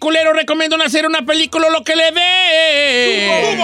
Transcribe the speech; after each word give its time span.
Peliculero, 0.00 0.32
recomiendo 0.32 0.76
hacer 0.82 1.04
una 1.06 1.24
película 1.26 1.68
lo 1.68 1.84
que 1.84 1.94
le 1.94 2.10
dé. 2.12 3.58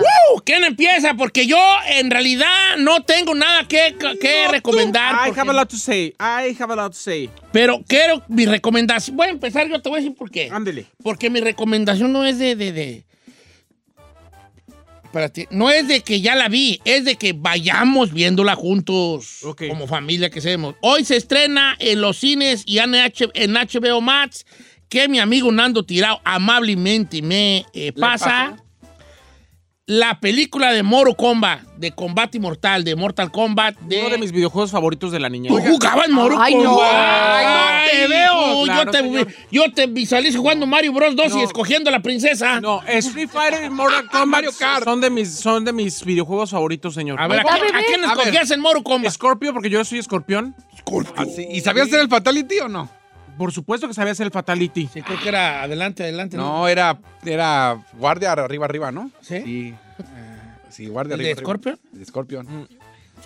¡Uh! 0.00 0.40
¿Quién 0.44 0.64
empieza? 0.64 1.14
Porque 1.14 1.46
yo 1.46 1.58
en 1.88 2.10
realidad 2.10 2.76
no 2.78 3.02
tengo 3.02 3.34
nada 3.34 3.66
que, 3.66 3.96
que 4.20 4.48
recomendar. 4.48 5.14
I 5.14 5.16
porque- 5.28 5.40
have 5.40 5.50
a 5.50 5.54
lot 5.54 5.68
to 5.70 5.76
say. 5.78 6.14
I 6.20 6.54
have 6.60 6.72
a 6.72 6.76
lot 6.76 6.92
to 6.92 6.98
say. 6.98 7.30
pero 7.52 7.82
quiero 7.88 8.22
mi 8.28 8.44
recomendación. 8.44 9.16
Voy 9.16 9.28
a 9.28 9.30
empezar, 9.30 9.66
yo 9.68 9.80
te 9.80 9.88
voy 9.88 9.98
a 9.98 10.02
decir 10.02 10.16
por 10.16 10.30
qué. 10.30 10.50
Ándele. 10.52 10.86
Porque 11.02 11.30
mi 11.30 11.40
recomendación 11.40 12.12
no 12.12 12.24
es 12.24 12.38
de. 12.38 12.54
de, 12.54 12.72
de- 12.72 13.06
Espérate, 15.04 15.48
no 15.50 15.70
es 15.70 15.88
de 15.88 16.02
que 16.02 16.20
ya 16.20 16.34
la 16.34 16.48
vi, 16.48 16.78
es 16.84 17.06
de 17.06 17.16
que 17.16 17.32
vayamos 17.32 18.12
viéndola 18.12 18.54
juntos 18.54 19.44
Ok. 19.44 19.62
como 19.68 19.86
familia 19.86 20.28
que 20.28 20.42
seamos. 20.42 20.74
Hoy 20.82 21.06
se 21.06 21.16
estrena 21.16 21.74
en 21.78 22.02
los 22.02 22.18
cines 22.18 22.64
y 22.66 22.80
en, 22.80 22.94
H- 22.96 23.30
en 23.32 23.54
HBO 23.54 24.02
Max 24.02 24.44
que 24.88 25.08
mi 25.08 25.18
amigo 25.18 25.50
Nando 25.50 25.84
Tirado 25.84 26.20
amablemente 26.24 27.22
me 27.22 27.64
eh, 27.72 27.92
pasa. 27.92 28.56
La 29.88 30.18
película 30.18 30.72
de 30.72 30.82
Moro 30.82 31.14
Kombat, 31.14 31.62
de 31.76 31.92
combate 31.92 32.40
mortal, 32.40 32.82
de 32.82 32.96
Mortal 32.96 33.30
Kombat, 33.30 33.78
de... 33.82 34.00
Uno 34.00 34.10
de 34.10 34.18
mis 34.18 34.32
videojuegos 34.32 34.72
favoritos 34.72 35.12
de 35.12 35.20
la 35.20 35.28
niñez. 35.28 35.52
¿Tú 35.52 35.60
jugabas 35.60 36.08
Moro 36.08 36.40
Ay, 36.40 36.56
no. 36.56 36.76
Ay, 36.82 37.46
no 37.46 37.90
te 37.92 38.08
veo. 38.08 38.64
Claro, 38.64 38.84
yo, 38.84 38.90
te, 38.90 38.98
señor. 38.98 39.28
yo 39.52 39.72
te 39.72 39.86
visualizo 39.86 40.40
jugando 40.40 40.66
Mario 40.66 40.92
Bros 40.92 41.14
2 41.14 41.36
y 41.36 41.40
escogiendo 41.42 41.90
a 41.90 41.92
la 41.92 42.02
princesa. 42.02 42.60
No, 42.60 42.82
Street 42.84 43.28
Fighter 43.28 43.62
y 43.64 43.70
Mortal 43.70 44.08
Kombat 44.10 44.46
son 44.82 45.00
de 45.00 45.08
mis 45.08 45.32
son 45.36 45.64
de 45.64 45.72
mis 45.72 46.04
videojuegos 46.04 46.50
favoritos, 46.50 46.92
señor. 46.92 47.20
A 47.20 47.28
ver, 47.28 47.40
¿a, 47.40 47.42
¿Ya, 47.44 47.86
quién- 47.86 48.04
a 48.04 48.12
escogías 48.12 48.50
en 48.50 48.58
Moro 48.58 48.82
Kombat? 48.82 49.12
Scorpio 49.12 49.52
porque 49.52 49.70
yo 49.70 49.84
soy 49.84 50.00
escorpión. 50.00 50.56
Así, 51.14 51.46
¿Y 51.48 51.60
sabías 51.60 51.86
hacer 51.86 52.00
el 52.00 52.08
Fatality 52.08 52.58
o 52.58 52.68
no? 52.68 52.90
Por 53.36 53.52
supuesto 53.52 53.86
que 53.88 53.94
sabía 53.94 54.12
hacer 54.12 54.26
el 54.26 54.32
Fatality. 54.32 54.88
Sí, 54.92 55.02
creo 55.02 55.20
que 55.20 55.28
era 55.28 55.62
adelante, 55.62 56.02
adelante. 56.02 56.36
No, 56.36 56.66
era, 56.68 56.98
era 57.24 57.82
guardia 57.94 58.32
arriba, 58.32 58.64
arriba, 58.64 58.90
¿no? 58.92 59.10
¿Sí? 59.20 59.42
Sí. 59.44 59.74
Sí, 60.70 60.86
guardia 60.88 61.14
¿El 61.14 61.20
arriba. 61.20 61.34
de. 61.36 61.40
Scorpion? 61.42 61.78
El 61.92 61.98
de 62.00 62.04
Scorpion. 62.04 62.68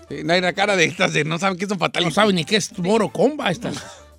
Sí, 0.08 0.16
no 0.24 0.32
hay 0.32 0.38
una 0.38 0.52
cara 0.52 0.76
de 0.76 0.84
estas 0.84 1.12
de 1.12 1.24
no 1.24 1.38
saben 1.38 1.58
qué 1.58 1.64
es 1.64 1.70
un 1.70 1.78
Fatality. 1.78 2.08
No 2.08 2.14
sabe 2.14 2.32
ni 2.32 2.44
qué 2.44 2.56
es 2.56 2.76
Moro 2.78 3.08
Kombat. 3.08 3.50
Esta. 3.52 3.70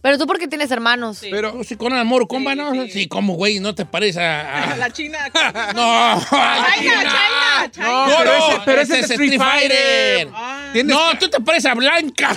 Pero 0.02 0.18
tú 0.18 0.26
porque 0.26 0.48
tienes 0.48 0.72
hermanos. 0.72 1.20
Pero 1.22 1.52
¿Tú 1.52 1.64
sí 1.64 1.76
conoces 1.76 2.02
a 2.02 2.04
Moro 2.04 2.28
Kombat, 2.28 2.56
no? 2.58 2.88
Sí, 2.88 3.08
como 3.08 3.34
güey, 3.36 3.60
no 3.60 3.76
te 3.76 3.86
parece 3.86 4.20
a... 4.20 4.74
a- 4.74 4.76
La 4.78 4.90
china. 4.90 5.20
No, 5.76 6.20
China, 6.30 6.76
China, 6.80 7.72
China. 7.72 7.86
No, 7.88 8.08
No, 8.08 8.18
pero 8.18 8.34
ese, 8.34 8.62
pero 8.66 8.82
ese 8.82 8.94
ese 9.00 9.06
es 9.06 9.12
Street 9.12 9.38
Fighter. 9.40 10.30
tienes 10.74 10.96
No, 10.96 11.18
tú 11.20 11.30
te 11.30 11.40
pareces 11.40 11.72
a 11.72 11.76
Blanca. 11.76 12.36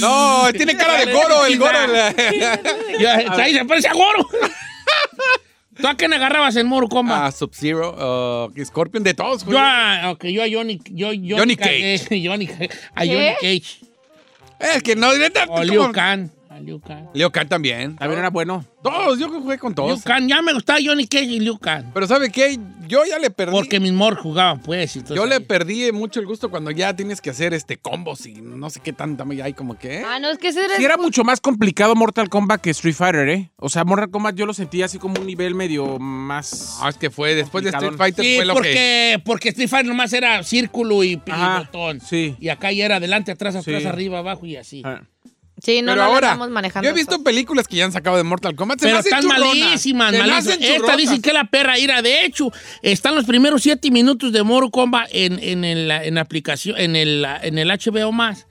No, 0.00 0.52
tiene 0.52 0.76
cara 0.76 1.04
de 1.04 1.12
Goro, 1.12 1.46
el 1.46 1.58
Goro. 1.58 1.78
ahí 3.38 3.54
se 3.54 3.64
parece 3.64 3.88
a 3.88 3.92
Goro. 3.92 4.26
¿Tú 5.76 5.88
a 5.88 5.96
quién 5.96 6.12
agarrabas 6.12 6.54
en 6.56 6.66
Moro 6.68 6.88
Kombat? 6.88 7.20
Ah, 7.20 7.32
Sub-Zero, 7.32 8.46
uh, 8.46 8.64
Scorpion, 8.64 9.02
de 9.02 9.12
todos. 9.12 9.42
Yo 9.42 9.46
güey. 9.46 9.58
a, 9.58 10.10
ok, 10.12 10.24
yo 10.26 10.42
a 10.42 10.46
Johnny, 10.50 10.80
yo, 10.90 11.08
Johnny, 11.08 11.30
Johnny 11.30 11.56
Cage. 11.56 12.06
Johnny, 12.24 12.48
a 12.94 13.04
Johnny. 13.04 13.34
Cage. 13.40 13.80
Es 14.60 14.82
que 14.82 14.94
no, 14.94 15.12
neta, 15.14 15.46
O. 15.48 15.64
Liu 15.64 15.90
Kang. 15.92 16.30
A 16.54 16.60
Liu 16.60 16.80
Kang. 16.80 17.08
Liu 17.14 17.30
Kang 17.32 17.48
también. 17.48 17.96
También 17.96 18.20
era 18.20 18.30
bueno. 18.30 18.64
Todos, 18.80 19.18
yo 19.18 19.28
jugué 19.28 19.58
con 19.58 19.70
Liu 19.70 19.74
todos. 19.74 20.02
Kang, 20.04 20.28
ya 20.28 20.40
me 20.40 20.52
gustaba 20.52 20.78
Johnny 20.80 21.08
Cage 21.08 21.24
y 21.24 21.40
Liu 21.40 21.58
Kang. 21.58 21.86
Pero 21.92 22.06
¿sabe 22.06 22.30
qué? 22.30 22.60
Yo 22.86 23.02
ya 23.04 23.18
le 23.18 23.30
perdí. 23.30 23.50
Porque 23.52 23.80
mis 23.80 23.92
mor 23.92 24.14
jugaban, 24.14 24.60
pues. 24.60 25.02
Yo 25.12 25.26
le 25.26 25.40
perdí 25.40 25.90
mucho 25.90 26.20
el 26.20 26.26
gusto 26.26 26.50
cuando 26.50 26.70
ya 26.70 26.94
tienes 26.94 27.20
que 27.20 27.30
hacer 27.30 27.54
este 27.54 27.76
combos 27.76 28.24
y 28.26 28.34
no 28.34 28.70
sé 28.70 28.78
qué 28.78 28.92
tanta 28.92 29.24
hay 29.42 29.52
como 29.52 29.76
que. 29.76 29.96
¿eh? 29.96 30.04
Ah, 30.06 30.20
no, 30.20 30.30
es 30.30 30.38
que 30.38 30.48
ese 30.48 30.64
eres... 30.64 30.76
Sí 30.76 30.84
era 30.84 30.96
mucho 30.96 31.24
más 31.24 31.40
complicado 31.40 31.96
Mortal 31.96 32.28
Kombat 32.28 32.60
que 32.60 32.70
Street 32.70 32.94
Fighter, 32.94 33.28
¿eh? 33.28 33.50
O 33.56 33.68
sea, 33.68 33.84
Mortal 33.84 34.10
Kombat 34.10 34.36
yo 34.36 34.46
lo 34.46 34.54
sentía 34.54 34.84
así 34.84 34.98
como 34.98 35.20
un 35.20 35.26
nivel 35.26 35.56
medio 35.56 35.98
más... 35.98 36.78
No, 36.80 36.88
es 36.88 36.96
que 36.98 37.10
fue 37.10 37.34
después 37.34 37.64
de 37.64 37.70
Street. 37.70 37.94
Fighter 37.96 38.24
Sí, 38.24 38.36
fue 38.36 38.44
lo 38.44 38.52
que. 38.54 38.58
porque, 38.60 39.22
porque 39.24 39.48
Street 39.48 39.68
Fighter 39.68 39.88
nomás 39.88 40.12
era 40.12 40.40
círculo 40.44 41.02
y, 41.02 41.14
y 41.14 41.30
Ajá, 41.30 41.58
botón. 41.60 42.00
sí. 42.00 42.36
Y 42.38 42.48
acá 42.50 42.70
ya 42.70 42.84
era 42.84 42.96
adelante, 42.96 43.32
atrás, 43.32 43.56
atrás, 43.56 43.82
Sí. 43.82 43.88
arriba, 43.88 44.18
abajo 44.20 44.46
y 44.46 44.56
así. 44.56 44.82
Ah. 44.84 45.02
Sí, 45.64 45.80
no, 45.80 45.92
Pero 45.92 46.02
no 46.02 46.08
lo 46.08 46.14
ahora, 46.14 46.28
estamos 46.28 46.50
manejando. 46.50 46.84
yo 46.86 46.90
he 46.90 46.94
visto 46.94 47.22
películas 47.24 47.66
que 47.66 47.76
ya 47.76 47.86
han 47.86 47.92
sacado 47.92 48.16
de 48.18 48.22
Mortal 48.22 48.54
Kombat. 48.54 48.80
Se 48.80 48.86
Pero 48.86 48.98
están 48.98 49.22
churronas. 49.22 49.40
malísimas, 49.48 50.12
Se 50.12 50.18
malísimas. 50.18 50.58
Esta 50.60 50.96
dicen 50.96 51.22
que 51.22 51.32
la 51.32 51.44
perra 51.44 51.78
ira. 51.78 52.02
De 52.02 52.24
hecho, 52.26 52.52
están 52.82 53.14
los 53.14 53.24
primeros 53.24 53.62
siete 53.62 53.90
minutos 53.90 54.30
de 54.32 54.42
Mortal 54.42 54.70
Kombat 54.70 55.08
en, 55.12 55.38
en, 55.42 55.64
el, 55.64 55.90
en 55.90 56.14
la 56.16 56.20
aplicación, 56.20 56.78
en 56.78 56.96
el, 56.96 57.26
en 57.42 57.56
el 57.58 57.68
HBO 57.70 58.12
más. 58.12 58.46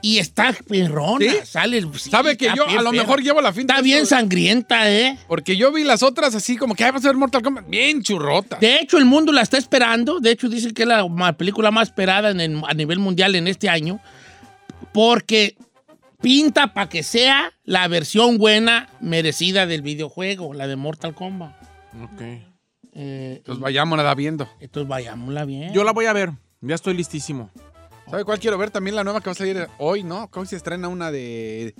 Y 0.00 0.18
está 0.18 0.54
perrona. 0.68 1.24
¿Sí? 1.32 1.38
Sale, 1.44 1.80
sí, 1.96 2.10
Sabe 2.10 2.36
que 2.36 2.44
yo 2.54 2.66
a 2.68 2.82
lo 2.82 2.90
perra. 2.90 3.02
mejor 3.02 3.22
llevo 3.22 3.40
la 3.40 3.54
finta. 3.54 3.72
Está 3.74 3.82
bien 3.82 3.98
eso, 4.00 4.08
sangrienta, 4.10 4.92
¿eh? 4.92 5.18
Porque 5.26 5.56
yo 5.56 5.72
vi 5.72 5.82
las 5.82 6.02
otras 6.02 6.34
así 6.34 6.56
como 6.58 6.74
que 6.74 6.84
"Ay, 6.84 6.90
vamos 6.90 7.04
a 7.06 7.08
ver 7.08 7.16
Mortal 7.16 7.40
Kombat. 7.42 7.68
Bien 7.70 8.02
churrota. 8.02 8.58
De 8.60 8.76
hecho, 8.76 8.98
el 8.98 9.06
mundo 9.06 9.32
la 9.32 9.40
está 9.40 9.56
esperando. 9.56 10.20
De 10.20 10.30
hecho, 10.30 10.48
dicen 10.50 10.72
que 10.74 10.82
es 10.82 10.88
la 10.88 11.32
película 11.38 11.70
más 11.70 11.88
esperada 11.88 12.30
en 12.30 12.40
el- 12.40 12.62
a 12.68 12.74
nivel 12.74 12.98
mundial 12.98 13.34
en 13.34 13.48
este 13.48 13.70
año. 13.70 13.98
Porque 14.92 15.56
pinta 16.24 16.74
para 16.74 16.88
que 16.88 17.02
sea 17.02 17.52
la 17.64 17.86
versión 17.88 18.38
buena, 18.38 18.88
merecida 19.00 19.66
del 19.66 19.82
videojuego, 19.82 20.54
la 20.54 20.66
de 20.66 20.76
Mortal 20.76 21.14
Kombat. 21.14 21.54
Ok. 22.02 22.20
Eh, 22.96 23.34
Entonces 23.38 23.60
vayámonos 23.62 24.16
viendo. 24.16 24.48
entonces 24.60 24.88
vayámosla 24.88 25.44
bien. 25.44 25.72
Yo 25.72 25.84
la 25.84 25.92
voy 25.92 26.06
a 26.06 26.12
ver. 26.12 26.30
Ya 26.60 26.74
estoy 26.74 26.94
listísimo. 26.94 27.50
¿Sabe 28.10 28.24
cuál 28.24 28.38
quiero 28.38 28.56
ver? 28.58 28.70
También 28.70 28.94
la 28.96 29.04
nueva 29.04 29.20
que 29.20 29.26
va 29.26 29.32
a 29.32 29.34
salir 29.34 29.68
hoy, 29.78 30.02
¿no? 30.02 30.28
Hoy 30.32 30.46
se 30.46 30.56
estrena 30.56 30.88
una 30.88 31.10
de. 31.10 31.74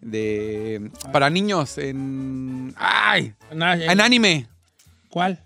de. 0.00 0.90
para 1.12 1.30
niños 1.30 1.78
en. 1.78 2.74
¡Ay! 2.76 3.34
Eh, 3.50 3.86
En 3.90 4.00
anime. 4.00 4.46
¿Cuál? 5.08 5.40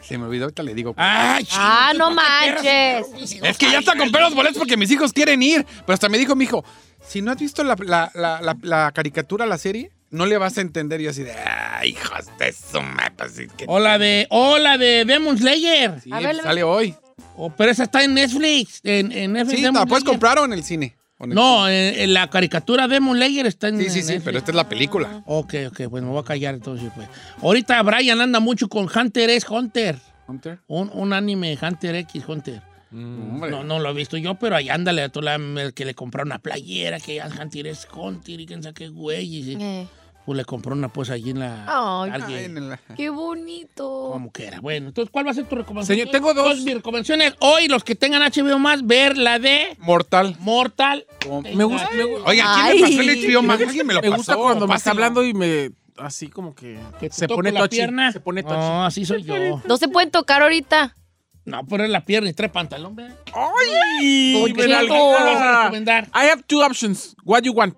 Se 0.00 0.18
me 0.18 0.24
olvidó, 0.24 0.44
ahorita 0.44 0.62
le 0.64 0.74
digo. 0.74 0.94
¡Ay, 0.96 1.46
Ah, 1.52 1.90
chido, 1.92 2.08
no 2.10 2.16
¿para 2.16 2.56
qué 2.60 2.62
perras? 2.62 3.10
manches. 3.12 3.42
Es 3.42 3.58
que 3.58 3.70
ya 3.70 3.78
está 3.78 3.96
compré 3.96 4.20
los 4.20 4.34
boletos 4.34 4.58
porque 4.58 4.76
mis 4.76 4.90
hijos 4.90 5.12
quieren 5.12 5.42
ir. 5.42 5.64
Pero 5.86 5.94
hasta 5.94 6.08
me 6.08 6.18
dijo 6.18 6.34
mi 6.34 6.44
hijo, 6.44 6.64
si 7.06 7.22
no 7.22 7.30
has 7.32 7.38
visto 7.38 7.62
la, 7.64 7.76
la- 7.84 8.10
la- 8.14 8.40
la- 8.40 8.56
la 8.62 8.92
caricatura, 8.92 9.46
la 9.46 9.58
serie, 9.58 9.90
no 10.10 10.26
le 10.26 10.36
vas 10.38 10.58
a 10.58 10.60
entender. 10.60 11.00
Y 11.00 11.04
yo 11.04 11.10
así 11.10 11.22
de, 11.22 11.32
¡ay, 11.32 11.90
hijos 11.90 12.26
de 12.38 12.52
su 12.52 12.80
madre! 12.80 13.12
pues, 13.16 13.38
es 13.38 13.52
que- 13.52 13.64
O 13.68 13.78
la 13.78 13.98
de, 13.98 14.26
o 14.30 14.58
la 14.58 14.78
de 14.78 15.04
Demon 15.04 15.38
Slayer. 15.38 16.00
Sí, 16.00 16.10
A 16.12 16.20
ver, 16.20 16.36
sale 16.36 16.62
hoy. 16.62 16.94
O, 17.36 17.50
pero 17.50 17.70
esa 17.70 17.84
está 17.84 18.04
en 18.04 18.14
Netflix. 18.14 18.80
En, 18.84 19.10
en 19.12 19.32
Netflix. 19.32 19.56
Sí, 19.58 19.62
Demon 19.62 19.80
la 19.80 19.86
puedes 19.86 20.04
comprar 20.04 20.38
o 20.38 20.44
en 20.44 20.52
el 20.52 20.62
cine. 20.64 20.96
O 21.18 21.24
en 21.24 21.30
el 21.30 21.34
No, 21.36 21.64
cine. 21.64 21.88
en, 21.94 22.00
en 22.00 22.14
la 22.14 22.28
caricatura 22.28 22.88
Demon 22.88 23.16
Slayer 23.16 23.46
está 23.46 23.68
en 23.68 23.78
Sí, 23.78 23.84
sí, 23.84 24.00
en 24.00 24.04
sí, 24.04 24.12
Netflix. 24.12 24.24
pero 24.24 24.38
esta 24.38 24.50
es 24.50 24.54
la 24.56 24.68
película. 24.68 25.22
Ok, 25.26 25.54
ok, 25.68 25.80
pues 25.88 26.02
me 26.02 26.10
voy 26.10 26.20
a 26.20 26.24
callar 26.24 26.54
entonces. 26.54 26.90
Pues. 26.94 27.08
Ahorita 27.40 27.82
Brian 27.82 28.20
anda 28.20 28.38
mucho 28.40 28.68
con 28.68 28.86
Hunter 28.94 29.30
x 29.30 29.46
Hunter. 29.48 29.98
Hunter. 30.28 30.58
Un, 30.66 30.90
un 30.92 31.12
anime 31.12 31.58
Hunter 31.60 31.94
X 31.96 32.22
Hunter. 32.26 32.60
Hombre. 32.92 33.50
No, 33.50 33.64
no 33.64 33.78
lo 33.78 33.90
he 33.90 33.94
visto 33.94 34.16
yo, 34.16 34.34
pero 34.34 34.56
ahí 34.56 34.68
ándale 34.68 35.02
a 35.02 35.08
todo 35.08 35.22
la, 35.24 35.34
el 35.36 35.72
que 35.74 35.84
le 35.84 35.94
compró 35.94 36.22
una 36.22 36.38
playera, 36.38 37.00
que 37.00 37.16
ya 37.16 37.26
Hunter 37.28 37.66
x 37.66 37.88
Hunter 37.94 38.40
y 38.40 38.46
quién 38.46 38.62
sabe 38.62 38.74
qué 38.74 38.88
güey. 38.88 39.24
y. 39.24 39.56
Eh, 39.60 39.86
Pues 40.24 40.36
le 40.36 40.44
compró 40.44 40.72
una 40.74 40.88
pues 40.88 41.10
allí 41.10 41.30
en 41.30 41.40
la. 41.40 41.64
Alguien. 42.04 42.56
En 42.56 42.68
la- 42.68 42.80
qué 42.96 43.08
bonito. 43.10 44.10
Como 44.12 44.30
que 44.30 44.46
era. 44.46 44.60
Bueno, 44.60 44.88
entonces, 44.88 45.10
¿cuál 45.10 45.26
va 45.26 45.32
a 45.32 45.34
ser 45.34 45.48
tu 45.48 45.56
recomendación? 45.56 45.98
Señor, 45.98 46.12
tengo 46.12 46.32
dos. 46.32 46.60
mis 46.60 46.74
recomendaciones. 46.74 47.34
Hoy, 47.40 47.66
los 47.66 47.82
que 47.82 47.94
tengan 47.96 48.22
HBO 48.22 48.58
más, 48.60 48.86
ver 48.86 49.16
la 49.18 49.38
de 49.40 49.76
Mortal. 49.80 50.36
Mortal. 50.38 51.06
Me 51.54 51.64
gusta, 51.64 51.90
me, 51.96 52.04
gu- 52.04 52.22
Oiga, 52.24 52.54
¿quién 52.54 52.66
Ay. 52.66 52.74
me 52.82 52.88
pasó 52.88 53.00
el 53.00 53.32
HBO 53.34 53.42
más? 53.42 53.60
¿Alguien 53.60 53.86
me 53.86 53.94
lo 53.94 54.00
me 54.00 54.10
pasó? 54.10 54.16
gusta 54.18 54.36
cuando 54.36 54.68
me 54.68 54.74
está 54.76 54.90
hablando 54.92 55.24
y 55.24 55.34
me... 55.34 55.70
Así 55.96 56.28
como 56.28 56.54
que... 56.54 56.78
Que 57.00 57.10
se 57.10 57.26
pone 57.28 57.50
la 57.52 57.60
touchy. 57.60 57.76
pierna. 57.76 58.12
Se 58.12 58.20
pone 58.20 58.42
touchy. 58.42 58.56
No, 58.56 58.84
así 58.86 59.04
soy 59.04 59.24
yo. 59.24 59.60
No 59.66 59.76
se 59.76 59.88
pueden 59.88 60.10
tocar 60.12 60.42
ahorita. 60.42 60.96
No, 61.44 61.64
poner 61.66 61.90
la 61.90 62.04
pierna 62.04 62.30
y 62.30 62.32
trae 62.32 62.48
pantalón, 62.48 62.94
¿verdad? 62.94 63.16
¡Ay! 63.34 64.54
Nalguea. 64.56 64.86
¿Cuál 64.86 65.24
vas 65.24 65.42
a 65.42 65.62
recomendar? 65.64 66.08
I 66.14 66.28
have 66.30 66.42
two 66.46 66.62
options. 66.62 67.16
What 67.24 67.42
you 67.42 67.52
want? 67.52 67.74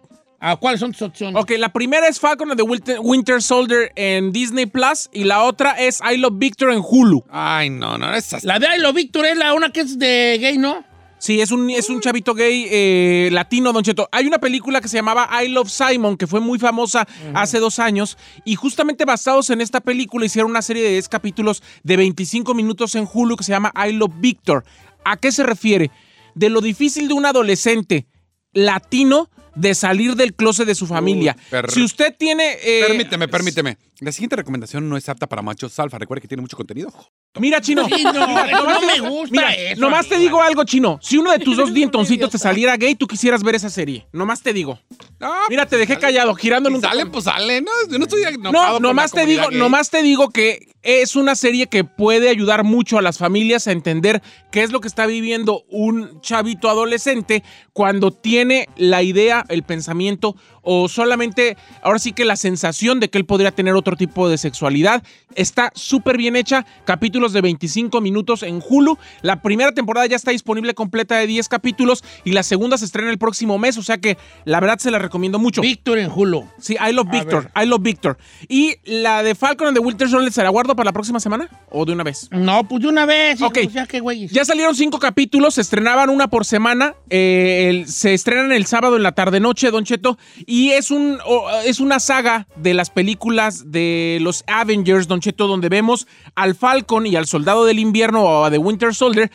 Ah, 0.47 0.57
¿Cuáles 0.57 0.81
son 0.81 0.93
tus 0.93 1.01
opciones? 1.01 1.41
Ok, 1.41 1.53
la 1.57 1.73
primera 1.73 2.07
es 2.07 2.21
Falcon 2.21 2.51
and 2.51 2.61
the 2.61 2.65
Winter, 2.65 2.99
Winter 3.01 3.41
Soldier 3.41 3.91
en 3.97 4.31
Disney 4.31 4.67
Plus 4.67 5.09
y 5.11 5.25
la 5.25 5.43
otra 5.43 5.71
es 5.73 6.01
I 6.03 6.19
Love 6.19 6.35
Victor 6.37 6.71
en 6.71 6.83
Hulu. 6.87 7.25
Ay, 7.31 7.71
no, 7.71 7.97
no, 7.97 8.13
esas. 8.15 8.45
La 8.45 8.59
de 8.59 8.67
I 8.77 8.81
Love 8.81 8.95
Victor 8.95 9.25
es 9.25 9.39
la 9.39 9.55
una 9.55 9.71
que 9.71 9.81
es 9.81 9.99
de 9.99 10.37
gay, 10.39 10.59
¿no? 10.59 10.85
Sí, 11.25 11.41
es 11.41 11.53
un, 11.53 11.71
es 11.71 11.89
un 11.89 12.03
chavito 12.03 12.35
gay 12.35 12.67
eh, 12.71 13.31
latino, 13.33 13.73
Don 13.73 13.83
Cheto. 13.83 14.11
Hay 14.13 14.27
una 14.27 14.37
película 14.37 14.83
que 14.83 14.89
se 14.89 14.99
llamaba 14.99 15.27
I 15.43 15.49
Love 15.49 15.71
Simon, 15.71 16.19
que 16.19 16.27
fue 16.27 16.39
muy 16.39 16.59
famosa 16.59 17.09
hace 17.33 17.61
dos 17.61 17.79
años, 17.79 18.19
y 18.45 18.57
justamente 18.57 19.07
basados 19.07 19.49
en 19.49 19.63
esta 19.63 19.81
película 19.81 20.27
hicieron 20.27 20.51
una 20.51 20.61
serie 20.61 20.83
de 20.83 20.91
10 20.91 21.09
capítulos 21.09 21.63
de 21.83 21.97
25 21.97 22.53
minutos 22.53 22.95
en 22.95 23.09
Hulu 23.11 23.39
que 23.39 23.45
se 23.45 23.53
llama 23.53 23.73
I 23.75 23.95
Love 23.95 24.13
Victor. 24.19 24.65
¿A 25.03 25.17
qué 25.17 25.33
se 25.33 25.45
refiere? 25.45 25.91
De 26.35 26.51
lo 26.51 26.61
difícil 26.61 27.09
de 27.09 27.15
un 27.15 27.25
adolescente 27.25 28.07
latino 28.53 29.31
de 29.55 29.75
salir 29.75 30.15
del 30.17 30.35
closet 30.35 30.67
de 30.67 30.75
su 30.75 30.87
familia. 30.87 31.37
si 31.69 31.83
usted 31.83 32.15
tiene... 32.19 32.57
eh, 32.63 32.85
Permíteme, 32.87 33.29
permíteme. 33.29 33.79
La 34.01 34.11
siguiente 34.13 34.37
recomendación 34.37 34.89
no 34.89 34.97
es 34.97 35.09
apta 35.09 35.29
para 35.29 35.41
machos 35.41 35.79
alfa. 35.79 35.99
Recuerde 35.99 36.21
que 36.23 36.29
tiene 36.29 36.41
mucho 36.41 36.57
contenido. 36.57 36.93
Mira, 37.39 37.61
Chino. 37.61 37.87
Sí, 37.87 38.03
no, 38.05 38.27
Mira, 38.27 38.47
no 38.51 38.65
nomás- 38.65 38.87
me 38.87 39.01
gusta 39.09 39.31
Mira, 39.31 39.55
eso, 39.55 39.81
nomás 39.81 40.09
te 40.09 40.19
digo 40.19 40.43
algo, 40.43 40.65
Chino. 40.65 40.99
Si 41.01 41.17
uno 41.17 41.31
de 41.31 41.39
tus 41.39 41.57
dos 41.59 41.73
dientoncitos 41.73 42.31
te 42.31 42.39
saliera 42.39 42.77
gay, 42.77 42.97
tú 42.97 43.07
quisieras 43.07 43.43
ver 43.45 43.55
esa 43.55 43.71
serie. 43.71 44.07
Nomás 44.13 44.43
te 44.43 44.53
digo. 44.53 44.81
No, 45.21 45.33
Mira, 45.49 45.67
te 45.67 45.77
dejé 45.77 45.97
callado, 45.99 46.35
girando 46.35 46.69
en 46.69 46.75
un 46.77 46.81
sale, 46.81 47.07
pues 47.07 47.25
sale. 47.25 47.61
No, 47.63 47.71
yo 47.89 47.99
no 47.99 48.05
estoy 48.05 48.23
No, 48.39 48.81
nomás 48.81 49.13
te 49.13 49.25
digo, 49.27 49.49
gay. 49.49 49.59
nomás 49.59 49.91
te 49.91 50.03
digo 50.03 50.31
que 50.31 50.69
es 50.83 51.15
una 51.17 51.35
serie 51.37 51.69
que 51.69 51.85
puede 51.85 52.29
ayudar 52.29 52.65
mucho 52.65 52.99
a 52.99 53.03
las 53.03 53.17
familias 53.19 53.67
a 53.69 53.73
entender 53.73 54.23
qué 54.55 54.63
es 54.63 54.71
lo 54.71 54.81
que 54.81 54.87
está 54.87 55.07
viviendo 55.07 55.65
un 55.69 56.21
chavito 56.21 56.71
adolescente 56.71 57.43
cuando 57.73 58.13
tiene 58.13 58.69
la 58.77 59.03
idea, 59.03 59.45
el 59.49 59.65
pensamiento 59.65 60.37
o 60.65 60.89
solamente, 60.89 61.57
ahora 61.83 61.99
sí 61.99 62.13
que 62.13 62.25
la 62.25 62.37
sensación 62.37 63.01
de 63.01 63.11
que 63.11 63.19
él 63.19 63.25
podría 63.27 63.51
tener 63.53 63.75
otro 63.75 63.97
tipo 63.97 64.29
de 64.29 64.39
sexualidad. 64.39 65.03
Está 65.35 65.73
súper 65.75 66.17
bien 66.17 66.37
hecha, 66.37 66.65
capítulos 66.85 67.33
de 67.33 67.41
25 67.41 68.01
minutos 68.01 68.43
en 68.43 68.63
Hulu. 68.67 68.97
La 69.23 69.43
primera 69.43 69.73
temporada 69.73 70.07
ya 70.07 70.17
está 70.17 70.31
disponible 70.31 70.75
completa 70.75 71.17
de 71.17 71.27
10 71.27 71.49
capítulos 71.49 72.05
y 72.25 72.33
la 72.33 72.43
segunda 72.45 72.79
se 72.79 72.85
estrena 72.85 73.11
el 73.11 73.19
próximo 73.19 73.59
mes, 73.59 73.77
o 73.79 73.83
sea 73.83 73.99
que 73.99 74.17
la 74.45 74.61
verdad 74.61 74.79
se 74.79 74.91
la 74.91 74.99
recomiendo 74.99 75.39
mucho. 75.39 75.61
Víctor 75.61 75.99
en 75.99 76.11
Hulu. 76.11 76.47
Sí, 76.59 76.75
I 76.75 76.93
Love 76.93 77.09
Victor, 77.11 77.51
I 77.61 77.67
Love 77.67 77.83
Victor. 77.83 78.19
¿Y 78.49 78.77
la 78.85 79.23
de 79.23 79.35
Falcon 79.35 79.69
and 79.69 79.77
the 79.77 79.83
Winter 79.83 80.09
Soldier 80.09 80.33
se 80.33 80.43
la 80.43 80.51
guardo 80.51 80.77
para 80.77 80.87
la 80.87 80.93
próxima 80.93 81.19
semana? 81.21 81.49
¿O 81.71 81.85
de 81.85 81.93
una 81.93 82.05
vez? 82.05 82.29
No, 82.31 82.63
pues 82.69 82.83
de 82.83 82.89
una 82.89 83.05
vez. 83.07 83.43
Ok. 83.43 83.59
Qué 83.89 84.01
güey. 84.01 84.29
Ya 84.29 84.45
salieron 84.45 84.75
cinco 84.77 84.99
capítulos, 85.01 85.55
se 85.55 85.61
estrenaban 85.63 86.11
una 86.11 86.29
por 86.29 86.45
semana. 86.45 86.95
eh, 87.11 87.67
el- 87.71 87.87
se 87.89 88.15
estrenan 88.15 88.53
el 88.53 88.67
sábado 88.67 88.97
en 88.97 89.03
la 89.03 89.13
tarde-noche, 89.13 89.71
Don 89.71 89.85
Cheto. 89.85 90.17
Y 90.47 90.54
es, 90.73 90.91
un, 90.91 91.19
es 91.65 91.81
una 91.81 91.99
saga 92.01 92.47
de 92.57 92.75
las 92.75 92.91
películas 92.91 93.71
de 93.73 94.19
los 94.21 94.45
Avengers, 94.47 95.09
Don 95.09 95.21
Cheto, 95.21 95.47
donde 95.47 95.69
vemos 95.69 96.07
al 96.35 96.55
Falcon 96.55 97.07
y 97.07 97.17
al 97.17 97.27
Soldado 97.27 97.65
del 97.65 97.79
Invierno 97.79 98.23
o 98.23 98.45
a 98.45 98.51
The 98.51 98.59
Winter 98.59 98.95
Soldier 98.95 99.31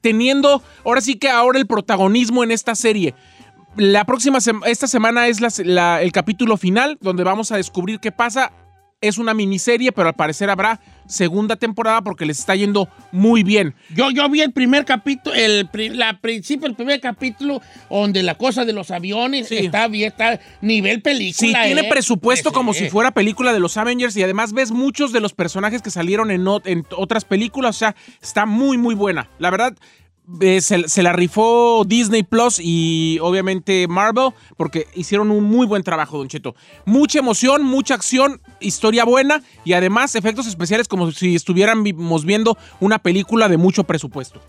teniendo, 0.00 0.62
ahora 0.84 1.00
sí 1.00 1.16
que 1.16 1.28
ahora 1.28 1.58
el 1.58 1.66
protagonismo 1.66 2.42
en 2.44 2.50
esta 2.50 2.74
serie. 2.74 3.14
La 3.76 4.04
próxima 4.04 4.38
esta 4.66 4.86
semana 4.86 5.28
es 5.28 5.40
la- 5.64 6.02
el 6.02 6.12
capítulo 6.12 6.56
final, 6.56 6.98
donde 7.00 7.24
vamos 7.24 7.52
a 7.52 7.56
descubrir 7.56 8.00
qué 8.00 8.12
pasa. 8.12 8.52
Es 9.02 9.18
una 9.18 9.34
miniserie, 9.34 9.92
pero 9.92 10.08
al 10.08 10.14
parecer 10.14 10.48
habrá 10.48 10.80
segunda 11.06 11.56
temporada 11.56 12.00
porque 12.02 12.24
les 12.24 12.38
está 12.38 12.54
yendo 12.56 12.88
muy 13.10 13.42
bien. 13.42 13.74
Yo, 13.94 14.10
yo 14.10 14.28
vi 14.30 14.40
el 14.40 14.52
primer 14.52 14.84
capítulo, 14.84 15.34
el 15.34 15.68
la 15.98 16.18
principio, 16.20 16.66
el 16.66 16.74
primer 16.74 17.00
capítulo, 17.00 17.60
donde 17.90 18.22
la 18.22 18.36
cosa 18.36 18.64
de 18.64 18.72
los 18.72 18.90
aviones 18.90 19.48
Sí. 19.48 19.56
está 19.56 19.88
bien, 19.88 20.08
está 20.08 20.40
nivel 20.60 21.02
película. 21.02 21.48
Sí, 21.48 21.52
tiene 21.66 21.82
¿eh? 21.82 21.90
presupuesto 21.90 22.52
como 22.52 22.72
si 22.72 22.88
fuera 22.88 23.10
película 23.10 23.52
de 23.52 23.60
los 23.60 23.76
Avengers 23.76 24.16
y 24.16 24.22
además 24.22 24.52
ves 24.52 24.70
muchos 24.70 25.12
de 25.12 25.20
los 25.20 25.34
personajes 25.34 25.82
que 25.82 25.90
salieron 25.90 26.30
en, 26.30 26.46
en 26.64 26.86
otras 26.96 27.24
películas. 27.24 27.76
O 27.76 27.78
sea, 27.78 27.96
está 28.22 28.46
muy, 28.46 28.78
muy 28.78 28.94
buena. 28.94 29.28
La 29.38 29.50
verdad, 29.50 29.74
eh, 30.40 30.60
se, 30.60 31.02
la 31.02 31.12
rifó 31.12 31.84
Disney 31.86 32.22
Plus 32.22 32.60
y 32.60 33.18
obviamente 33.20 33.88
Marvel 33.88 34.30
porque 34.56 34.86
hicieron 34.94 35.30
un 35.30 35.44
muy 35.44 35.66
buen 35.66 35.82
trabajo, 35.82 36.18
Don 36.18 36.28
Cheto. 36.28 36.54
Mucha 36.84 37.18
emoción, 37.18 37.64
mucha 37.64 37.94
acción, 37.94 38.40
historia 38.60 39.04
buena 39.04 39.42
y 39.64 39.72
además 39.72 40.14
efectos 40.14 40.46
especiales 40.46 40.88
como 40.88 41.10
si 41.10 41.34
estuviéramos 41.34 42.24
viendo 42.24 42.56
una 42.80 42.98
película 42.98 43.48
de 43.48 43.56
mucho 43.56 43.84
presupuesto. 43.84 44.40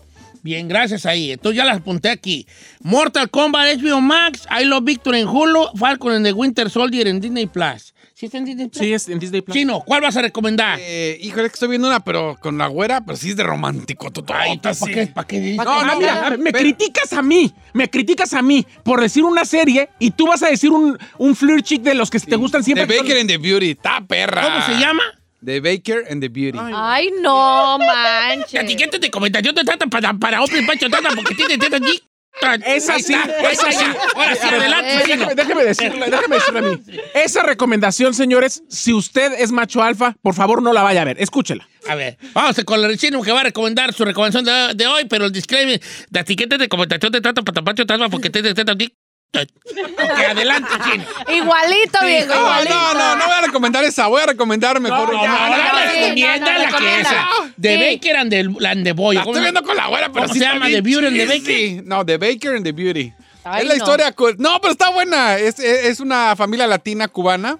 Bien, 0.42 0.68
gracias 0.68 1.06
ahí. 1.06 1.32
Entonces 1.32 1.56
ya 1.56 1.64
las 1.64 1.78
apunté 1.78 2.10
aquí. 2.10 2.46
Mortal 2.82 3.30
Kombat 3.30 3.80
HBO 3.80 4.00
Max, 4.00 4.46
I 4.50 4.64
Love 4.64 4.84
Victor 4.84 5.14
en 5.14 5.26
Hulu, 5.26 5.68
Falcon 5.74 6.14
en 6.14 6.22
The 6.22 6.32
Winter 6.32 6.68
Soldier 6.68 7.08
en 7.08 7.20
Disney 7.20 7.46
Plus. 7.46 7.94
¿Sí 8.24 8.26
está 8.26 8.38
en 8.38 8.44
Disney 8.46 8.68
Plus? 8.68 8.78
Sí, 8.82 8.92
es 8.94 9.08
en 9.10 9.18
Disney 9.18 9.40
Plus. 9.42 9.54
Chino, 9.54 9.80
¿cuál 9.84 10.00
vas 10.00 10.16
a 10.16 10.22
recomendar? 10.22 10.78
Eh, 10.80 11.18
híjole, 11.20 11.46
es 11.46 11.52
que 11.52 11.56
estoy 11.56 11.68
viendo 11.68 11.88
una, 11.88 12.00
pero 12.00 12.38
con 12.40 12.56
la 12.56 12.68
güera, 12.68 13.02
pero 13.04 13.16
sí 13.16 13.30
es 13.30 13.36
de 13.36 13.42
romántico. 13.42 14.10
Totota, 14.10 14.40
Ay, 14.40 14.58
¿para 14.58 14.74
sí. 14.74 14.90
qué? 14.92 15.06
¿Para 15.08 15.26
qué 15.26 15.40
dices? 15.40 15.64
No, 15.64 15.70
Ah, 15.70 15.84
no, 15.84 15.98
mira, 15.98 16.36
me 16.38 16.52
criticas 16.52 17.12
a 17.12 17.20
mí, 17.20 17.52
me 17.74 17.90
criticas 17.90 18.32
a 18.32 18.40
mí 18.40 18.66
por 18.82 19.00
decir 19.00 19.24
una 19.24 19.44
serie 19.44 19.90
y 19.98 20.10
tú 20.12 20.26
vas 20.28 20.42
a 20.42 20.48
decir 20.48 20.70
un, 20.70 20.98
un 21.18 21.36
flirt 21.36 21.64
chick 21.64 21.82
de 21.82 21.94
los 21.94 22.08
que 22.10 22.18
te 22.20 22.36
gustan 22.36 22.64
siempre. 22.64 22.86
The 22.86 22.96
Baker 23.02 23.18
and 23.18 23.28
the 23.28 23.36
Beauty. 23.38 23.70
Está 23.72 24.02
perra. 24.06 24.42
¿Cómo 24.42 24.64
se 24.66 24.80
llama? 24.80 25.02
The 25.44 25.60
Baker 25.60 26.04
and 26.10 26.22
the 26.22 26.28
Beauty. 26.30 26.58
Ay, 26.74 27.10
no 27.20 27.76
manches. 27.78 28.54
La 28.54 28.62
etiqueta 28.62 28.96
de 28.96 29.10
comentación 29.10 29.54
te 29.54 29.62
trata 29.64 29.86
para, 29.88 30.14
para 30.14 30.42
Open 30.42 30.64
Pancho 30.66 30.88
Tata 30.88 31.10
porque 31.14 31.34
tiene 31.34 31.58
tetas 31.58 31.82
allí. 31.82 32.00
Esa 32.66 32.98
sí, 32.98 33.14
está, 33.14 33.50
esa 33.50 33.66
ahí 33.66 33.72
sí. 33.72 33.84
está. 33.84 34.02
Ahora 34.14 34.34
sí, 34.34 34.46
adelante, 34.46 35.02
Chino. 35.04 35.26
Déjeme, 35.26 35.34
déjeme 35.34 35.64
decirle, 35.64 36.10
déjeme 36.10 36.36
decirle 36.36 36.58
a 36.58 36.62
mí. 36.62 36.82
Esa 37.14 37.42
recomendación, 37.42 38.12
señores, 38.14 38.62
si 38.68 38.92
usted 38.92 39.32
es 39.38 39.52
macho 39.52 39.82
alfa, 39.82 40.16
por 40.20 40.34
favor 40.34 40.62
no 40.62 40.72
la 40.72 40.82
vaya 40.82 41.02
a 41.02 41.04
ver. 41.04 41.20
Escúchela. 41.20 41.68
A 41.88 41.94
ver, 41.94 42.18
vamos 42.32 42.56
con 42.64 42.82
el 42.84 42.98
chino 42.98 43.22
que 43.22 43.32
va 43.32 43.40
a 43.40 43.44
recomendar 43.44 43.92
su 43.92 44.04
recomendación 44.04 44.44
de, 44.44 44.74
de 44.74 44.86
hoy, 44.86 45.04
pero 45.04 45.26
el 45.26 45.32
disclaimer, 45.32 45.80
la 46.10 46.20
etiqueta 46.20 46.56
de 46.58 46.68
comentación 46.68 47.12
te 47.12 47.20
trata 47.20 47.42
para 47.42 47.62
Pancho 47.62 47.86
Tata 47.86 48.08
porque 48.08 48.30
allí. 48.34 48.86
Ok, 48.88 49.03
adelante, 50.30 50.68
chino. 50.84 51.04
Igualito, 51.28 51.98
viejo, 52.04 52.34
No, 52.34 52.40
igualito. 52.40 52.74
no, 52.74 52.94
no, 52.94 53.16
no 53.16 53.24
voy 53.26 53.34
a 53.34 53.40
recomendar 53.42 53.84
esa. 53.84 54.06
Voy 54.06 54.22
a 54.22 54.26
recomendar 54.26 54.80
mejor. 54.80 55.12
No, 55.12 55.26
no, 55.26 55.34
recomienda 55.92 56.52
no, 56.52 56.58
no, 56.58 56.70
la 56.70 56.78
que 56.78 57.00
esa. 57.00 57.26
The 57.60 57.74
Sí. 57.78 57.84
Baker 57.96 58.16
and 58.16 58.30
the, 58.30 58.66
and 58.68 58.84
the 58.84 58.92
Boy. 58.92 59.16
La 59.16 59.22
¿Cómo 59.22 59.32
estoy 59.34 59.42
viendo 59.44 59.62
con 59.62 59.76
la 59.76 59.86
güera, 59.88 60.08
pero 60.12 60.22
¿Cómo 60.26 60.32
sí 60.34 60.38
se 60.40 60.44
llama? 60.44 60.66
The 60.66 60.80
Beauty 60.80 61.06
and 61.06 61.16
the 61.16 61.26
cheesy. 61.42 61.80
No, 61.84 62.04
The 62.04 62.18
Baker 62.18 62.54
and 62.56 62.64
the 62.64 62.72
Beauty. 62.72 63.12
Ay, 63.44 63.62
es 63.62 63.68
la 63.68 63.74
no. 63.74 63.78
historia. 63.78 64.14
No, 64.38 64.60
pero 64.60 64.72
está 64.72 64.90
buena. 64.90 65.36
Es, 65.36 65.58
es- 65.58 65.84
es 65.86 66.00
una 66.00 66.34
familia 66.36 66.66
latina 66.66 67.08
cubana. 67.08 67.58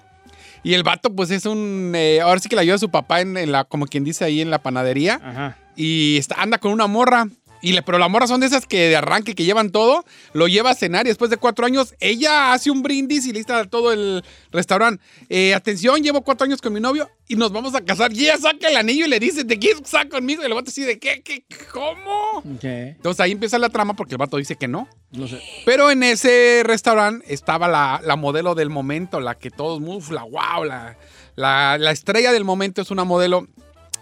Y 0.63 0.73
el 0.73 0.81
vato, 0.81 1.13
pues 1.15 1.29
es 1.29 1.45
un. 1.45 1.93
eh, 1.95 2.21
ahora 2.21 2.39
sí 2.39 2.49
que 2.49 2.55
la 2.55 2.63
ayuda 2.63 2.75
a 2.75 2.79
su 2.79 2.89
papá 2.89 3.21
en, 3.21 3.37
en 3.37 3.51
la, 3.51 3.65
como 3.65 3.85
quien 3.85 4.03
dice 4.03 4.25
ahí 4.25 4.41
en 4.41 4.49
la 4.49 4.57
panadería. 4.57 5.21
Ajá. 5.23 5.57
Y 5.75 6.17
está, 6.17 6.35
anda 6.41 6.57
con 6.57 6.71
una 6.71 6.87
morra. 6.87 7.27
Y 7.65 7.71
le, 7.73 7.81
pero 7.81 7.97
la 7.97 8.07
morra 8.07 8.27
son 8.27 8.41
de 8.41 8.45
esas 8.45 8.67
que 8.67 8.89
de 8.89 8.95
arranque 8.95 9.33
que 9.33 9.43
llevan 9.43 9.71
todo, 9.71 10.05
lo 10.33 10.47
lleva 10.47 10.69
a 10.69 10.75
cenar 10.75 11.07
y 11.07 11.09
después 11.09 11.31
de 11.31 11.37
cuatro 11.37 11.65
años 11.65 11.95
ella 11.99 12.53
hace 12.53 12.69
un 12.69 12.83
brindis 12.83 13.25
y 13.25 13.33
lista 13.33 13.65
todo 13.65 13.91
el 13.91 14.23
restaurante. 14.51 15.03
Eh, 15.29 15.55
atención, 15.55 16.03
llevo 16.03 16.21
cuatro 16.21 16.45
años 16.45 16.61
con 16.61 16.73
mi 16.73 16.79
novio 16.79 17.09
y 17.27 17.35
nos 17.35 17.51
vamos 17.51 17.73
a 17.73 17.81
casar. 17.81 18.13
Y 18.13 18.25
ella 18.25 18.37
saca 18.37 18.67
el 18.67 18.77
anillo 18.77 19.07
y 19.07 19.09
le 19.09 19.19
dice, 19.19 19.45
¿te 19.45 19.57
quieres 19.57 19.81
casar 19.81 20.09
conmigo? 20.09 20.43
Y 20.43 20.45
el 20.45 20.53
vato 20.53 20.69
así 20.69 20.83
de, 20.83 20.99
¿qué? 20.99 21.23
¿Qué? 21.23 21.43
¿Cómo? 21.73 22.43
Entonces 22.61 23.19
ahí 23.19 23.31
empieza 23.31 23.57
la 23.57 23.69
trama 23.69 23.95
porque 23.95 24.13
el 24.13 24.19
vato 24.19 24.37
dice 24.37 24.57
que 24.57 24.67
no. 24.67 24.87
No 25.11 25.27
sé. 25.27 25.41
Pero 25.65 25.89
en 25.89 26.03
ese 26.03 26.61
restaurante 26.63 27.33
estaba 27.33 27.67
la, 27.67 27.99
la 28.03 28.15
modelo 28.15 28.53
del 28.53 28.69
momento, 28.69 29.19
la 29.19 29.39
que 29.39 29.49
todos, 29.49 29.81
uf, 29.83 30.11
la 30.11 30.21
wow, 30.21 30.65
la, 30.65 30.99
la, 31.35 31.79
la 31.79 31.89
estrella 31.89 32.31
del 32.31 32.43
momento 32.43 32.83
es 32.83 32.91
una 32.91 33.05
modelo 33.05 33.47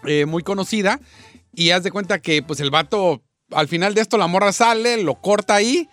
eh, 0.04 0.26
muy 0.26 0.42
conocida. 0.42 1.00
Y 1.54 1.70
haz 1.70 1.82
de 1.82 1.90
cuenta 1.90 2.18
que 2.20 2.42
pues 2.42 2.60
el 2.60 2.70
vato, 2.70 3.22
al 3.54 3.68
final 3.68 3.94
de 3.94 4.00
esto 4.00 4.18
la 4.18 4.26
morra 4.26 4.52
sale, 4.52 5.02
lo 5.02 5.14
corta 5.16 5.54
ahí. 5.54 5.88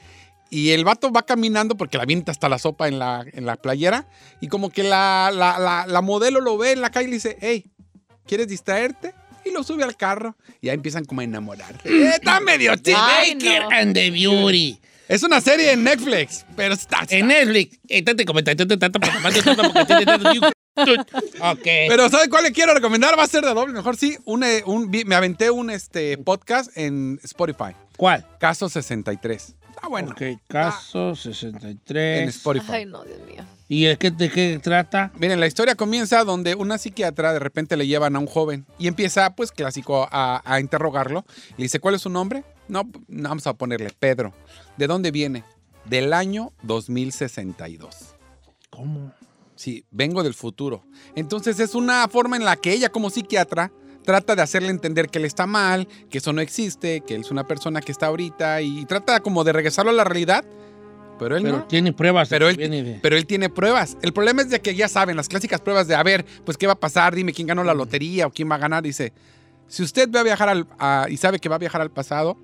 Y 0.50 0.72
el 0.72 0.84
vato 0.84 1.12
va 1.14 1.24
caminando 1.24 1.78
porque 1.78 1.98
la 1.98 2.04
avienta 2.04 2.32
hasta 2.32 2.50
la 2.50 2.60
sopa 2.60 2.90
en 2.90 3.00
la, 3.00 3.26
en 3.32 3.46
la 3.46 3.56
playera. 3.56 4.06
Y 4.42 4.48
como 4.48 4.70
que 4.70 4.84
la, 4.84 5.32
la, 5.34 5.58
la, 5.58 5.88
la 5.88 6.02
modelo 6.02 6.42
lo 6.42 6.58
ve 6.58 6.74
en 6.74 6.82
la 6.82 6.90
calle 6.90 7.08
y 7.08 7.12
le 7.12 7.16
dice, 7.16 7.38
hey, 7.40 7.72
¿quieres 8.26 8.50
distraerte? 8.50 9.14
Y 9.46 9.52
lo 9.52 9.64
sube 9.64 9.84
al 9.84 9.96
carro. 9.96 10.36
Y 10.60 10.68
ahí 10.68 10.76
empiezan 10.76 11.06
como 11.06 11.22
a 11.22 11.24
enamorar. 11.24 11.76
Eh, 11.86 12.12
Está 12.16 12.42
medio 12.42 12.76
chido. 12.76 12.98
Baker 12.98 13.64
no. 13.64 13.70
and 13.72 13.94
the 13.94 14.12
Beauty. 14.12 14.78
Es 15.08 15.24
una 15.24 15.42
serie 15.42 15.74
en 15.74 15.84
Netflix, 15.84 16.46
pero 16.56 16.74
está... 16.74 17.06
En 17.10 17.28
Netflix. 17.28 17.78
Esta 20.76 20.86
te 20.86 20.86
comentación 20.86 21.06
te 21.06 21.12
trata 21.12 21.22
para 21.22 21.22
Pancho 21.22 21.32
Tata 21.32 21.32
porque 21.32 21.32
tiene 21.32 21.34
tetas 21.34 21.44
allí. 21.44 21.60
Ok. 21.60 21.90
Pero 21.90 22.10
¿sabe 22.10 22.30
cuál 22.30 22.44
le 22.44 22.52
quiero 22.52 22.74
recomendar? 22.74 23.18
Va 23.20 23.24
a 23.24 23.28
ser 23.28 23.44
de 23.44 23.54
doble. 23.54 23.74
Mejor 23.74 23.98
sí, 23.98 24.18
un, 24.26 24.44
eh, 24.44 24.64
un- 24.66 24.90
me 25.06 25.16
aventé 25.16 25.52
un 25.52 25.70
este, 25.70 26.18
podcast 26.18 26.76
en 26.78 27.20
Spotify. 27.24 27.76
¿Cuál? 27.98 28.26
Caso 28.40 28.70
63. 28.70 29.56
Está 29.70 29.88
bueno. 29.88 30.12
Ok, 30.12 30.22
caso 30.48 31.10
En 31.10 31.16
63. 31.16 32.30
Spotify. 32.30 32.72
Ay, 32.72 32.86
no, 32.86 33.04
Dios 33.04 33.20
mío. 33.28 33.44
¿Y 33.68 33.86
de 33.86 33.98
qué, 33.98 34.12
de 34.12 34.30
qué 34.30 34.60
trata? 34.62 35.12
Miren, 35.18 35.40
la 35.40 35.48
historia 35.48 35.76
comienza 35.76 36.24
donde 36.26 36.56
una 36.56 36.78
psiquiatra 36.78 37.32
de 37.32 37.40
repente 37.40 37.78
le 37.78 37.88
llevan 37.88 38.16
a 38.18 38.20
un 38.20 38.28
joven 38.28 38.66
y 38.78 38.88
empieza, 38.88 39.34
pues, 39.36 39.52
clásico, 39.52 40.08
a, 40.12 40.42
a 40.46 40.60
interrogarlo. 40.60 41.26
Le 41.58 41.64
dice, 41.64 41.80
¿cuál 41.80 41.96
es 41.96 42.02
su 42.02 42.10
nombre? 42.10 42.44
No, 42.68 42.84
vamos 43.08 43.48
a 43.48 43.54
ponerle 43.54 43.90
Pedro. 43.98 44.34
¿De 44.78 44.88
dónde 44.88 45.12
viene? 45.12 45.44
Del 45.86 46.12
año 46.14 46.52
2062. 46.64 47.96
¿Cómo? 48.70 49.14
Sí, 49.62 49.86
vengo 49.92 50.24
del 50.24 50.34
futuro. 50.34 50.84
Entonces 51.16 51.60
es 51.60 51.76
una 51.76 52.08
forma 52.08 52.36
en 52.36 52.44
la 52.46 52.56
que 52.56 52.74
ella 52.74 52.90
como 52.90 53.12
psiquiatra 53.12 53.72
trata 54.04 54.36
de 54.36 54.42
hacerle 54.42 54.70
entender 54.70 55.08
que 55.10 55.20
él 55.20 55.26
está 55.26 55.46
mal, 55.46 55.88
que 56.10 56.18
eso 56.18 56.34
no 56.34 56.42
existe, 56.42 57.02
que 57.02 57.14
él 57.14 57.22
es 57.22 57.30
una 57.30 57.46
persona 57.46 57.80
que 57.80 57.92
está 57.92 58.08
ahorita 58.08 58.60
y 58.64 58.84
trata 58.86 59.20
como 59.20 59.44
de 59.44 59.54
regresarlo 59.54 59.92
a 59.92 59.94
la 59.94 60.04
realidad, 60.04 60.44
pero 61.20 61.38
él 61.38 61.44
Pero 61.44 61.58
no. 61.60 61.66
tiene 61.66 61.94
pruebas. 61.94 62.28
Pero 62.28 62.50
él, 62.50 62.58
de- 62.58 63.00
pero 63.04 63.16
él 63.16 63.28
tiene 63.28 63.50
pruebas. 63.52 63.98
El 64.02 64.14
problema 64.14 64.42
es 64.42 64.50
de 64.50 64.62
que 64.62 64.74
ya 64.74 64.88
saben, 64.88 65.16
las 65.16 65.28
clásicas 65.30 65.62
pruebas 65.62 65.88
de, 65.88 65.94
a 65.94 66.02
ver, 66.02 66.26
pues 66.44 66.58
qué 66.58 66.66
va 66.66 66.74
a 66.74 66.80
pasar, 66.80 67.14
dime 67.14 67.32
quién 67.32 67.46
ganó 67.48 67.64
la 67.64 67.76
lotería 67.76 68.26
o 68.26 68.32
quién 68.32 68.50
va 68.50 68.56
a 68.56 68.58
ganar. 68.58 68.82
Dice, 68.82 69.14
si 69.68 69.84
usted 69.84 70.10
va 70.12 70.22
a 70.22 70.24
viajar 70.24 70.50
al, 70.50 70.66
a- 70.80 71.06
y 71.08 71.18
sabe 71.18 71.38
que 71.38 71.50
va 71.50 71.58
a 71.58 71.60
viajar 71.60 71.82
al 71.82 71.92
pasado, 71.92 72.36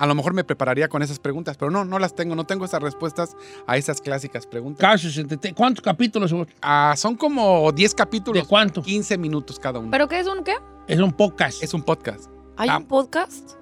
a 0.00 0.06
lo 0.06 0.14
mejor 0.14 0.32
me 0.32 0.44
prepararía 0.44 0.88
con 0.88 1.02
esas 1.02 1.18
preguntas, 1.18 1.56
pero 1.58 1.70
no, 1.70 1.84
no 1.84 1.98
las 1.98 2.14
tengo, 2.14 2.34
no 2.34 2.44
tengo 2.44 2.64
esas 2.64 2.82
respuestas 2.82 3.36
a 3.66 3.76
esas 3.76 4.00
clásicas 4.00 4.46
preguntas. 4.46 4.80
Casos, 4.80 5.20
¿Cuántos 5.54 5.84
capítulos? 5.84 6.30
son? 6.30 6.48
Ah, 6.62 6.94
son 6.96 7.14
como 7.16 7.70
10 7.70 7.94
capítulos. 7.94 8.42
¿De 8.42 8.48
cuánto? 8.48 8.80
15 8.82 9.18
minutos 9.18 9.58
cada 9.58 9.78
uno. 9.78 9.90
¿Pero 9.90 10.08
qué 10.08 10.18
es 10.18 10.26
un 10.26 10.42
qué? 10.42 10.54
Es 10.88 10.98
un 10.98 11.12
podcast. 11.12 11.62
es 11.62 11.74
un 11.74 11.82
podcast. 11.82 12.30
¿Hay 12.56 12.68
Ah. 12.70 12.78
un 12.78 12.86
podcast? 12.86 13.59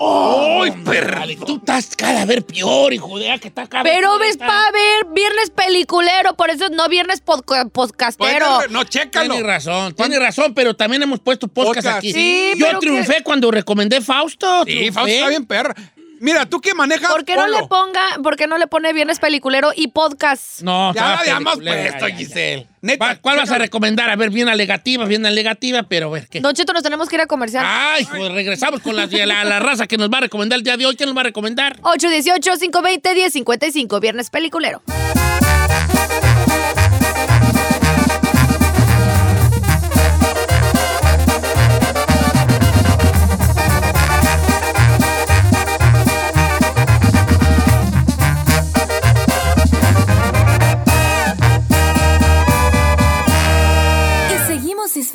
¡Ay, 0.00 0.72
perro! 0.84 1.22
Tú 1.46 1.56
estás 1.56 1.94
cada 1.96 2.24
vez 2.24 2.42
peor, 2.44 2.92
hijo 2.92 3.18
de 3.18 3.38
que 3.40 3.48
está 3.48 3.66
cada 3.68 3.84
vez 3.84 3.92
Pero 3.94 4.18
ves 4.18 4.36
para 4.36 4.70
ver 4.72 5.06
viernes 5.12 5.50
peliculero, 5.50 6.34
por 6.34 6.50
eso 6.50 6.68
no 6.70 6.88
viernes 6.88 7.22
podca- 7.24 7.68
podcastero. 7.70 8.56
Puede- 8.56 8.68
No, 8.70 8.84
chécalo. 8.84 9.34
Tiene 9.34 9.46
razón, 9.46 9.94
tiene 9.94 10.18
razón, 10.18 10.52
pero 10.54 10.74
también 10.74 11.02
hemos 11.02 11.20
puesto 11.20 11.46
podcast, 11.48 11.76
Podcast, 11.76 11.98
aquí. 11.98 12.12
sí, 12.12 12.52
Yo 12.56 12.78
triunfé 12.80 13.22
cuando 13.22 13.50
recomendé 13.50 14.00
Fausto. 14.00 14.64
Sí, 14.64 14.72
triunfé. 14.72 14.92
Fausto 14.92 15.14
está 15.14 15.28
bien 15.28 15.46
perra. 15.46 15.74
Mira, 16.20 16.46
tú 16.46 16.60
que 16.60 16.74
manejas. 16.74 17.10
¿Por 17.10 17.24
qué 17.24 17.36
no 17.36 17.46
le 17.48 17.66
ponga, 17.66 18.02
por 18.22 18.36
qué 18.36 18.46
no 18.46 18.58
le 18.58 18.66
pone 18.66 18.92
viernes 18.92 19.18
peliculero 19.18 19.72
y 19.74 19.88
podcast? 19.88 20.60
No, 20.62 20.92
Ya 20.94 21.18
habíamos 21.18 21.56
peliculera, 21.56 21.98
puesto. 21.98 22.16
Giselle. 22.16 22.68
Neta, 22.80 23.18
¿Cuál 23.20 23.38
vas 23.38 23.50
a 23.50 23.58
recomendar? 23.58 24.10
A 24.10 24.16
ver, 24.16 24.30
bien 24.30 24.48
alegativa, 24.48 25.04
bien 25.06 25.24
alegativa, 25.24 25.84
pero 25.84 26.08
a 26.08 26.10
ver 26.10 26.28
qué. 26.28 26.40
Don 26.40 26.52
Cheto, 26.54 26.72
nos 26.72 26.82
tenemos 26.82 27.08
que 27.08 27.16
ir 27.16 27.22
a 27.22 27.26
comercial. 27.26 27.64
Ay, 27.66 28.04
pues 28.04 28.32
regresamos 28.32 28.80
con 28.82 28.94
la, 28.94 29.06
la, 29.06 29.44
la 29.44 29.58
raza 29.58 29.86
que 29.86 29.96
nos 29.96 30.10
va 30.10 30.18
a 30.18 30.22
recomendar 30.22 30.58
el 30.58 30.64
día 30.64 30.76
de 30.76 30.84
hoy. 30.86 30.96
¿Quién 30.96 31.08
nos 31.08 31.16
va 31.16 31.22
a 31.22 31.24
recomendar? 31.24 31.80
818-520-1055, 31.80 34.00
viernes 34.00 34.28
peliculero. 34.30 34.82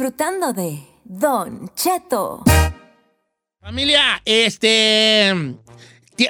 Disfrutando 0.10 0.54
de 0.54 0.80
Don 1.04 1.70
Cheto. 1.76 2.44
Familia, 3.62 4.20
este. 4.26 5.32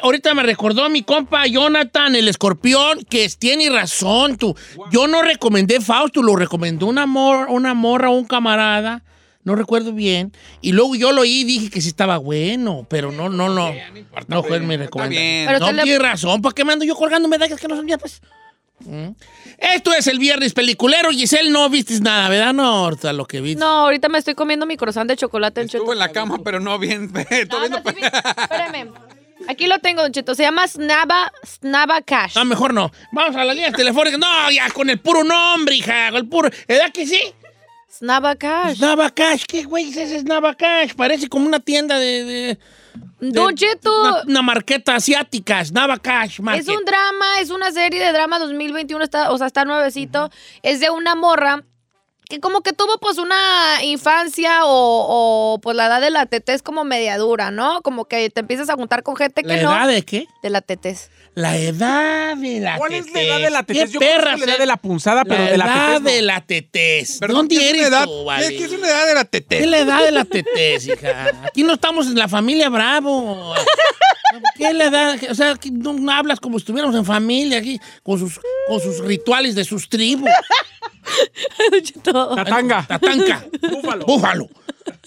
Ahorita 0.02 0.34
me 0.36 0.44
recordó 0.44 0.90
mi 0.90 1.04
compa 1.04 1.48
Jonathan, 1.48 2.14
el 2.16 2.28
escorpión, 2.28 3.00
que 3.10 3.28
tiene 3.40 3.70
razón. 3.70 4.38
Tú. 4.38 4.54
Yo 4.92 5.08
no 5.08 5.22
recomendé 5.22 5.80
Fausto, 5.80 6.22
lo 6.22 6.36
recomendó 6.36 6.88
una, 6.88 7.06
mor, 7.06 7.48
una 7.50 7.74
morra 7.74 8.10
o 8.10 8.14
un 8.16 8.26
camarada. 8.26 9.04
No 9.44 9.56
recuerdo 9.56 9.94
bien. 9.94 10.34
Y 10.60 10.74
luego 10.74 10.96
yo 10.96 11.14
lo 11.14 11.22
oí 11.22 11.42
y 11.42 11.44
dije 11.46 11.70
que 11.70 11.80
sí 11.80 11.88
estaba 11.88 12.18
bueno, 12.18 12.86
pero 12.90 13.14
no, 13.14 13.30
no, 13.30 13.48
no. 13.48 13.72
No 14.28 14.44
fue 14.44 14.60
mi 14.60 14.76
recomendación. 14.76 15.76
no, 15.76 15.84
tiene 15.84 16.00
razón. 16.00 16.42
¿Para 16.42 16.54
qué 16.54 16.66
me 16.66 16.74
ando 16.74 16.84
yo 16.84 16.96
colgando 16.96 17.30
medallas 17.30 17.60
que 17.60 17.68
no 17.70 17.78
son 17.78 17.86
mías, 17.86 18.00
pues? 18.00 18.22
Mm. 18.86 19.10
Esto 19.58 19.94
es 19.94 20.08
el 20.08 20.20
viernes 20.20 20.54
peliculero. 20.54 21.10
Giselle, 21.12 21.50
no 21.50 21.70
viste 21.70 22.00
nada, 22.00 22.30
¿verdad? 22.30 22.54
No, 22.54 22.86
ahorita 22.86 23.12
lo 23.14 23.26
que 23.26 23.42
vi. 23.42 23.56
No, 23.56 23.66
ahorita 23.66 24.10
me 24.10 24.18
estoy 24.18 24.36
comiendo 24.36 24.66
mi 24.66 24.78
croissant 24.78 25.08
de 25.10 25.18
chocolate 25.18 25.62
en 25.62 25.68
Cheto. 25.70 25.92
en 25.92 26.00
la 26.00 26.10
cama, 26.12 26.40
pero 26.44 26.60
no 26.60 26.78
bien. 26.80 27.12
Estoy 27.30 27.48
No, 27.50 27.60
viendo- 27.60 27.82
no, 27.84 27.92
sí, 27.92 27.98
espérame. 28.42 28.92
Aquí 29.48 29.68
lo 29.68 29.80
tengo, 29.80 30.02
Don 30.02 30.12
Cheto. 30.12 30.36
Se 30.36 30.44
llama 30.44 30.68
Snaba, 30.68 31.32
Snaba 31.46 32.02
Cash. 32.02 32.36
No, 32.36 32.46
mejor 32.46 32.74
no. 32.74 32.92
Vamos 33.12 33.36
a 33.36 33.44
las 33.46 33.56
líneas 33.56 33.74
telefónicas. 33.74 34.20
No, 34.20 34.52
ya 34.52 34.70
con 34.70 34.90
el 34.90 35.00
puro 35.00 35.24
nombre, 35.24 35.76
hija. 35.76 36.10
Con 36.12 36.18
el 36.18 36.28
puro. 36.28 36.50
¿Edad 36.68 36.92
que 36.94 37.08
sí? 37.08 37.20
Snaba 37.92 38.36
Cash. 38.36 38.78
Snaba 38.78 39.10
Cash. 39.10 39.44
¿Qué 39.48 39.64
güey 39.64 39.90
es 39.90 39.98
ese 39.98 40.20
Snaba 40.20 40.54
Cash? 40.56 40.94
Parece 40.96 41.28
como 41.30 41.46
una 41.48 41.60
tienda 41.60 41.98
de- 42.00 42.58
Don 43.20 43.56
Cheto. 43.56 44.02
Una, 44.02 44.24
una 44.26 44.42
marqueta 44.42 44.96
asiática. 44.96 45.64
Snaba 45.64 45.98
Cash. 45.98 46.40
Market. 46.40 46.68
Es 46.68 46.76
un 46.76 46.86
drama, 46.86 47.40
es 47.42 47.50
una 47.50 47.72
serie 47.72 48.04
de 48.04 48.12
drama 48.12 48.40
2021, 48.40 49.04
está, 49.04 49.32
o 49.32 49.38
sea, 49.38 49.48
está 49.48 49.66
nuevecito. 49.66 50.30
Es 50.64 50.80
de 50.80 50.90
una 50.90 51.16
morra 51.16 51.64
que 52.30 52.40
como 52.40 52.62
que 52.62 52.74
tuvo 52.74 52.98
pues 53.00 53.18
una 53.18 53.84
infancia 53.84 54.64
o, 54.66 55.54
o, 55.56 55.60
pues 55.62 55.76
la 55.76 55.88
edad 55.88 56.00
de 56.00 56.12
la 56.12 56.28
tetez 56.28 56.62
como 56.62 56.84
media 56.84 57.18
dura, 57.18 57.50
¿no? 57.50 57.82
Como 57.82 58.06
que 58.06 58.30
te 58.30 58.42
empiezas 58.42 58.70
a 58.70 58.76
juntar 58.76 59.02
con 59.02 59.16
gente 59.16 59.42
¿La 59.44 59.56
que 59.56 59.62
edad 59.62 59.82
no. 59.82 59.88
de 59.88 60.04
qué? 60.04 60.28
De 60.44 60.52
la 60.52 60.62
tetez. 60.62 61.10
La 61.34 61.58
edad 61.58 62.38
de 62.38 62.60
la 62.60 62.78
¿Cuál 62.78 62.94
es 62.94 63.12
la 63.12 63.22
edad 63.22 63.40
de 63.40 63.50
la 63.50 63.64
tetez? 63.64 63.86
¿Qué 63.88 63.94
Yo 63.94 64.00
perra 64.00 64.38
la 64.38 64.46
edad 64.46 64.58
de 64.60 64.66
la 64.68 64.78
punzada, 64.78 65.26
pero 65.26 65.44
de 65.44 65.58
la 65.58 65.66
edad 65.66 65.86
tetez 65.88 66.02
no. 66.04 66.10
de 66.12 66.22
la 66.22 66.42
tetez. 66.42 67.18
Perdón, 67.20 67.36
¿Dónde 67.38 67.56
¿qué 67.58 67.62
es 67.66 67.74
eres 67.74 67.88
edad? 67.88 68.06
tú, 68.06 68.12
¿Qué- 68.20 68.24
vale? 68.26 68.48
¿Qué 68.58 68.64
es 68.64 68.72
una 68.74 68.88
edad 68.88 69.08
de 69.08 69.14
la 69.16 69.24
¿Qué 69.26 69.42
tete? 69.42 69.60
es 69.64 69.68
la 69.68 69.78
edad 69.80 70.04
de 70.04 70.12
la 70.12 70.26
tetez, 70.26 70.88
hija? 70.88 71.32
Aquí 71.46 71.64
no 71.64 71.74
estamos 71.74 72.06
en 72.08 72.16
la 72.20 72.28
familia 72.28 72.70
Bravo. 72.70 73.56
¿Qué 74.56 74.68
es 74.68 74.76
la 74.76 74.86
edad? 74.86 75.20
O 75.32 75.34
sea, 75.34 75.52
aquí 75.54 75.72
no, 75.72 75.94
no 75.94 76.12
hablas 76.12 76.40
como 76.40 76.60
si 76.60 76.62
estuviéramos 76.64 76.96
en 76.96 77.06
familia 77.06 77.58
aquí, 77.58 77.80
con 78.04 78.20
sus, 78.20 78.40
con 78.68 78.80
sus 78.80 79.00
rituales 79.00 79.56
de 79.56 79.64
sus 79.64 79.90
tribus. 79.90 80.30
Don 81.72 81.82
Cheto. 81.82 82.36
Tatanga. 82.36 82.86
Tatanca. 82.88 83.44
Búfalo. 83.72 84.06
Búfalo. 84.06 84.50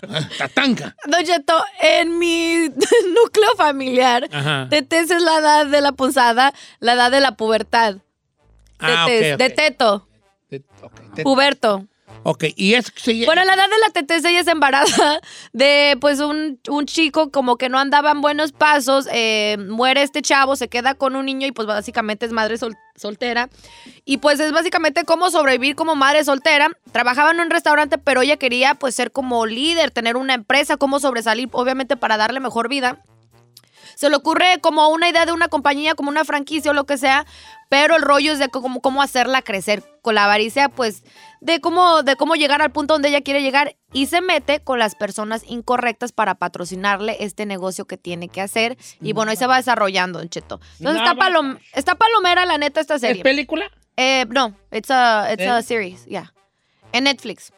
Ah, 0.09 0.21
Tatanca. 0.39 0.95
Don 1.07 1.25
Cheto, 1.25 1.63
en 1.81 2.19
mi 2.19 2.69
núcleo 3.15 3.51
familiar, 3.57 4.29
Ajá. 4.33 4.67
tetez 4.71 5.11
es 5.11 5.23
la 5.23 5.39
edad 5.39 5.67
de 5.67 5.81
la 5.81 5.93
punzada, 5.93 6.53
la 6.81 6.93
edad 6.95 7.11
de 7.11 7.21
la 7.21 7.37
pubertad. 7.37 7.97
Ah, 8.79 9.07
de 9.09 9.51
teto, 9.51 10.09
Te- 10.51 10.63
ok, 10.83 11.15
te- 11.15 11.23
puberto. 11.23 11.87
Ok, 12.25 12.45
y 12.54 12.75
es 12.75 12.92
Bueno, 13.26 13.45
la 13.45 13.54
edad 13.54 13.69
de 13.69 13.78
la 13.81 13.90
tetez 13.92 14.25
ella 14.25 14.45
se 14.45 14.52
embaraza 14.52 15.21
de 15.52 15.97
pues 16.00 16.21
un, 16.21 16.61
un 16.69 16.87
chico 16.87 17.33
como 17.33 17.57
que 17.57 17.69
no 17.69 17.78
andaba 17.78 18.12
en 18.12 18.21
buenos 18.21 18.52
pasos, 18.52 19.09
eh, 19.11 19.57
muere 19.69 20.02
este 20.02 20.23
chavo, 20.23 20.54
se 20.54 20.69
queda 20.69 20.95
con 20.95 21.16
un 21.16 21.26
niño 21.26 21.49
y 21.49 21.52
pues 21.52 21.66
básicamente 21.66 22.26
es 22.26 22.33
madre 22.33 22.59
sol- 22.59 22.76
soltera. 22.95 23.49
Y 24.04 24.19
pues 24.19 24.38
es 24.38 24.52
básicamente 24.52 25.04
cómo 25.04 25.31
sobrevivir 25.31 25.75
como 25.75 25.97
madre 25.97 26.23
soltera. 26.25 26.71
Trabajaba 26.92 27.33
en 27.33 27.40
un 27.40 27.50
restaurante, 27.50 27.99
pero 27.99 28.23
ella 28.23 28.37
quería 28.37 28.76
pues 28.76 28.95
ser 28.95 29.11
como 29.11 29.45
líder, 29.47 29.90
tener 29.90 30.16
una 30.16 30.35
empresa, 30.35 30.76
cómo 30.76 31.00
sobresalir, 31.00 31.49
obviamente 31.50 31.97
para 31.97 32.16
darle 32.16 32.38
mejor 32.38 32.69
vida. 32.69 33.02
Se 33.97 34.09
le 34.09 34.16
ocurre 34.16 34.59
como 34.61 34.88
una 34.88 35.09
idea 35.09 35.26
de 35.26 35.33
una 35.33 35.49
compañía, 35.49 35.95
como 35.95 36.09
una 36.11 36.25
franquicia 36.25 36.71
o 36.71 36.75
lo 36.75 36.87
que 36.87 36.99
sea, 36.99 37.26
pero 37.69 37.97
el 37.97 38.02
rollo 38.02 38.33
es 38.33 38.38
de 38.38 38.49
cómo 38.49 39.02
hacerla 39.02 39.42
crecer. 39.42 39.83
Con 40.02 40.14
la 40.16 40.25
avaricia, 40.25 40.69
pues, 40.69 41.04
de 41.43 41.61
cómo, 41.61 42.05
de 42.05 42.15
cómo 42.15 42.37
llegar 42.37 42.63
al 42.63 42.71
punto 42.71 42.95
donde 42.95 43.09
ella 43.09 43.21
quiere 43.21 43.43
llegar 43.43 43.75
y 43.93 44.07
se 44.07 44.21
mete 44.21 44.61
con 44.61 44.79
las 44.79 44.95
personas 44.95 45.43
incorrectas 45.49 46.13
para 46.13 46.37
patrocinarle 46.37 47.17
este 47.21 47.47
negocio 47.47 47.85
que 47.85 47.97
tiene 47.97 48.29
que 48.29 48.41
hacer. 48.41 48.79
Y 49.01 49.13
bueno, 49.13 49.33
ahí 49.33 49.37
se 49.37 49.49
va 49.49 49.57
desarrollando, 49.57 50.21
Don 50.21 50.29
Cheto. 50.29 50.61
Entonces 50.79 51.03
está, 51.03 51.15
palom- 51.17 51.59
está 51.75 51.97
palomera, 51.97 52.47
la 52.47 52.59
neta, 52.59 52.81
esta 52.81 52.95
¿Es 52.95 53.01
serie. 53.01 53.23
película? 53.25 53.71
Eh, 53.97 54.25
no, 54.31 54.55
it's 54.71 54.91
a, 54.91 55.33
it's 55.33 55.43
a 55.43 55.59
¿Eh? 55.59 55.63
series, 55.65 56.07
yeah. 56.07 56.33
En 56.93 57.05
Netflix. 57.05 57.53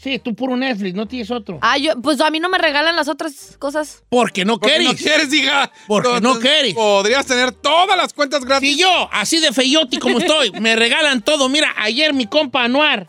Sí, 0.00 0.18
tú 0.18 0.34
puro 0.34 0.56
Netflix, 0.56 0.94
no 0.94 1.06
tienes 1.06 1.30
otro. 1.30 1.58
Ah, 1.62 1.78
yo, 1.78 2.00
pues 2.02 2.20
a 2.20 2.28
mí 2.30 2.38
no 2.40 2.48
me 2.48 2.58
regalan 2.58 2.94
las 2.96 3.08
otras 3.08 3.56
cosas. 3.58 4.02
Porque 4.08 4.44
no 4.44 4.58
Porque 4.58 4.76
quieres. 4.76 4.88
no 4.88 4.94
quieres, 4.94 5.32
hija. 5.32 5.70
Porque 5.86 6.20
no 6.20 6.38
quieres. 6.40 6.74
Podrías 6.74 7.24
tener 7.26 7.52
todas 7.52 7.96
las 7.96 8.12
cuentas 8.12 8.44
gratis. 8.44 8.70
Si 8.74 8.78
yo, 8.80 9.08
así 9.12 9.40
de 9.40 9.52
feyoti 9.52 9.98
como 9.98 10.18
estoy, 10.18 10.50
me 10.60 10.74
regalan 10.76 11.22
todo. 11.22 11.48
Mira, 11.48 11.72
ayer 11.78 12.12
mi 12.12 12.26
compa 12.26 12.64
Anuar, 12.64 13.06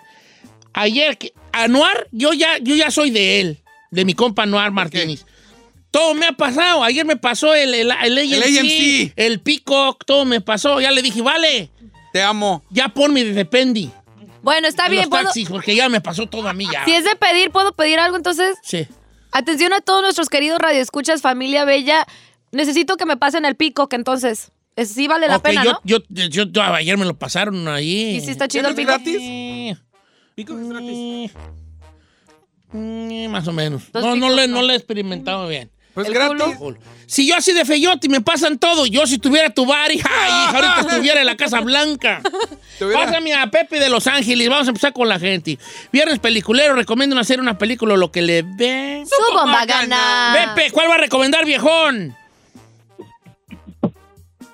ayer, 0.75 1.17
que- 1.17 1.33
Anuar, 1.51 2.07
yo 2.11 2.33
ya, 2.33 2.57
yo 2.59 2.75
ya 2.75 2.91
soy 2.91 3.09
de 3.09 3.39
él, 3.39 3.59
de 3.91 4.05
mi 4.05 4.13
compa 4.13 4.43
Anuar 4.43 4.71
Martínez. 4.71 5.25
Todo 5.89 6.13
me 6.13 6.25
ha 6.25 6.33
pasado. 6.33 6.83
Ayer 6.83 7.05
me 7.05 7.15
pasó 7.15 7.55
el, 7.55 7.73
el, 7.73 7.89
el 8.03 8.17
AMC, 8.17 8.59
AMC. 8.59 9.13
el 9.15 9.39
Peacock, 9.39 10.03
todo 10.05 10.25
me 10.25 10.41
pasó. 10.41 10.81
Ya 10.81 10.91
le 10.91 11.01
dije, 11.01 11.21
vale, 11.21 11.69
Te 12.11 12.21
amo. 12.21 12.61
ya 12.69 12.89
ponme 12.89 13.23
de 13.23 13.31
Dependi. 13.33 13.89
Bueno, 14.41 14.67
está 14.67 14.85
en 14.87 14.91
bien, 14.91 15.01
los 15.03 15.09
puedo. 15.09 15.23
taxis, 15.23 15.47
porque 15.49 15.73
ya 15.75 15.87
me 15.89 16.01
pasó 16.01 16.27
todo 16.27 16.47
a 16.49 16.53
mí 16.53 16.67
ya. 16.71 16.83
Si 16.85 16.93
es 16.93 17.05
de 17.05 17.15
pedir, 17.15 17.49
¿puedo 17.51 17.73
pedir 17.73 17.97
algo 17.99 18.17
entonces? 18.17 18.57
Sí. 18.61 18.85
Atención 19.31 19.71
a 19.73 19.79
todos 19.81 20.01
nuestros 20.01 20.27
queridos 20.29 20.59
radioescuchas, 20.59 21.21
familia 21.21 21.63
bella. 21.65 22.05
Necesito 22.51 22.97
que 22.97 23.05
me 23.05 23.15
pasen 23.17 23.45
el 23.45 23.55
pico, 23.55 23.87
que 23.89 23.95
entonces 23.95 24.51
es- 24.75 24.89
sí 24.89 25.07
vale 25.07 25.27
la 25.29 25.39
pena, 25.39 25.63
yo, 25.63 25.71
¿no? 25.71 25.79
yo, 25.85 25.97
yo- 26.09 26.43
yo- 26.43 26.61
ayer 26.61 26.97
me 26.97 27.05
lo 27.05 27.17
pasaron 27.17 27.67
ahí. 27.69 28.17
Y 28.17 28.21
sí 28.21 28.31
está 28.31 28.47
chido 28.49 28.67
el 28.67 28.75
¿Tienes 28.75 28.93
pico. 28.97 29.03
gratis? 29.11 29.21
Eh, 29.21 29.77
Pico 30.35 30.57
es 30.59 30.67
gratis. 30.69 30.89
eh, 30.89 31.31
eh, 32.73 33.27
más 33.29 33.47
o 33.47 33.53
menos. 33.53 33.83
No, 33.93 34.15
no, 34.15 34.29
le, 34.29 34.47
no. 34.47 34.61
le 34.61 34.73
he 34.73 34.75
experimentado 34.75 35.47
bien. 35.47 35.71
Pues 35.93 36.07
El 36.09 36.13
gratis. 36.13 36.57
Si 37.05 37.25
yo 37.25 37.37
así 37.37 37.53
de 37.53 37.63
feyote 37.63 38.07
y 38.07 38.09
me 38.09 38.19
pasan 38.19 38.59
todo, 38.59 38.85
yo 38.85 39.07
si 39.07 39.17
tuviera 39.17 39.49
tu 39.51 39.65
bar, 39.65 39.89
hija, 39.93 40.09
hija, 40.09 40.49
ahorita 40.49 40.79
estuviera 40.91 41.21
en 41.21 41.25
la 41.25 41.37
Casa 41.37 41.61
Blanca. 41.61 42.21
Pásame 42.93 43.33
a 43.33 43.49
Pepe 43.49 43.79
de 43.79 43.89
Los 43.89 44.07
Ángeles, 44.07 44.49
vamos 44.49 44.67
a 44.67 44.71
empezar 44.71 44.91
con 44.91 45.07
la 45.07 45.17
gente. 45.17 45.57
Viernes 45.93 46.19
peliculero, 46.19 46.73
recomiendo 46.75 47.17
hacer 47.17 47.39
una 47.39 47.57
película 47.57 47.95
lo 47.95 48.11
que 48.11 48.21
le 48.21 48.41
ve. 48.41 49.05
Su 49.05 49.33
bomba 49.33 49.65
gana. 49.65 50.53
Pepe, 50.53 50.71
¿cuál 50.71 50.89
va 50.89 50.95
a 50.95 50.97
recomendar, 50.97 51.45
viejón? 51.45 52.13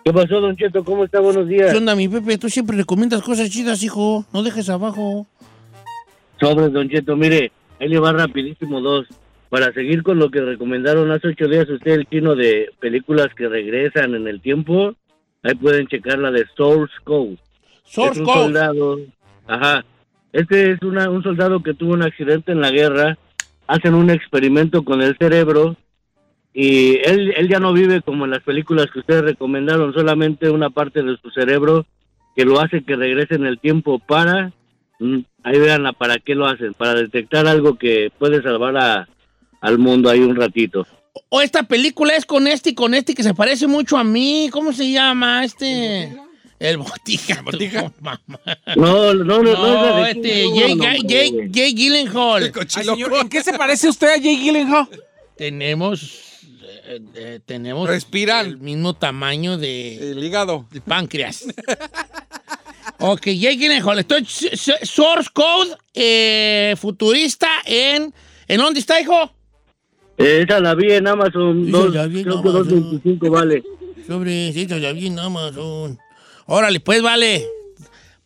¿Qué 0.05 0.13
pasó, 0.13 0.41
Don 0.41 0.55
Cheto? 0.55 0.83
¿Cómo 0.83 1.05
está? 1.05 1.19
Buenos 1.19 1.47
días. 1.47 1.71
¿Qué 1.71 1.77
onda, 1.77 1.95
mi 1.95 2.07
Pepe? 2.07 2.37
Tú 2.37 2.49
siempre 2.49 2.77
recomiendas 2.77 3.23
cosas 3.23 3.49
chidas, 3.49 3.81
hijo. 3.81 4.25
No 4.31 4.43
dejes 4.43 4.69
abajo. 4.69 5.25
Sobres, 6.41 6.73
Don 6.73 6.89
Cheto. 6.89 7.15
Mire, 7.15 7.51
ahí 7.79 7.87
le 7.87 7.99
va 7.99 8.11
rapidísimo 8.11 8.81
dos. 8.81 9.07
Para 9.49 9.71
seguir 9.73 10.01
con 10.01 10.17
lo 10.17 10.31
que 10.31 10.39
recomendaron 10.39 11.11
hace 11.11 11.27
ocho 11.27 11.47
días 11.47 11.69
usted, 11.69 11.91
el 11.91 12.05
chino 12.07 12.35
de 12.35 12.69
películas 12.79 13.27
que 13.35 13.49
regresan 13.49 14.15
en 14.15 14.27
el 14.27 14.39
tiempo, 14.41 14.95
ahí 15.43 15.55
pueden 15.55 15.87
checar 15.87 16.19
la 16.19 16.31
de 16.31 16.45
Source 16.55 16.93
Code. 17.03 17.37
Source 17.83 18.13
es 18.13 18.19
un 18.19 18.25
Code. 18.25 18.43
soldado. 18.45 18.99
Ajá. 19.47 19.85
Este 20.31 20.71
es 20.71 20.81
una, 20.81 21.09
un 21.09 21.21
soldado 21.21 21.61
que 21.61 21.73
tuvo 21.73 21.93
un 21.93 22.01
accidente 22.03 22.53
en 22.53 22.61
la 22.61 22.71
guerra. 22.71 23.17
Hacen 23.67 23.93
un 23.93 24.09
experimento 24.09 24.83
con 24.83 25.01
el 25.01 25.17
cerebro. 25.17 25.75
Y 26.53 26.99
él, 27.03 27.33
él 27.35 27.49
ya 27.49 27.59
no 27.59 27.73
vive 27.73 28.01
como 28.01 28.25
en 28.25 28.31
las 28.31 28.43
películas 28.43 28.87
que 28.91 28.99
ustedes 28.99 29.23
recomendaron, 29.23 29.93
solamente 29.93 30.49
una 30.49 30.69
parte 30.69 31.03
de 31.03 31.17
su 31.17 31.29
cerebro 31.31 31.85
que 32.35 32.45
lo 32.45 32.59
hace 32.59 32.83
que 32.83 32.95
regrese 32.95 33.35
en 33.35 33.45
el 33.45 33.59
tiempo 33.59 33.99
para. 33.99 34.53
Mm, 35.01 35.19
Ahí 35.43 35.59
vean 35.59 35.83
para 35.97 36.19
qué 36.19 36.35
lo 36.35 36.45
hacen, 36.45 36.73
para 36.75 36.93
detectar 36.95 37.47
algo 37.47 37.77
que 37.77 38.11
puede 38.19 38.41
salvar 38.43 38.77
a, 38.77 39.09
al 39.59 39.77
mundo 39.79 40.09
ahí 40.09 40.19
un 40.19 40.35
ratito. 40.35 40.85
O 41.29 41.41
esta 41.41 41.63
película 41.63 42.15
es 42.15 42.25
con 42.25 42.47
este 42.47 42.69
y 42.69 42.75
con 42.75 42.93
este 42.93 43.13
que 43.15 43.23
se 43.23 43.33
parece 43.33 43.67
mucho 43.67 43.97
a 43.97 44.03
mí. 44.03 44.49
¿Cómo 44.51 44.71
se 44.71 44.91
llama 44.91 45.43
este? 45.43 46.15
El 46.59 46.77
Botija. 46.77 47.41
Botija. 47.41 47.89
tu 47.97 48.03
mamá. 48.03 48.29
No, 48.75 49.13
no, 49.15 49.41
no, 49.41 49.41
no, 49.43 49.97
No, 49.97 50.05
este, 50.05 50.45
Jay, 50.55 50.77
Kong, 50.77 50.83
Jay. 50.83 51.01
Jay- 51.09 51.51
Jay 51.53 51.73
Gyllenhaal. 51.73 52.43
El 52.55 52.69
señor, 52.69 53.13
¿En 53.21 53.29
qué 53.29 53.41
se 53.43 53.53
parece 53.53 53.89
usted 53.89 54.07
a 54.09 54.21
Jay 54.21 54.37
Gyllenhaal? 54.37 54.87
Tenemos, 55.35 56.21
eh, 56.85 56.99
eh, 57.15 57.39
tenemos 57.45 57.89
Respiran. 57.89 58.45
el 58.45 58.57
mismo 58.59 58.93
tamaño 58.93 59.57
de, 59.57 60.11
El 60.11 60.23
hígado. 60.23 60.67
de 60.71 60.81
páncreas. 60.81 61.45
ok, 63.01 63.23
Jay 63.25 63.57
Gyllenhaal. 63.57 63.99
Estoy 63.99 64.25
Source 64.25 65.29
Code 65.33 65.75
eh, 65.93 66.75
futurista 66.79 67.47
en... 67.65 68.13
¿En 68.47 68.57
dónde 68.57 68.79
está, 68.79 68.99
hijo? 68.99 69.31
Esa 70.17 70.59
la 70.59 70.75
vi 70.75 70.91
en 70.91 71.07
Amazon, 71.07 71.67
Esa 71.67 71.77
dos, 71.77 71.93
la 71.95 72.05
vi 72.07 72.19
en 72.19 72.23
creo 72.25 72.41
que 72.43 72.49
Amazon. 72.49 73.01
2.25 73.01 73.29
vale. 73.29 73.63
Sobrecito, 74.07 74.77
ya 74.77 74.91
vi 74.91 75.07
en 75.07 75.19
Amazon. 75.19 75.97
Órale, 76.47 76.79
pues, 76.79 77.01
vale. 77.01 77.47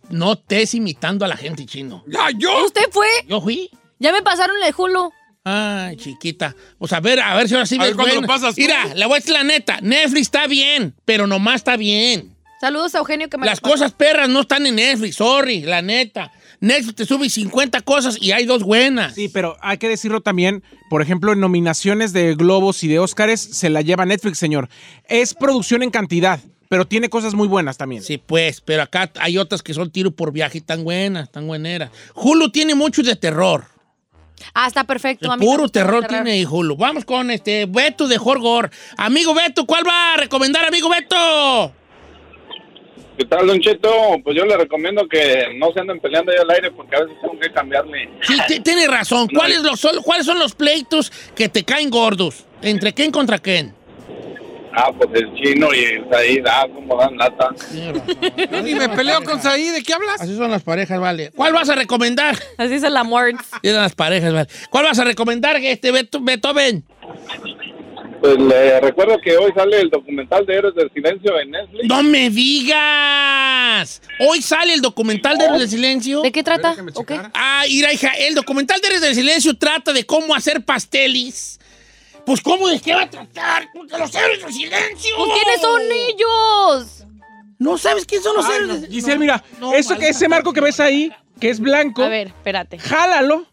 No 0.10 0.34
estés 0.34 0.74
imitando 0.74 1.26
a 1.26 1.28
la 1.28 1.38
gente 1.38 1.66
chino. 1.66 2.04
¡Ya, 2.08 2.30
yo! 2.38 2.66
¿Usted 2.66 2.90
fue? 2.92 3.08
¿Yo 3.28 3.40
fui? 3.42 3.70
Ya 4.00 4.12
me 4.12 4.22
pasaron 4.22 4.56
el 4.66 4.74
Hulu. 4.76 5.12
Ay, 5.44 5.96
chiquita. 5.98 6.56
Pues 6.80 6.92
a 6.92 7.00
ver, 7.00 7.20
a 7.20 7.36
ver 7.36 7.48
si 7.48 7.54
ahora 7.54 7.66
sí 7.68 7.76
A 7.76 7.80
ves 7.80 7.90
ver, 7.90 7.96
¿cuándo 7.96 8.14
buena. 8.16 8.28
lo 8.28 8.34
pasas? 8.34 8.56
Mira, 8.58 8.94
le 8.96 9.06
voy 9.06 9.14
a 9.14 9.20
decir 9.20 9.34
la 9.34 9.44
neta. 9.44 9.80
Netflix 9.82 10.22
está 10.22 10.48
bien, 10.48 10.96
pero 11.06 11.28
nomás 11.28 11.58
está 11.58 11.78
bien. 11.78 12.35
Saludos 12.66 12.96
a 12.96 12.98
Eugenio 12.98 13.30
que 13.30 13.38
me 13.38 13.46
Las 13.46 13.62
cosas 13.62 13.92
perras 13.92 14.28
no 14.28 14.40
están 14.40 14.66
en 14.66 14.78
Netflix, 14.78 15.18
sorry, 15.18 15.62
la 15.62 15.84
neta. 15.84 16.32
Netflix 16.60 16.96
te 16.96 17.06
sube 17.06 17.30
50 17.30 17.82
cosas 17.82 18.18
y 18.20 18.32
hay 18.32 18.48
dos 18.48 18.64
buenas. 18.64 19.14
Sí, 19.14 19.30
pero 19.30 19.56
hay 19.62 19.78
que 19.78 19.88
decirlo 19.88 20.22
también, 20.22 20.64
por 20.90 21.04
ejemplo, 21.04 21.32
en 21.32 21.40
nominaciones 21.40 22.12
de 22.12 22.34
Globos 22.34 22.84
y 22.84 22.88
de 22.88 22.98
Óscares 22.98 23.40
se 23.40 23.70
la 23.70 23.84
lleva 23.84 24.08
Netflix, 24.08 24.40
señor. 24.40 24.68
Es 25.08 25.36
producción 25.36 25.84
en 25.84 25.92
cantidad, 25.92 26.40
pero 26.68 26.88
tiene 26.88 27.08
cosas 27.08 27.36
muy 27.36 27.48
buenas 27.48 27.78
también. 27.78 28.02
Sí, 28.02 28.18
pues, 28.18 28.62
pero 28.62 28.82
acá 28.82 29.12
hay 29.20 29.38
otras 29.38 29.62
que 29.62 29.76
son 29.76 29.92
tiro 29.92 30.10
por 30.10 30.32
viaje 30.32 30.58
y 30.58 30.62
tan 30.62 30.84
buenas, 30.84 31.32
tan 31.32 31.46
bueneras. 31.46 31.92
Hulu 32.16 32.50
tiene 32.50 32.74
mucho 32.74 33.04
de 33.04 33.16
terror. 33.16 33.66
Ah, 34.56 34.66
está 34.66 34.86
perfecto. 34.86 35.32
El 35.32 35.40
puro 35.40 35.70
terror 35.70 36.08
tiene 36.08 36.44
Hulu. 36.44 36.78
Vamos 36.78 37.06
con 37.06 37.30
este 37.30 37.68
Beto 37.68 38.08
de 38.08 38.18
Jorgor. 38.18 38.72
Amigo 38.98 39.36
Beto, 39.36 39.68
¿cuál 39.68 39.86
va 39.88 40.16
a 40.16 40.18
recomendar, 40.18 40.66
amigo 40.66 40.90
Beto? 40.90 41.72
¿Qué 43.18 43.24
tal, 43.26 43.48
Don 43.48 43.60
Cheto? 43.62 43.90
Pues 44.24 44.36
yo 44.36 44.46
le 44.46 44.58
recomiendo 44.58 45.08
que 45.08 45.46
no 45.58 45.72
se 45.72 45.80
anden 45.80 46.00
peleando 46.02 46.32
ahí 46.32 46.38
al 46.38 46.50
aire 46.52 46.72
porque 46.72 46.98
a 46.98 47.00
veces 47.02 47.16
tengo 47.22 47.40
que 47.40 47.50
cambiarle. 47.52 48.10
Sí, 48.22 48.36
ti- 48.48 48.60
tiene 48.60 48.88
razón. 48.88 49.28
¿Cuáles, 49.34 49.62
los, 49.62 49.80
son, 49.80 50.02
¿Cuáles 50.04 50.26
son 50.26 50.38
los 50.38 50.54
pleitos 50.54 51.12
que 51.34 51.48
te 51.48 51.64
caen 51.64 51.90
gordos? 51.90 52.44
¿Entre 52.62 52.94
quién 52.94 53.12
contra 53.12 53.40
quién? 53.40 53.74
Ah, 54.78 54.92
pues 54.92 55.10
el 55.14 55.34
chino 55.36 55.74
y 55.74 55.80
el 55.86 56.06
Said, 56.12 56.46
ah, 56.46 56.68
como 56.74 56.98
dan 56.98 57.16
lata. 57.18 57.52
Yo 58.52 58.62
ni 58.62 58.76
me 58.76 58.90
peleo 58.90 59.24
con 59.24 59.42
Saí. 59.42 59.70
¿De 59.70 59.82
qué 59.82 59.94
hablas? 59.94 60.20
Así 60.20 60.36
son 60.36 60.52
las 60.52 60.64
parejas, 60.64 61.00
vale. 61.00 61.32
¿Cuál 61.34 61.54
vas 61.54 61.70
a 61.70 61.76
recomendar? 61.76 62.38
Así 62.58 62.74
es 62.74 62.84
el 62.84 62.98
amor. 62.98 63.32
Eran 63.64 63.82
las 63.84 63.96
parejas, 63.96 64.34
vale. 64.34 64.50
¿Cuál 64.70 64.84
vas 64.84 65.00
a 65.00 65.06
recomendar, 65.06 65.56
este 65.56 65.94
Beto- 65.94 66.20
Beethoven? 66.22 66.84
Pues 68.26 68.40
le 68.40 68.80
recuerdo 68.82 69.20
que 69.22 69.38
hoy 69.38 69.52
sale 69.56 69.82
el 69.82 69.90
documental 69.92 70.48
de 70.48 70.56
Héroes 70.56 70.74
del 70.74 70.92
Silencio 70.92 71.40
en 71.40 71.52
Netflix. 71.52 71.88
¡No 71.88 72.02
me 72.02 72.32
digas! 72.32 74.02
Hoy 74.20 74.42
sale 74.42 74.74
el 74.74 74.82
documental 74.82 75.38
de 75.38 75.46
Héroes 75.46 75.60
del 75.60 75.70
Silencio. 75.70 76.22
¿De 76.24 76.32
qué 76.32 76.42
trata? 76.42 76.76
Ah, 77.36 77.64
mira, 77.68 77.94
hija, 77.94 78.10
el 78.18 78.34
documental 78.34 78.82
de 78.82 78.88
Héroes 78.88 79.02
del 79.02 79.14
Silencio 79.14 79.56
trata 79.56 79.94
de 79.94 80.08
cómo 80.08 80.34
hacer 80.34 80.66
pasteles. 80.66 81.60
Pues, 82.26 82.42
¿cómo 82.42 82.68
de 82.68 82.80
qué 82.80 82.96
va 82.96 83.04
a 83.04 83.10
tratar? 83.12 83.68
De 83.74 83.98
los 84.00 84.16
Héroes 84.16 84.42
del 84.44 84.54
Silencio. 84.54 85.16
Pues, 85.18 85.30
¿Quiénes 85.44 85.62
son 85.62 85.82
ellos? 86.10 87.06
¿No 87.60 87.78
sabes 87.78 88.06
quién 88.08 88.24
son 88.24 88.36
los 88.38 88.46
Ah, 88.46 88.56
Héroes 88.56 88.68
no. 88.70 88.76
del 88.82 88.90
Giselle, 88.92 89.20
mira, 89.20 89.44
No, 89.60 89.72
eso 89.76 89.96
que 90.00 90.10
ese 90.10 90.28
marco 90.28 90.52
que 90.52 90.62
ves 90.62 90.80
ahí, 90.80 91.12
que 91.40 91.52
es 91.52 91.60
blanco, 91.60 92.02
A 92.02 92.10
ver, 92.10 92.28
espérate. 92.30 92.80
jálalo. 92.80 93.46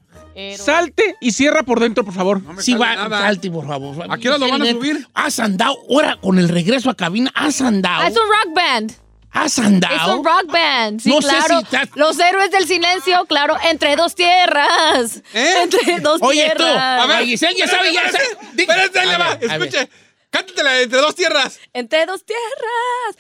Salte 0.58 1.16
y 1.20 1.32
cierra 1.32 1.62
por 1.62 1.80
dentro, 1.80 2.04
por 2.04 2.14
favor. 2.14 2.42
No 2.42 2.60
Sí, 2.60 2.72
sale 2.72 2.84
va, 2.84 2.94
nada. 3.08 3.18
salte, 3.20 3.50
por 3.50 3.66
favor. 3.66 4.06
¿A 4.10 4.18
qué 4.18 4.28
hora 4.28 4.38
lo 4.38 4.48
van 4.48 4.62
a 4.62 4.66
subir? 4.70 5.06
Has 5.14 5.38
andado, 5.38 5.76
ahora 5.90 6.16
con 6.20 6.38
el 6.38 6.48
regreso 6.48 6.90
a 6.90 6.96
cabina, 6.96 7.30
has 7.34 7.60
andado. 7.60 8.02
Ah, 8.02 8.08
es 8.08 8.16
un 8.16 8.22
rock 8.28 8.54
band. 8.54 8.92
Has 9.34 9.58
andado. 9.58 9.94
Es 9.96 10.18
un 10.18 10.24
rock 10.24 10.52
band. 10.52 11.00
Sí, 11.00 11.08
No 11.08 11.22
sé 11.22 11.28
si 11.30 11.54
estás- 11.54 11.88
Los 11.94 12.18
héroes 12.18 12.50
del 12.50 12.66
silencio, 12.66 13.24
claro, 13.26 13.56
entre 13.70 13.96
dos 13.96 14.14
tierras. 14.14 15.22
¿Eh? 15.32 15.54
Entre 15.62 16.00
dos 16.00 16.18
Oye, 16.22 16.50
tú, 16.56 16.62
tierras. 16.64 17.02
a 17.02 17.06
ver, 17.06 17.24
Giselle 17.24 17.56
ya 17.58 17.66
sabe, 17.66 17.92
ya 17.94 18.10
sabe. 18.12 18.24
Espérate, 18.56 18.98
ahí 18.98 19.08
va. 19.18 19.32
Escuche. 19.40 19.88
Cántatela 20.30 20.80
entre 20.80 20.98
dos 20.98 21.14
tierras. 21.14 21.58
Entre 21.74 22.06
dos 22.06 22.24
tierras. 22.24 23.16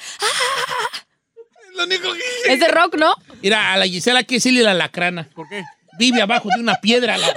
Es 1.70 1.76
lo 1.76 1.84
único 1.84 2.12
que... 2.12 2.52
Es 2.52 2.60
de 2.60 2.68
rock, 2.68 2.96
¿no? 2.96 3.14
Mira, 3.42 3.72
a 3.72 3.76
la 3.76 3.86
Gisela 3.86 4.20
hay 4.20 4.24
que 4.24 4.36
decirle 4.36 4.62
la 4.62 4.74
lacrana. 4.74 5.28
¿Por 5.34 5.48
qué? 5.48 5.62
Vive 5.98 6.22
abajo 6.22 6.48
de 6.54 6.60
una 6.60 6.74
piedra. 6.76 7.16
la- 7.18 7.34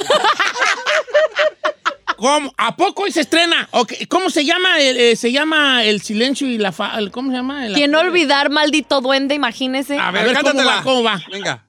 ¿Cómo? 2.17 2.53
¿A 2.57 2.75
poco 2.77 3.03
hoy 3.03 3.11
se 3.11 3.21
estrena? 3.21 3.67
¿Cómo 4.09 4.29
se 4.29 4.45
llama? 4.45 4.79
El, 4.79 4.97
eh, 4.97 5.15
se 5.17 5.31
llama 5.33 5.83
El 5.83 6.01
Silencio 6.01 6.47
y 6.47 6.57
la 6.57 6.71
fa... 6.71 6.93
¿Cómo 7.11 7.29
se 7.29 7.37
llama? 7.37 7.65
El- 7.67 7.73
Quien 7.73 7.91
no 7.91 7.99
olvidar, 7.99 8.49
maldito 8.49 9.01
duende, 9.01 9.35
imagínese. 9.35 9.97
A 9.99 10.07
A 10.07 10.11
ver, 10.11 10.25
ver, 10.33 10.41
¿cómo 10.41 10.63
va? 10.63 10.81
¿Cómo 10.81 11.03
va? 11.03 11.21
Venga. 11.29 11.65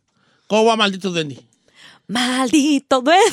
¿Cómo 0.47 0.65
va, 0.67 0.77
maldito 0.77 1.11
duende? 1.11 1.41
Maldito 2.07 3.01
duende. 3.01 3.25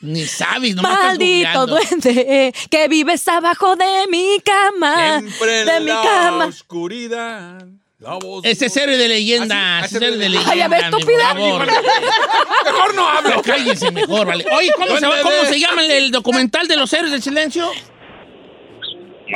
Ni 0.00 0.24
sabes, 0.26 0.74
nomás 0.74 0.92
estás 0.92 1.04
Maldito 1.18 1.66
googleando. 1.66 1.66
duende 1.66 2.54
que 2.70 2.88
vives 2.88 3.28
abajo 3.28 3.76
de 3.76 4.06
mi 4.10 4.38
cama. 4.42 5.18
Siempre 5.20 5.64
de 5.66 5.76
en 5.76 5.84
mi 5.84 5.90
la 5.90 6.02
cama. 6.02 6.46
oscuridad. 6.46 7.66
La 7.98 8.14
voz... 8.18 8.44
Ese 8.44 8.66
es 8.66 8.76
héroe 8.76 8.96
de 8.96 9.08
leyenda. 9.08 9.78
Ah, 9.78 9.80
sí, 9.88 9.96
ese 9.96 9.96
es 9.96 10.02
héroe 10.02 10.18
de 10.18 10.28
leyenda. 10.28 10.52
Ay, 10.52 10.60
a 10.60 10.68
ver, 10.68 10.84
estúpida. 10.84 11.34
Mejor 12.64 12.94
no 12.94 13.08
hablo. 13.08 13.42
Cállense 13.42 13.90
mejor, 13.92 14.26
vale. 14.26 14.44
Oye, 14.56 14.70
¿cómo, 14.76 14.98
se, 14.98 15.06
va- 15.06 15.20
cómo 15.22 15.44
se 15.48 15.58
llama 15.60 15.84
el, 15.84 15.90
el 15.90 16.10
documental 16.10 16.66
de 16.66 16.76
los 16.76 16.92
héroes 16.92 17.12
del 17.12 17.22
silencio? 17.22 17.70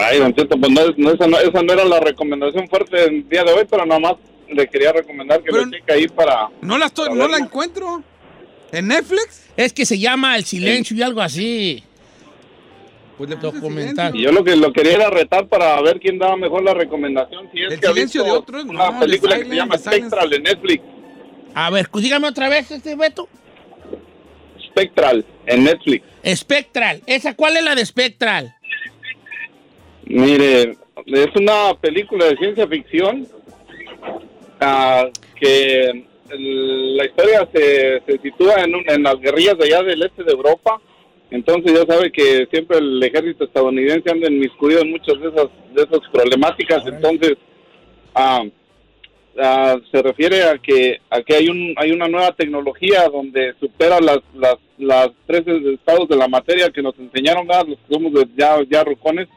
Ay, 0.01 0.19
Don 0.19 0.35
Cheto, 0.35 0.59
pues 0.59 0.71
no, 0.73 0.83
no, 0.97 1.13
esa, 1.13 1.27
no, 1.27 1.39
esa 1.39 1.63
no 1.63 1.73
era 1.73 1.85
la 1.85 2.01
recomendación 2.01 2.69
fuerte 2.69 2.97
del 2.97 3.29
día 3.29 3.43
de 3.45 3.53
hoy, 3.53 3.65
pero 3.71 3.87
nada 3.87 4.01
más 4.01 4.15
le 4.49 4.69
quería 4.69 4.93
recomendar 4.93 5.39
que 5.43 5.51
Pero- 5.51 5.65
lo 5.65 5.71
cheque 5.71 5.93
ahí 5.93 6.09
para... 6.09 6.49
No 6.61 6.77
la, 6.79 6.87
estoy, 6.87 7.09
no 7.15 7.27
la 7.29 7.39
encuentro. 7.39 8.03
¿En 8.73 8.89
Netflix? 8.89 9.47
Es 9.57 9.73
que 9.73 9.87
se 9.87 9.99
llama 9.99 10.37
El 10.37 10.45
Silencio 10.45 10.95
y 10.97 11.03
algo 11.03 11.23
así. 11.23 11.83
Pues 13.19 13.29
le. 13.31 14.15
Y 14.15 14.23
yo 14.23 14.31
lo 14.33 14.45
que 14.45 14.55
lo 14.57 14.73
quería 14.73 14.93
era 14.95 15.11
retar 15.11 15.49
para 15.49 15.81
ver 15.83 15.99
quién 16.01 16.19
daba 16.19 16.37
mejor 16.37 16.63
la 16.63 16.73
recomendación. 16.73 17.49
Si 17.53 17.61
es 17.63 17.73
El 17.73 17.81
que 17.81 17.87
ha 17.87 17.91
silencio 17.93 18.23
visto 18.23 18.33
de 18.35 18.39
otros, 18.41 18.65
Una 18.65 18.91
no, 18.93 19.01
película 19.01 19.37
que 19.39 19.45
se 19.47 19.57
llama. 19.57 19.77
Spectral 19.77 20.33
en 20.33 20.43
Netflix. 20.45 20.85
A 21.55 21.71
ver, 21.71 21.89
pues 21.91 22.05
dígame 22.05 22.29
otra 22.29 22.49
vez, 22.49 22.71
este 22.71 22.95
Beto. 22.95 23.29
Spectral 24.71 25.25
en 25.47 25.65
Netflix. 25.65 26.05
Spectral. 26.37 27.03
¿Esa 27.07 27.35
cuál 27.35 27.57
es 27.57 27.65
la 27.65 27.75
de 27.75 27.85
Spectral? 27.85 28.55
Mire, 30.05 30.77
es 31.07 31.29
una 31.37 31.75
película 31.81 32.27
de 32.27 32.37
ciencia 32.37 32.67
ficción 32.67 33.27
ah, 34.61 35.07
que 35.39 36.05
la 36.31 37.05
historia 37.07 37.49
se, 37.53 38.03
se 38.07 38.19
sitúa 38.23 38.63
en, 38.63 38.75
un- 38.75 38.85
en 38.89 39.03
las 39.03 39.19
guerrillas 39.21 39.59
de 39.59 39.65
allá 39.67 39.83
del 39.83 40.03
este 40.03 40.23
de 40.25 40.33
Europa 40.33 40.81
Entonces 41.31 41.73
ya 41.73 41.85
sabe 41.93 42.11
que 42.11 42.47
siempre 42.51 42.79
el 42.79 43.03
ejército 43.03 43.45
estadounidense 43.45 44.11
anda 44.11 44.31
inmiscuido 44.31 44.81
en 44.81 44.91
muchas 44.91 45.21
de 45.21 45.29
esas, 45.29 45.49
de 45.75 45.83
esas 45.83 46.01
problemáticas. 46.11 46.87
Entonces, 46.87 47.35
ah, 48.15 48.45
ah, 49.39 49.77
se 49.91 50.03
refiere 50.03 50.43
a 50.45 50.57
que, 50.59 51.01
a 51.11 51.21
que 51.23 51.35
hay, 51.35 51.49
un, 51.49 51.75
hay 51.77 51.91
una 51.93 52.09
nueva 52.09 52.33
tecnología 52.33 53.09
donde 53.11 53.55
supera 53.61 54.01
las, 54.01 54.21
las, 54.35 54.57
las 54.79 55.11
tres 55.27 55.43
estados 55.47 56.09
de 56.09 56.17
la 56.17 56.29
materia 56.29 56.71
que 56.71 56.83
nos 56.83 56.99
enseñaron 56.99 57.47
ah, 57.51 57.63
los 57.67 57.79
que 57.79 57.95
somos 57.95 58.13
de- 58.15 58.27
ya, 58.37 58.57
ya 58.71 58.83
rucones, 58.85 59.29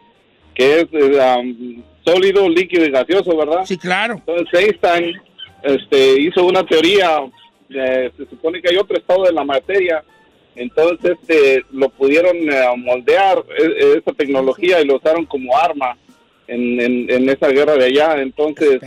que 0.55 0.81
es 0.81 0.87
am, 1.19 1.83
sólido, 2.05 2.47
líquido 2.49 2.85
y 2.85 2.91
gaseoso, 2.91 3.35
¿verdad? 3.37 3.65
Sí, 3.65 3.77
claro. 3.77 4.15
Entonces 4.25 4.47
Einstein 4.59 5.13
este, 5.63 6.21
hizo 6.21 6.45
una 6.45 6.63
teoría, 6.65 7.19
eh, 7.69 8.11
se 8.17 8.25
supone 8.27 8.61
que 8.61 8.69
hay 8.69 8.77
otro 8.77 8.97
estado 8.97 9.23
de 9.25 9.33
la 9.33 9.43
materia, 9.43 10.03
entonces 10.55 11.17
este, 11.21 11.65
lo 11.71 11.89
pudieron 11.89 12.37
eh, 12.37 12.65
moldear 12.77 13.43
e- 13.57 13.97
esa 13.97 14.11
tecnología 14.13 14.81
y 14.81 14.85
lo 14.85 14.97
usaron 14.97 15.25
como 15.25 15.57
arma 15.57 15.97
en, 16.47 16.79
en, 16.81 17.09
en 17.09 17.29
esa 17.29 17.47
guerra 17.47 17.75
de 17.75 17.85
allá. 17.85 18.21
Entonces 18.21 18.81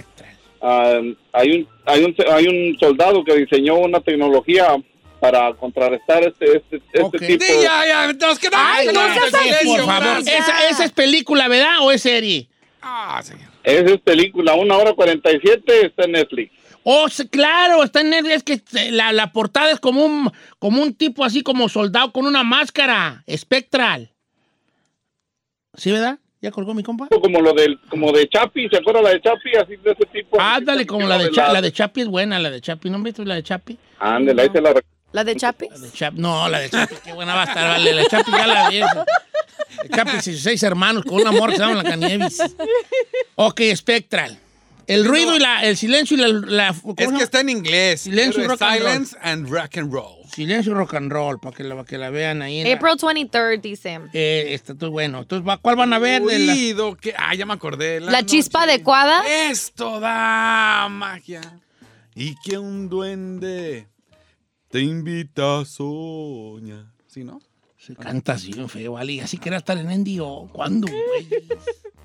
ah, 0.60 1.00
hay 1.32 1.50
un 1.52 1.68
hay 1.86 2.04
un 2.04 2.14
hay 2.30 2.46
un 2.46 2.78
soldado 2.78 3.24
que 3.24 3.34
diseñó 3.36 3.76
una 3.76 4.00
tecnología 4.00 4.76
para 5.20 5.54
contrarrestar 5.54 6.22
este 6.24 6.56
este, 6.58 6.82
este 6.92 7.18
tipo. 7.26 7.44
Sí, 7.44 7.52
ya, 7.62 7.86
ya, 7.86 8.14
Ay, 8.52 8.88
no, 8.88 9.00
por 9.00 9.30
favor. 9.30 10.20
¿Esa, 10.20 10.68
esa 10.68 10.84
es 10.84 10.92
película, 10.92 11.48
¿verdad? 11.48 11.76
¿O 11.80 11.90
es 11.90 12.02
serie? 12.02 12.46
Ah, 12.82 13.22
señor. 13.22 13.48
Esa 13.62 13.94
es 13.94 14.00
película, 14.00 14.54
una 14.54 14.76
hora 14.76 14.92
47, 14.92 15.86
está 15.86 16.04
en 16.04 16.12
Netflix. 16.12 16.52
Oh, 16.84 17.08
sí, 17.08 17.26
claro, 17.28 17.82
está 17.82 18.02
en 18.02 18.10
Netflix. 18.10 18.36
Es 18.36 18.42
que 18.42 18.52
eh, 18.78 18.90
la, 18.92 19.12
la 19.12 19.32
portada 19.32 19.70
es 19.70 19.80
como 19.80 20.04
un, 20.04 20.30
como 20.58 20.82
un 20.82 20.94
tipo 20.94 21.24
así 21.24 21.42
como 21.42 21.68
soldado 21.68 22.12
con 22.12 22.26
una 22.26 22.42
máscara 22.44 23.22
espectral. 23.26 24.12
¿Sí, 25.76 25.90
verdad? 25.90 26.18
¿Ya 26.40 26.50
colgó 26.50 26.74
mi 26.74 26.82
compa? 26.82 27.08
Como 27.08 27.40
lo 27.40 27.54
del, 27.54 27.80
como 27.88 28.12
de 28.12 28.28
Chapi, 28.28 28.68
¿se 28.68 28.76
acuerda 28.76 29.00
la 29.00 29.10
de 29.10 29.20
Chapi? 29.22 29.56
Así 29.56 29.76
de 29.76 29.92
ese 29.92 30.04
tipo. 30.12 30.38
Ándale, 30.38 30.86
como 30.86 31.06
la 31.08 31.16
de, 31.16 31.30
Cha- 31.30 31.50
la 31.52 31.62
de 31.62 31.72
Chapi 31.72 32.02
es 32.02 32.06
buena, 32.08 32.38
la 32.38 32.50
de 32.50 32.60
Chapi. 32.60 32.90
¿No 32.90 32.96
han 32.96 33.02
visto 33.02 33.24
la 33.24 33.34
de 33.36 33.42
Chapi? 33.42 33.78
Ándale, 33.98 34.42
ahí 34.42 34.48
se 34.52 34.60
la 34.60 34.74
¿La 35.12 35.22
de 35.24 35.36
Chapis? 35.36 35.70
La 35.70 35.78
de 35.78 35.92
Chapi. 35.92 36.18
No, 36.20 36.48
la 36.48 36.58
de 36.58 36.68
Chapi, 36.70 36.96
qué 37.04 37.12
buena 37.12 37.34
va 37.34 37.42
a 37.42 37.44
estar, 37.44 37.68
vale. 37.68 37.92
La 37.94 38.02
de 38.02 38.08
Chapi 38.08 38.30
ya 38.32 38.46
la 38.48 38.68
vi. 38.68 38.80
Chapi, 39.94 40.10
y 40.18 40.20
sus 40.20 40.40
seis 40.40 40.62
hermanos 40.64 41.04
con 41.04 41.20
un 41.20 41.26
amor 41.28 41.50
que 41.50 41.56
se 41.56 41.62
llama 41.62 41.82
la 41.82 41.88
Canievis. 41.88 42.42
Ok, 43.36 43.60
Spectral. 43.76 44.36
El 44.86 45.04
ruido 45.04 45.34
y 45.36 45.38
la, 45.38 45.62
el 45.64 45.76
silencio 45.76 46.16
y 46.16 46.20
la... 46.20 46.28
la- 46.28 46.74
¿cómo 46.80 46.94
se 46.96 47.04
Es 47.04 47.12
que 47.12 47.22
está 47.22 47.40
en 47.40 47.48
inglés. 47.50 48.02
Silencio 48.02 48.42
es 48.42 48.48
rock 48.48 48.62
and 48.62 48.80
roll. 48.80 48.88
Silence 48.90 49.16
and 49.22 49.48
rock 49.50 49.76
and 49.78 49.92
roll. 49.92 50.30
Silencio 50.32 50.72
y 50.72 50.74
rock 50.74 50.94
and 50.94 51.12
roll, 51.12 51.38
para 51.40 51.56
que 51.56 51.64
la, 51.64 51.74
para 51.74 51.86
que 51.86 51.98
la 51.98 52.10
vean 52.10 52.42
ahí. 52.42 52.60
en 52.60 52.68
la- 52.68 52.74
April 52.76 52.94
23rd, 52.98 53.60
dice. 53.60 54.00
Eh, 54.12 54.48
está 54.50 54.74
todo 54.74 54.90
bueno. 54.90 55.20
Entonces, 55.20 55.46
¿va- 55.48 55.58
¿cuál 55.58 55.76
van 55.76 55.92
a 55.92 55.98
ver? 55.98 56.22
De 56.22 56.38
la- 56.38 56.96
que, 57.00 57.14
ah, 57.16 57.34
ya 57.34 57.46
me 57.46 57.52
acordé. 57.54 58.00
La 58.00 58.24
chispa 58.26 58.62
adecuada. 58.64 59.22
Esto 59.50 60.00
da 60.00 60.88
magia. 60.90 61.40
Y 62.14 62.34
que 62.44 62.58
un 62.58 62.88
duende 62.88 63.88
te 64.68 64.80
invita 64.80 65.60
a 65.60 65.64
soñar. 65.64 66.86
¿Sí, 67.06 67.24
no? 67.24 67.40
Se 67.76 67.94
canta 67.94 68.32
así, 68.32 68.52
feo, 68.68 68.96
Ali. 68.96 69.20
Así 69.20 69.36
que 69.36 69.48
era 69.50 69.58
estar 69.58 69.76
en 69.76 69.88
NDO. 69.88 70.48
¿Cuándo, 70.52 70.88
güey? 70.88 71.28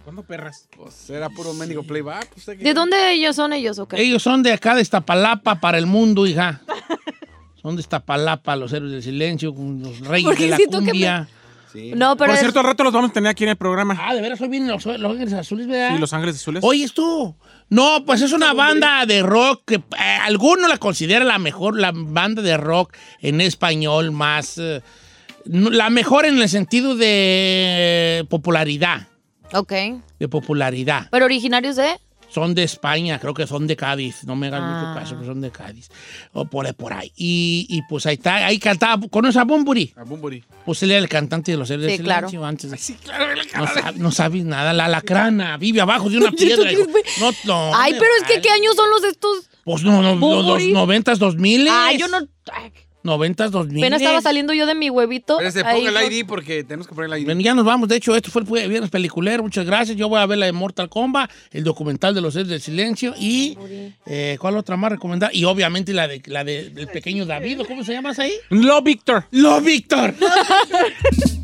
¿Cuándo 0.03 0.23
perras? 0.23 0.67
Pues 0.75 1.09
era 1.09 1.29
puro 1.29 1.53
mendigo 1.53 1.83
playback. 1.83 2.29
¿usted 2.35 2.57
qué? 2.57 2.63
¿De 2.63 2.73
dónde 2.73 3.13
ellos 3.13 3.35
son 3.35 3.53
ellos 3.53 3.77
o 3.79 3.87
qué? 3.87 4.01
Ellos 4.01 4.23
son 4.23 4.41
de 4.41 4.53
acá, 4.53 4.73
de 4.75 4.81
Iztapalapa, 4.81 5.59
para 5.59 5.77
el 5.77 5.85
mundo, 5.85 6.25
hija. 6.25 6.61
Son 7.61 7.75
de 7.75 7.81
Iztapalapa, 7.81 8.55
los 8.55 8.71
héroes 8.71 8.93
del 8.93 9.03
silencio, 9.03 9.53
los 9.53 9.99
reyes 9.99 10.25
Porque 10.25 10.43
de 10.45 10.49
la 10.51 10.57
cumbia. 10.71 11.27
Sí. 11.73 11.91
No, 11.93 12.15
pero 12.15 12.29
Por 12.29 12.35
es- 12.35 12.39
cierto, 12.39 12.61
al 12.61 12.65
rato 12.67 12.85
los 12.85 12.93
vamos 12.93 13.09
a 13.09 13.13
tener 13.13 13.29
aquí 13.29 13.43
en 13.43 13.49
el 13.49 13.57
programa. 13.57 13.97
Ah, 13.99 14.15
de 14.15 14.21
veras, 14.21 14.39
hoy 14.39 14.47
vienen 14.47 14.69
los, 14.69 14.85
los 14.85 15.11
Ángeles 15.11 15.33
Azules, 15.33 15.67
¿verdad? 15.67 15.93
Sí, 15.93 15.99
Los 15.99 16.13
Ángeles 16.13 16.37
Azules. 16.37 16.63
Oyes 16.63 16.93
tú. 16.93 17.35
No, 17.67 18.05
pues 18.05 18.21
es 18.21 18.31
una 18.31 18.53
banda 18.53 19.05
de 19.05 19.21
rock 19.23 19.63
que 19.65 19.75
eh, 19.75 19.81
alguno 20.23 20.69
la 20.69 20.77
considera 20.77 21.25
la 21.25 21.37
mejor, 21.37 21.77
la 21.77 21.91
banda 21.93 22.41
de 22.41 22.55
rock 22.55 22.93
en 23.19 23.41
español 23.41 24.11
más. 24.13 24.57
eh, 24.57 24.81
la 25.43 25.89
mejor 25.89 26.25
en 26.25 26.37
el 26.41 26.47
sentido 26.47 26.95
de 26.95 28.25
popularidad. 28.29 29.09
Ok. 29.53 29.73
De 30.19 30.27
popularidad. 30.29 31.07
Pero 31.11 31.25
originarios 31.25 31.75
de. 31.75 31.89
Son 32.31 32.53
de 32.53 32.61
España, 32.61 33.17
creo 33.17 33.33
que 33.33 33.47
son 33.47 33.65
de 33.65 33.75
Cádiz. 33.75 34.23
No 34.23 34.35
me 34.35 34.47
hagan 34.47 34.61
Ah. 34.63 34.67
mucho 34.93 34.99
caso, 34.99 35.15
pero 35.15 35.31
son 35.31 35.41
de 35.41 35.49
Cádiz. 35.49 35.89
O 36.31 36.45
por 36.45 36.67
ahí, 36.67 36.73
por 36.73 36.93
ahí. 36.93 37.11
Y, 37.15 37.65
y, 37.69 37.81
pues 37.89 38.05
ahí 38.05 38.13
está, 38.15 38.35
ahí 38.45 38.59
cantaba. 38.59 39.01
¿Conoces 39.09 39.37
a 39.37 39.45
Bumburi? 39.45 39.91
A 39.95 40.03
Bumburi. 40.03 40.43
Pues 40.63 40.83
él 40.83 40.91
era 40.91 40.99
el 40.99 41.09
cantante 41.09 41.51
de 41.53 41.57
los 41.57 41.67
Héroes 41.71 41.89
Sí, 41.91 41.97
del 41.97 42.05
claro. 42.05 42.29
Silencio 42.29 42.45
antes 42.47 42.69
de- 42.69 42.77
Sí, 42.77 42.93
claro, 43.03 43.33
la 43.33 43.43
No, 43.59 43.65
sab- 43.65 43.95
no 43.95 44.11
sabes 44.11 44.45
nada. 44.45 44.73
La 44.73 44.87
lacrana 44.87 45.57
vive 45.57 45.81
abajo 45.81 46.07
de 46.07 46.17
una 46.19 46.27
Oye, 46.37 46.55
¿tú 46.55 46.63
piedra. 46.63 46.71
No, 47.19 47.31
no. 47.45 47.71
Ay, 47.75 47.93
pero 47.93 48.11
es 48.21 48.27
que. 48.27 48.41
¿qué 48.41 48.49
años 48.51 48.75
son 48.75 48.91
los 48.91 49.03
estos? 49.05 49.49
Pues 49.63 49.81
no, 49.83 49.93
no, 49.93 50.03
no, 50.03 50.09
los 50.11 50.19
Bumburi. 50.19 50.71
noventas, 50.71 51.17
dos 51.17 51.35
miles. 51.35 51.73
Ay, 51.75 51.97
yo 51.97 52.07
no. 52.09 52.19
ay, 52.53 52.71
Noventas, 53.01 53.51
dos 53.51 53.67
miles. 53.67 53.83
Apenas 53.83 54.01
estaba 54.01 54.21
saliendo 54.21 54.53
yo 54.53 54.65
de 54.65 54.75
mi 54.75 54.89
huevito. 54.89 55.39
Ahí, 55.39 55.51
ponga 55.85 56.01
el. 56.03 56.11
ID 56.13 56.25
porque 56.27 56.63
tenemos 56.65 56.85
que 56.87 56.93
poner 56.93 57.09
el 57.13 57.21
ID. 57.21 57.25
Bueno, 57.25 57.39
ya 57.41 57.53
nos 57.53 57.63
vamos. 57.63 57.87
De 57.87 57.95
hecho, 57.95 58.13
esto 58.15 58.29
fue 58.29 58.41
el 58.63 58.69
viernes 58.69 58.89
peliculero. 58.89 59.41
Muchas 59.41 59.65
gracias. 59.65 59.95
Yo 59.97 60.09
voy 60.09 60.19
a 60.19 60.25
ver 60.25 60.37
la 60.37 60.47
de 60.47 60.51
Mortal 60.51 60.89
Kombat, 60.89 61.31
el 61.51 61.63
documental 61.63 62.13
de 62.13 62.19
los 62.21 62.35
Héroes 62.35 62.49
del 62.49 62.61
Silencio 62.61 63.13
y... 63.17 63.57
eh, 64.05 64.37
¿Cuál 64.39 64.57
otra 64.57 64.75
más 64.75 64.91
recomendada? 64.91 65.31
Y 65.33 65.45
obviamente 65.45 65.93
la, 65.93 66.07
de, 66.09 66.21
la 66.25 66.43
de- 66.43 66.69
del 66.71 66.87
pequeño 66.87 67.25
David. 67.25 67.61
¿o 67.61 67.65
¿Cómo 67.65 67.83
se 67.85 67.93
llama 67.93 68.11
ahí? 68.17 68.33
Lo 68.49 68.81
Víctor. 68.81 69.25
¡Lo 69.31 69.61
Víctor! 69.61 70.13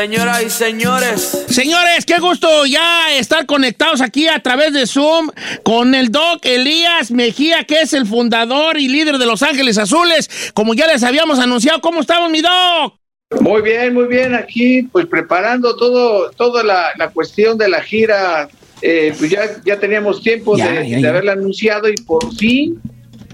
Señoras 0.00 0.42
y 0.42 0.50
señores, 0.50 1.46
Señores, 1.48 2.04
qué 2.04 2.18
gusto 2.18 2.66
ya 2.66 3.16
estar 3.16 3.46
conectados 3.46 4.02
aquí 4.02 4.28
a 4.28 4.38
través 4.42 4.74
de 4.74 4.86
Zoom 4.86 5.30
con 5.62 5.94
el 5.94 6.10
Doc 6.12 6.44
Elías 6.44 7.10
Mejía, 7.10 7.64
que 7.64 7.80
es 7.80 7.94
el 7.94 8.04
fundador 8.04 8.76
y 8.76 8.88
líder 8.88 9.16
de 9.16 9.24
Los 9.24 9.42
Ángeles 9.42 9.78
Azules. 9.78 10.28
Como 10.52 10.74
ya 10.74 10.86
les 10.86 11.02
habíamos 11.02 11.38
anunciado, 11.38 11.80
¿cómo 11.80 12.02
estamos, 12.02 12.28
mi 12.30 12.42
Doc? 12.42 12.98
Muy 13.40 13.62
bien, 13.62 13.94
muy 13.94 14.04
bien. 14.06 14.34
Aquí, 14.34 14.82
pues 14.82 15.06
preparando 15.06 15.74
todo, 15.76 16.30
toda 16.32 16.62
la, 16.62 16.88
la 16.98 17.08
cuestión 17.08 17.56
de 17.56 17.70
la 17.70 17.80
gira. 17.80 18.50
eh, 18.82 19.14
pues 19.18 19.30
ya, 19.30 19.44
ya 19.64 19.80
teníamos 19.80 20.20
tiempo 20.22 20.58
Ya, 20.58 20.72
de, 20.72 20.90
ya, 20.90 20.96
de 20.96 21.02
ya. 21.04 21.08
haberla 21.08 21.32
anunciado 21.32 21.88
y 21.88 21.94
por 21.94 22.34
fin 22.36 22.78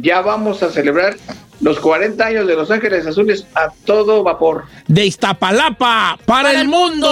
ya 0.01 0.21
vamos 0.21 0.63
a 0.63 0.71
celebrar 0.71 1.17
los 1.63 1.79
40 1.81 2.25
años 2.27 2.47
de 2.47 2.55
Los 2.57 2.71
Ángeles 2.71 3.07
Azules 3.07 3.47
a 3.55 3.69
todo 3.85 4.23
vapor. 4.23 4.65
De 4.89 5.07
Iztapalapa 5.07 6.19
para, 6.27 6.61
el 6.61 6.69
mundo. 6.69 7.09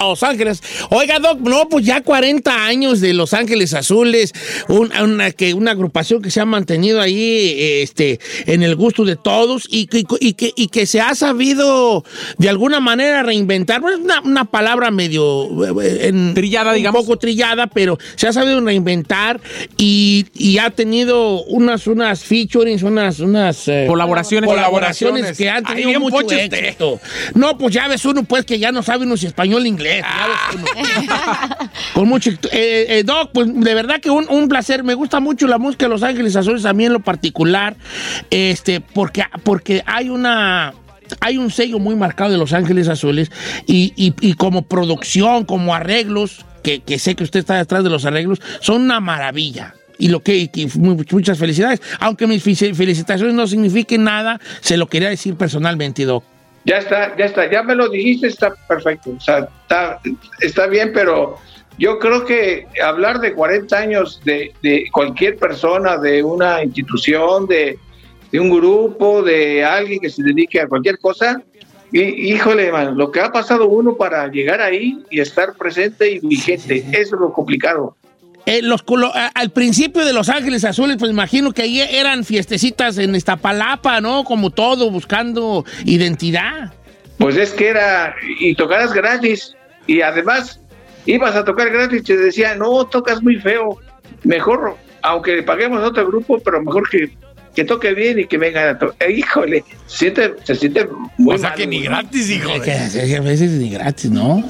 A 0.00 0.04
Los 0.08 0.22
Ángeles. 0.24 0.60
Oiga, 0.90 1.18
Doc, 1.20 1.38
no, 1.40 1.68
pues 1.68 1.86
ya 1.86 2.02
40 2.02 2.66
años 2.66 3.00
de 3.00 3.14
Los 3.14 3.32
Ángeles 3.32 3.72
Azules, 3.74 4.32
un- 4.68 4.90
una, 4.96 5.30
que, 5.30 5.54
una 5.54 5.70
agrupación 5.70 6.20
que 6.20 6.30
se 6.32 6.40
ha 6.40 6.44
mantenido 6.44 7.00
ahí 7.00 7.54
este, 7.82 8.18
en 8.46 8.62
el 8.64 8.74
gusto 8.74 9.04
de 9.04 9.14
todos 9.16 9.66
y 9.70 9.86
que, 9.86 10.02
y 10.20 10.32
que, 10.34 10.52
y 10.56 10.66
que 10.68 10.84
se 10.86 11.00
ha 11.00 11.14
sabido 11.14 12.04
de 12.38 12.48
alguna 12.48 12.80
manera 12.80 13.22
reinventar. 13.22 13.80
Bueno, 13.80 13.98
es 13.98 14.04
una, 14.04 14.20
una 14.22 14.44
palabra 14.44 14.90
medio 14.90 15.80
eh, 15.80 16.08
en- 16.08 16.34
Trillada, 16.34 16.70
un 16.70 16.76
digamos. 16.76 17.02
poco 17.02 17.16
trillada, 17.16 17.68
pero 17.68 17.96
se 18.16 18.26
ha 18.26 18.32
sabido 18.32 18.60
reinventar 18.60 19.40
y, 19.76 20.26
y 20.34 20.58
ha 20.58 20.70
tenido 20.70 21.44
unas, 21.44 21.86
unas 21.86 22.24
featurings, 22.24 22.82
unas, 22.82 23.03
unas 23.20 23.68
eh, 23.68 23.84
Colaboraciones. 23.88 24.48
colaboraciones 24.48 25.36
que 25.36 25.48
han 25.50 25.64
Ay, 25.66 25.74
tenido 25.74 25.88
bien 25.90 26.00
mucho 26.02 26.16
usted. 26.16 26.52
éxito. 26.52 27.00
No, 27.34 27.56
pues 27.58 27.74
ya 27.74 27.88
ves 27.88 28.04
uno, 28.04 28.24
pues, 28.24 28.44
que 28.44 28.58
ya 28.58 28.72
no 28.72 28.82
sabe 28.82 29.04
uno 29.04 29.16
si 29.16 29.26
español 29.26 29.62
o 29.62 29.66
inglés. 29.66 30.02
ya 30.02 30.26
ves 30.26 30.72
uno. 30.98 31.10
Con 31.94 32.08
mucho... 32.08 32.30
eh, 32.30 32.86
eh, 32.88 33.02
Doc, 33.04 33.30
pues, 33.32 33.48
de 33.52 33.74
verdad 33.74 34.00
que 34.00 34.10
un, 34.10 34.26
un 34.28 34.48
placer. 34.48 34.82
Me 34.84 34.94
gusta 34.94 35.20
mucho 35.20 35.46
la 35.46 35.58
música 35.58 35.86
de 35.86 35.90
Los 35.90 36.02
Ángeles 36.02 36.34
Azules, 36.36 36.64
a 36.64 36.72
mí 36.72 36.84
en 36.86 36.92
lo 36.92 37.00
particular, 37.00 37.76
este, 38.30 38.80
porque, 38.80 39.24
porque 39.42 39.82
hay 39.86 40.08
una... 40.10 40.74
Hay 41.20 41.36
un 41.36 41.50
sello 41.50 41.78
muy 41.78 41.94
marcado 41.96 42.30
de 42.32 42.38
Los 42.38 42.54
Ángeles 42.54 42.88
Azules 42.88 43.30
y, 43.66 43.92
y- 43.94 44.14
y 44.22 44.32
como 44.34 44.62
producción, 44.62 45.44
como 45.44 45.74
arreglos, 45.74 46.46
que, 46.62 46.80
que 46.80 46.98
sé 46.98 47.14
que 47.14 47.24
usted 47.24 47.40
está 47.40 47.56
detrás 47.56 47.84
de 47.84 47.90
los 47.90 48.06
arreglos, 48.06 48.40
son 48.60 48.82
una 48.82 49.00
maravilla. 49.00 49.74
Y 49.98 50.08
lo 50.08 50.20
que, 50.20 50.48
que 50.50 50.66
mu- 50.76 50.96
muchas 51.12 51.38
felicidades. 51.38 51.80
Aunque 52.00 52.26
mis 52.26 52.42
fe- 52.42 52.74
felicitaciones 52.74 53.34
no 53.34 53.46
signifiquen 53.46 54.04
nada, 54.04 54.40
se 54.60 54.76
lo 54.76 54.86
quería 54.86 55.08
decir 55.10 55.34
personalmente, 55.36 56.04
Doc. 56.04 56.24
Ya 56.64 56.78
está, 56.78 57.16
ya 57.16 57.26
está, 57.26 57.50
ya 57.50 57.62
me 57.62 57.74
lo 57.74 57.88
dijiste, 57.88 58.26
está 58.26 58.54
perfecto. 58.66 59.10
O 59.16 59.20
sea, 59.20 59.48
está, 59.62 60.00
está 60.40 60.66
bien, 60.66 60.92
pero 60.94 61.36
yo 61.78 61.98
creo 61.98 62.24
que 62.24 62.66
hablar 62.82 63.20
de 63.20 63.34
40 63.34 63.76
años 63.76 64.20
de, 64.24 64.52
de 64.62 64.86
cualquier 64.92 65.36
persona, 65.36 65.98
de 65.98 66.22
una 66.22 66.62
institución, 66.64 67.46
de, 67.46 67.78
de 68.32 68.40
un 68.40 68.48
grupo, 68.50 69.22
de 69.22 69.62
alguien 69.64 70.00
que 70.00 70.08
se 70.08 70.22
dedique 70.22 70.60
a 70.60 70.66
cualquier 70.66 70.98
cosa. 70.98 71.42
Y 71.92 72.00
híjole, 72.32 72.72
man, 72.72 72.96
lo 72.96 73.12
que 73.12 73.20
ha 73.20 73.30
pasado 73.30 73.68
uno 73.68 73.96
para 73.96 74.26
llegar 74.28 74.60
ahí 74.60 74.98
y 75.10 75.20
estar 75.20 75.54
presente 75.54 76.10
y 76.10 76.18
vigente, 76.26 76.78
eso 76.92 77.14
es 77.16 77.20
lo 77.20 77.32
complicado. 77.32 77.94
Eh, 78.46 78.60
los 78.62 78.84
al 79.34 79.50
principio 79.50 80.04
de 80.04 80.12
Los 80.12 80.28
Ángeles 80.28 80.64
Azules, 80.64 80.96
pues 80.98 81.10
imagino 81.10 81.52
que 81.52 81.62
ahí 81.62 81.80
eran 81.80 82.24
fiestecitas 82.24 82.98
en 82.98 83.14
Iztapalapa, 83.14 84.00
¿no? 84.02 84.24
Como 84.24 84.50
todo, 84.50 84.90
buscando 84.90 85.64
identidad. 85.84 86.72
Pues 87.18 87.36
es 87.36 87.52
que 87.52 87.68
era, 87.68 88.14
y 88.40 88.54
tocaras 88.54 88.92
gratis, 88.92 89.54
y 89.86 90.02
además 90.02 90.60
ibas 91.06 91.34
a 91.36 91.44
tocar 91.44 91.70
gratis, 91.70 92.04
te 92.04 92.16
decían, 92.16 92.58
no, 92.58 92.84
tocas 92.86 93.22
muy 93.22 93.36
feo, 93.36 93.78
mejor, 94.24 94.76
aunque 95.02 95.42
paguemos 95.42 95.82
a 95.82 95.88
otro 95.88 96.06
grupo, 96.06 96.38
pero 96.44 96.62
mejor 96.62 96.88
que, 96.90 97.16
que 97.54 97.64
toque 97.64 97.94
bien 97.94 98.18
y 98.18 98.26
que 98.26 98.38
vengan 98.38 98.68
a 98.68 98.78
tocar. 98.78 99.10
Híjole, 99.10 99.64
se 99.86 99.98
siente, 99.98 100.34
se 100.44 100.54
siente 100.54 100.86
muy 101.18 101.34
O 101.34 101.38
sea 101.38 101.50
mal, 101.50 101.58
que 101.58 101.66
ni 101.66 101.82
gratis, 101.82 102.30
hijo. 102.30 102.50
Es 102.50 102.62
que 102.62 102.72
es 102.72 102.92
que 102.92 103.16
a 103.16 103.20
veces 103.20 103.52
ni 103.52 103.70
gratis, 103.70 104.10
¿no? 104.10 104.42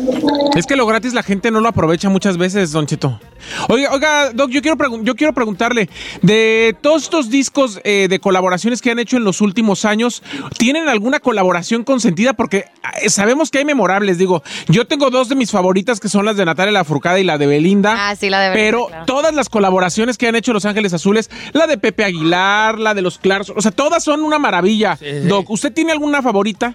Es 0.57 0.67
que 0.67 0.77
lo 0.77 0.87
gratis 0.87 1.13
la 1.15 1.23
gente 1.23 1.51
no 1.51 1.61
lo 1.61 1.69
aprovecha 1.69 2.09
muchas 2.09 2.39
veces, 2.39 2.73
Don 2.73 2.87
Cheto. 2.87 3.21
Oiga, 3.69 3.93
oiga, 3.93 4.33
Doc, 4.33 4.51
yo 4.51 4.63
quiero, 4.63 4.77
yo 5.03 5.15
quiero 5.15 5.35
preguntarle, 5.35 5.91
de 6.23 6.75
todos 6.81 7.03
estos 7.03 7.29
discos 7.29 7.81
eh, 7.85 8.07
de 8.09 8.19
colaboraciones 8.19 8.81
que 8.81 8.91
han 8.91 8.99
hecho 8.99 9.19
en 9.19 9.25
los 9.25 9.41
últimos 9.43 9.85
años, 9.85 10.23
¿tienen 10.59 10.89
alguna 10.89 11.21
colaboración 11.21 11.85
consentida? 11.85 12.33
Porque 12.33 12.65
eh, 13.03 13.11
sabemos 13.11 13.51
que 13.51 13.59
hay 13.59 13.65
memorables, 13.67 14.17
digo, 14.17 14.43
yo 14.69 14.87
tengo 14.87 15.11
dos 15.11 15.29
de 15.29 15.35
mis 15.35 15.51
favoritas 15.51 16.01
que 16.01 16.09
son 16.09 16.25
las 16.25 16.37
de 16.37 16.45
Natalia 16.45 16.73
Lafourcade 16.73 17.21
y 17.21 17.25
la 17.25 17.37
de 17.37 17.47
Belinda. 17.47 18.09
Ah, 18.09 18.17
sí, 18.17 18.31
la 18.31 18.41
de 18.41 18.49
Belinda, 18.51 18.67
Pero 18.67 18.87
claro. 18.87 19.05
todas 19.07 19.35
las 19.35 19.49
colaboraciones 19.49 20.17
que 20.17 20.27
han 20.27 20.37
hecho 20.37 20.53
Los 20.53 20.65
Ángeles 20.65 20.95
Azules, 20.95 21.31
la 21.53 21.67
de 21.67 21.77
Pepe 21.77 22.05
Aguilar, 22.05 22.79
la 22.79 22.94
de 22.95 23.03
los 23.03 23.19
Claros, 23.19 23.53
o 23.55 23.61
sea, 23.61 23.71
todas 23.71 24.03
son 24.03 24.23
una 24.23 24.39
maravilla. 24.39 24.97
sí. 24.97 25.21
Doc, 25.29 25.51
¿usted 25.51 25.73
tiene 25.73 25.93
alguna 25.93 26.23
favorita? 26.23 26.75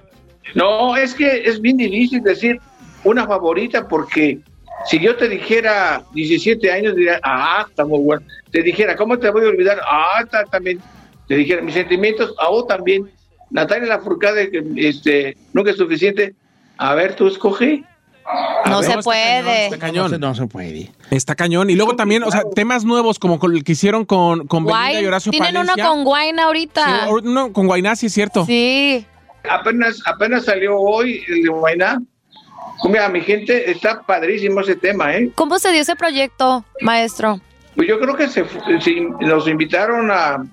No, 0.55 0.95
es 0.97 1.13
que 1.13 1.43
es 1.45 1.61
bien 1.61 1.77
difícil 1.77 2.21
decir 2.23 2.59
una 3.03 3.25
favorita 3.27 3.87
porque 3.87 4.39
si 4.85 4.99
yo 4.99 5.15
te 5.15 5.27
dijera 5.27 6.03
17 6.13 6.71
años, 6.71 6.95
diría, 6.95 7.19
ah, 7.23 7.65
está 7.69 7.85
muy 7.85 7.99
bueno. 7.99 8.25
Te 8.51 8.63
dijera, 8.63 8.95
¿cómo 8.95 9.17
te 9.19 9.29
voy 9.29 9.45
a 9.45 9.49
olvidar? 9.49 9.79
Ah, 9.85 10.21
está 10.23 10.45
también. 10.45 10.79
Te 11.27 11.35
dijera, 11.35 11.61
mis 11.61 11.73
sentimientos, 11.73 12.33
ah, 12.39 12.47
oh, 12.49 12.65
también. 12.65 13.09
Natalia 13.51 13.87
Lafourcade, 13.87 14.49
que 14.51 14.63
este, 14.77 15.37
nunca 15.53 15.71
es 15.71 15.77
suficiente. 15.77 16.33
A 16.77 16.95
ver, 16.95 17.15
tú 17.15 17.27
escoge. 17.27 17.83
No 18.65 18.77
ver, 18.77 18.83
se 18.85 18.89
está 18.91 19.01
puede. 19.01 19.65
Está 19.65 19.77
cañón. 19.79 20.03
No 20.05 20.09
se, 20.09 20.19
no 20.19 20.35
se 20.35 20.47
puede. 20.47 20.91
Está 21.09 21.35
cañón. 21.35 21.69
Y 21.69 21.75
luego 21.75 21.95
también, 21.95 22.23
o 22.23 22.31
sea, 22.31 22.43
temas 22.53 22.85
nuevos 22.85 23.17
como 23.17 23.39
con 23.39 23.55
el 23.55 23.63
que 23.63 23.71
hicieron 23.71 24.05
con, 24.05 24.45
con 24.47 24.65
Belinda 24.65 25.01
y. 25.01 25.05
Horacio 25.05 25.31
Tienen 25.31 25.57
uno 25.57 25.73
con 25.75 26.03
Wine 26.05 26.41
ahorita. 26.41 26.85
Sí, 27.05 27.11
uno 27.23 27.51
con 27.53 27.65
Guainá, 27.67 27.95
sí 27.95 28.05
es 28.07 28.13
cierto. 28.13 28.45
Sí. 28.45 29.05
Apenas, 29.49 30.01
apenas 30.05 30.45
salió 30.45 30.77
hoy 30.77 31.23
el 31.27 31.43
de 31.43 31.49
Guainá. 31.49 31.99
Mira, 32.87 33.09
mi 33.09 33.21
gente, 33.21 33.69
está 33.71 34.01
padrísimo 34.03 34.61
ese 34.61 34.75
tema, 34.75 35.15
¿eh? 35.15 35.31
¿Cómo 35.35 35.57
se 35.59 35.71
dio 35.71 35.81
ese 35.81 35.95
proyecto, 35.95 36.63
maestro? 36.81 37.41
Pues 37.75 37.87
yo 37.87 37.99
creo 37.99 38.15
que 38.15 38.27
se, 38.27 38.45
se- 38.81 39.07
nos 39.21 39.47
invitaron 39.47 40.11
a, 40.11 40.45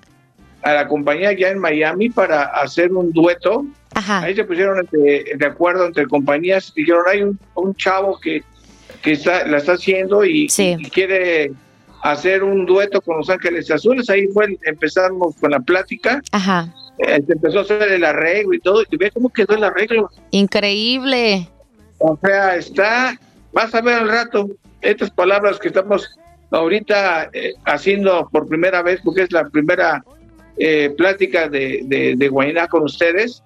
a 0.66 0.74
la 0.74 0.88
compañía 0.88 1.32
ya 1.32 1.50
en 1.50 1.60
Miami 1.60 2.10
para 2.10 2.42
hacer 2.42 2.92
un 2.92 3.12
dueto. 3.12 3.64
Ajá. 3.94 4.22
Ahí 4.22 4.34
se 4.34 4.42
pusieron 4.42 4.84
de, 4.90 5.32
de 5.38 5.46
acuerdo 5.46 5.86
entre 5.86 6.06
compañías. 6.08 6.72
Dijeron, 6.74 7.04
hay 7.06 7.22
un, 7.22 7.38
un 7.54 7.72
chavo 7.76 8.18
que, 8.18 8.42
que 9.00 9.12
está, 9.12 9.46
la 9.46 9.58
está 9.58 9.74
haciendo 9.74 10.24
y, 10.24 10.48
Sí. 10.48 10.74
y 10.76 10.90
quiere 10.90 11.52
hacer 12.02 12.42
un 12.42 12.66
dueto 12.66 13.00
con 13.00 13.18
Los 13.18 13.30
Ángeles 13.30 13.70
Azules. 13.70 14.10
Ahí 14.10 14.26
fue, 14.34 14.58
empezamos 14.64 15.36
con 15.36 15.52
la 15.52 15.60
plática. 15.60 16.20
Ajá. 16.32 16.74
Eh, 16.98 17.22
se 17.24 17.32
empezó 17.34 17.60
a 17.60 17.62
hacer 17.62 17.82
el 17.92 18.04
arreglo 18.04 18.52
y 18.54 18.58
todo. 18.58 18.82
Y 18.90 18.96
ve 18.96 19.12
cómo 19.12 19.28
quedó 19.32 19.54
el 19.54 19.62
arreglo. 19.62 20.10
Increíble. 20.32 21.48
O 21.98 22.18
sea, 22.20 22.56
está, 22.56 23.16
vas 23.52 23.72
a 23.72 23.80
ver 23.82 23.94
al 24.00 24.08
rato 24.08 24.48
estas 24.80 25.10
palabras 25.12 25.60
que 25.60 25.68
estamos 25.68 26.10
ahorita 26.50 27.30
eh, 27.32 27.52
haciendo 27.64 28.28
por 28.32 28.48
primera 28.48 28.82
vez, 28.82 29.00
porque 29.04 29.22
es 29.22 29.30
la 29.30 29.44
primera 29.48 30.02
eh, 30.58 30.90
plática 30.96 31.48
de, 31.48 31.82
de, 31.84 32.16
de 32.16 32.66
con 32.68 32.82
ustedes. 32.82 33.42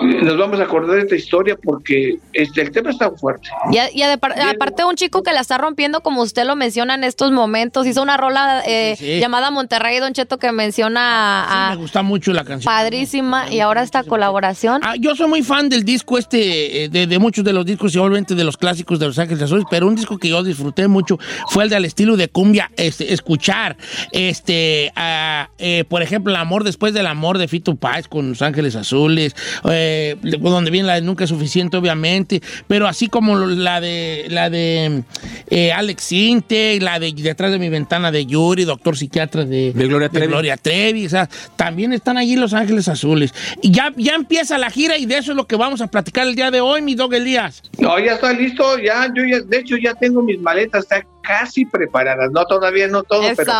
Nos 0.00 0.38
vamos 0.38 0.58
a 0.58 0.62
acordar 0.64 0.96
de 0.96 1.02
esta 1.02 1.16
historia 1.16 1.56
porque 1.62 2.16
este, 2.32 2.62
el 2.62 2.70
tema 2.72 2.90
está 2.90 3.10
fuerte. 3.10 3.48
Y, 3.70 3.76
a- 3.78 3.90
y 3.92 4.02
aparte 4.02 4.84
un 4.84 4.94
chico 4.96 5.22
que 5.22 5.32
la 5.32 5.40
está 5.40 5.58
rompiendo, 5.58 6.00
como 6.00 6.22
usted 6.22 6.44
lo 6.46 6.56
menciona 6.56 6.94
en 6.94 7.04
estos 7.04 7.30
momentos, 7.30 7.86
hizo 7.86 8.02
una 8.02 8.16
rola 8.16 8.62
eh, 8.66 8.94
Sí, 8.98 9.04
sí. 9.04 9.20
llamada 9.20 9.50
Monterrey, 9.50 9.98
Don 9.98 10.12
Cheto, 10.14 10.38
que 10.38 10.50
menciona 10.50 11.44
Sí, 11.46 11.54
a, 11.54 11.70
me 11.70 11.76
gusta 11.76 12.02
mucho 12.02 12.32
la 12.32 12.44
canción. 12.44 12.72
padrísima, 12.72 13.52
y 13.52 13.60
ahora 13.60 13.82
esta 13.82 14.02
colaboración. 14.02 14.80
Ah, 14.82 14.94
yo 14.98 15.14
soy 15.14 15.28
muy 15.28 15.42
fan 15.42 15.68
del 15.68 15.84
disco 15.84 16.16
este, 16.16 16.84
eh, 16.84 16.88
de, 16.88 17.06
de 17.06 17.18
muchos 17.18 17.44
de 17.44 17.52
los 17.52 17.66
discos 17.66 17.94
y 17.94 17.98
obviamente 17.98 18.34
de 18.34 18.44
los 18.44 18.56
clásicos 18.56 18.98
de 18.98 19.06
Los 19.06 19.18
Ángeles 19.18 19.42
Azules, 19.42 19.64
pero 19.70 19.86
un 19.86 19.94
disco 19.94 20.16
que 20.16 20.28
yo 20.28 20.42
disfruté 20.42 20.88
mucho 20.88 21.18
fue 21.48 21.64
el 21.64 21.70
del 21.70 21.84
estilo 21.84 22.16
de 22.16 22.28
cumbia, 22.28 22.70
este, 22.76 23.12
escuchar, 23.12 23.76
este, 24.12 24.90
ah, 24.96 25.50
eh, 25.58 25.84
por 25.88 26.02
ejemplo, 26.02 26.32
El 26.32 26.36
amor 26.36 26.64
después 26.64 26.94
del 26.94 27.06
amor 27.06 27.36
de 27.38 27.46
Fito 27.48 27.74
Páez 27.74 28.08
con 28.08 28.30
Los 28.30 28.42
Ángeles 28.42 28.74
Azules, 28.76 29.34
eh, 29.64 29.80
donde 30.22 30.70
viene 30.70 30.88
la 30.88 30.94
de 30.94 31.02
Nunca 31.02 31.24
es 31.24 31.30
suficiente, 31.30 31.76
obviamente, 31.76 32.40
pero 32.66 32.86
así 32.86 33.08
como 33.08 33.36
la 33.38 33.80
de, 33.80 34.26
la 34.28 34.50
de 34.50 35.02
eh, 35.50 35.72
Alex 35.72 36.02
Sinte, 36.02 36.78
la 36.80 36.98
de 36.98 37.12
Detrás 37.12 37.52
de 37.52 37.58
mi 37.58 37.68
ventana 37.68 38.10
de 38.10 38.26
Yuri, 38.26 38.64
Doctor 38.64 38.96
Psiquiatra 38.96 39.44
de, 39.44 39.72
De 39.72 39.86
Gloria 39.86 40.08
Trevi. 40.08 40.26
Gloria 40.26 40.56
Trevi, 40.56 41.06
o 41.06 41.10
sea, 41.10 41.28
también 41.56 41.92
están 41.92 42.16
allí 42.16 42.36
Los 42.36 42.54
Ángeles 42.54 42.88
Azules. 42.88 43.34
Y 43.60 43.70
ya, 43.70 43.92
ya 43.96 44.14
empieza 44.14 44.58
la 44.58 44.70
gira 44.70 44.96
y 44.98 45.06
de 45.06 45.18
eso 45.18 45.32
es 45.32 45.36
lo 45.36 45.46
que 45.46 45.56
vamos 45.56 45.80
a 45.80 45.86
platicar 45.86 46.26
el 46.26 46.34
día 46.34 46.50
de 46.50 46.60
hoy, 46.60 46.82
mi 46.82 46.94
dog 46.94 47.14
Elías. 47.14 47.62
No, 47.78 47.98
ya 47.98 48.14
está 48.14 48.32
listo, 48.32 48.78
ya, 48.78 49.08
yo 49.14 49.24
ya, 49.24 49.40
de 49.40 49.58
hecho 49.58 49.76
ya 49.76 49.94
tengo 49.94 50.22
mis 50.22 50.40
maletas, 50.40 50.84
están 50.84 51.06
casi 51.22 51.64
preparadas, 51.64 52.30
no 52.32 52.44
todavía 52.46 52.88
no 52.88 53.02
todo, 53.02 53.22
pero 53.36 53.52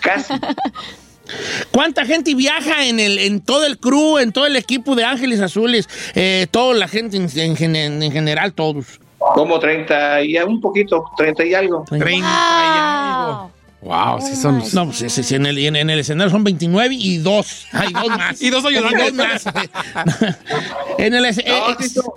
casi. 0.00 0.34
¿Cuánta 1.70 2.04
gente 2.06 2.34
viaja 2.34 2.86
en 2.86 3.00
el 3.00 3.18
en 3.18 3.40
todo 3.40 3.64
el 3.66 3.78
crew, 3.78 4.18
en 4.18 4.32
todo 4.32 4.46
el 4.46 4.56
equipo 4.56 4.94
de 4.94 5.04
Ángeles 5.04 5.40
Azules? 5.40 5.88
Eh, 6.14 6.46
toda 6.50 6.74
la 6.74 6.88
gente 6.88 7.16
en, 7.16 7.28
en 7.36 7.56
en 8.02 8.12
general, 8.12 8.52
todos. 8.52 9.00
Como 9.18 9.58
30 9.58 10.22
y 10.22 10.36
un 10.38 10.60
poquito, 10.60 11.04
30 11.16 11.44
y 11.44 11.54
algo. 11.54 11.84
30 11.88 12.08
y 12.10 12.20
algo. 12.22 13.50
Wow, 13.82 14.20
sí 14.20 14.34
son. 14.34 14.62
No, 14.72 14.86
pues 14.86 15.02
ese- 15.02 15.20
ese- 15.20 15.36
en, 15.36 15.46
el, 15.46 15.58
en, 15.58 15.76
en 15.76 15.90
el 15.90 16.00
escenario 16.00 16.30
son 16.30 16.42
29 16.44 16.94
y 16.98 17.18
dos. 17.18 17.66
Hay 17.72 17.92
dos 17.92 18.08
más. 18.18 18.42
Y 18.42 18.50
dos 18.50 18.62
dos 18.62 19.12
más. 19.12 19.44
en 20.98 21.14
el 21.14 21.24
esce- 21.24 21.44
No, 21.46 21.70
eh, 21.72 21.76
sí, 21.80 21.88
so- 21.90 22.14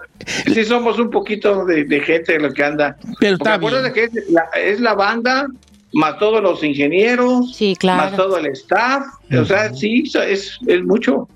sí 0.53 0.65
somos 0.65 0.97
un 0.99 1.09
poquito 1.09 1.65
de, 1.65 1.83
de 1.85 1.99
gente 2.01 2.39
lo 2.39 2.51
que 2.53 2.63
anda. 2.63 2.97
Pero 3.19 3.37
Porque 3.37 3.53
está 3.53 3.57
bien. 3.57 3.93
que 3.93 4.03
es 4.05 4.29
la, 4.29 4.43
es 4.59 4.79
la 4.79 4.93
banda, 4.93 5.47
más 5.93 6.17
todos 6.19 6.41
los 6.41 6.63
ingenieros, 6.63 7.55
Sí, 7.55 7.69
más 7.83 8.11
claro. 8.11 8.15
todo 8.17 8.37
el 8.37 8.47
staff. 8.47 9.05
O 9.39 9.45
sea, 9.45 9.73
sí, 9.73 10.03
es, 10.27 10.57
es 10.67 10.83
mucho. 10.83 11.27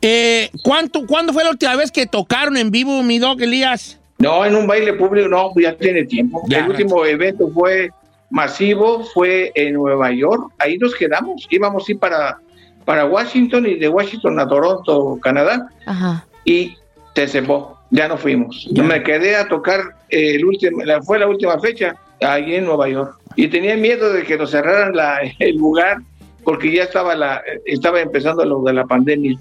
Eh, 0.00 0.50
¿cuánto, 0.62 1.06
¿Cuándo 1.06 1.32
fue 1.32 1.44
la 1.44 1.50
última 1.50 1.76
vez 1.76 1.90
que 1.92 2.06
tocaron 2.06 2.56
en 2.56 2.70
vivo, 2.70 3.02
mi 3.02 3.18
dog 3.18 3.40
Elías? 3.42 3.98
No, 4.18 4.44
en 4.44 4.54
un 4.54 4.66
baile 4.66 4.92
público, 4.94 5.28
no, 5.28 5.52
ya 5.60 5.76
tiene 5.76 6.04
tiempo. 6.04 6.42
Ya, 6.48 6.60
el 6.60 6.70
último 6.70 7.04
evento 7.04 7.50
fue 7.52 7.90
masivo, 8.30 9.04
fue 9.04 9.50
en 9.54 9.74
Nueva 9.74 10.12
York. 10.12 10.52
Ahí 10.58 10.78
nos 10.78 10.94
quedamos. 10.94 11.46
Íbamos 11.50 11.88
a 11.88 11.92
ir 11.92 11.98
para, 11.98 12.38
para 12.84 13.06
Washington 13.06 13.66
y 13.66 13.74
de 13.76 13.88
Washington 13.88 14.38
a 14.40 14.46
Toronto, 14.48 15.18
Canadá. 15.22 15.68
Ajá. 15.86 16.26
y 16.44 16.76
te 17.14 17.26
cebó. 17.26 17.78
Ya 17.90 18.06
no 18.08 18.16
fuimos. 18.16 18.68
Yo 18.70 18.84
me 18.84 19.02
quedé 19.02 19.34
a 19.36 19.48
tocar 19.48 19.80
el 20.10 20.44
último, 20.44 20.80
fue 21.02 21.18
la 21.18 21.26
última 21.26 21.58
fecha 21.58 21.96
ahí 22.20 22.54
en 22.54 22.64
Nueva 22.66 22.88
York 22.88 23.19
y 23.36 23.48
tenía 23.48 23.76
miedo 23.76 24.12
de 24.12 24.24
que 24.24 24.36
nos 24.36 24.50
cerraran 24.50 24.94
la, 24.94 25.20
el 25.38 25.56
lugar 25.56 25.98
porque 26.44 26.72
ya 26.72 26.84
estaba 26.84 27.14
la 27.14 27.42
estaba 27.66 28.00
empezando 28.00 28.44
lo 28.44 28.62
de 28.62 28.72
la 28.72 28.86
pandemia. 28.86 29.38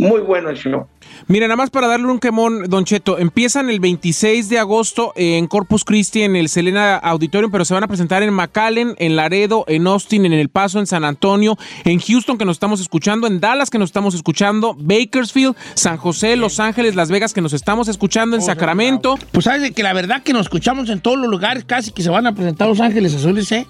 Muy 0.00 0.20
bueno 0.22 0.48
el 0.48 0.56
show. 0.56 0.86
Mira, 1.26 1.46
nada 1.46 1.56
más 1.56 1.68
para 1.68 1.86
darle 1.86 2.06
un 2.06 2.18
quemón, 2.18 2.70
Don 2.70 2.86
Cheto, 2.86 3.18
empiezan 3.18 3.68
el 3.68 3.80
26 3.80 4.48
de 4.48 4.58
agosto 4.58 5.12
en 5.14 5.46
Corpus 5.46 5.84
Christi, 5.84 6.22
en 6.22 6.36
el 6.36 6.48
Selena 6.48 6.96
Auditorium, 6.96 7.52
pero 7.52 7.66
se 7.66 7.74
van 7.74 7.84
a 7.84 7.86
presentar 7.86 8.22
en 8.22 8.32
McAllen, 8.32 8.94
en 8.98 9.14
Laredo, 9.14 9.66
en 9.68 9.86
Austin, 9.86 10.24
en 10.24 10.32
El 10.32 10.48
Paso, 10.48 10.78
en 10.78 10.86
San 10.86 11.04
Antonio, 11.04 11.58
en 11.84 11.98
Houston, 12.00 12.38
que 12.38 12.46
nos 12.46 12.56
estamos 12.56 12.80
escuchando, 12.80 13.26
en 13.26 13.40
Dallas, 13.40 13.68
que 13.68 13.78
nos 13.78 13.90
estamos 13.90 14.14
escuchando, 14.14 14.74
Bakersfield, 14.78 15.54
San 15.74 15.98
José, 15.98 16.36
Los 16.36 16.60
Ángeles, 16.60 16.94
Las 16.94 17.10
Vegas, 17.10 17.34
que 17.34 17.42
nos 17.42 17.52
estamos 17.52 17.88
escuchando, 17.88 18.36
en 18.36 18.42
Sacramento. 18.42 19.18
Pues 19.32 19.44
sabes 19.44 19.60
de 19.60 19.72
que 19.72 19.82
la 19.82 19.92
verdad 19.92 20.22
que 20.22 20.32
nos 20.32 20.46
escuchamos 20.46 20.88
en 20.88 21.00
todos 21.00 21.18
los 21.18 21.28
lugares 21.28 21.64
casi 21.66 21.92
que 21.92 22.02
se 22.02 22.08
van 22.08 22.26
a 22.26 22.34
presentar 22.34 22.68
Los 22.68 22.80
Ángeles 22.80 23.14
Azules, 23.14 23.52
¿eh? 23.52 23.66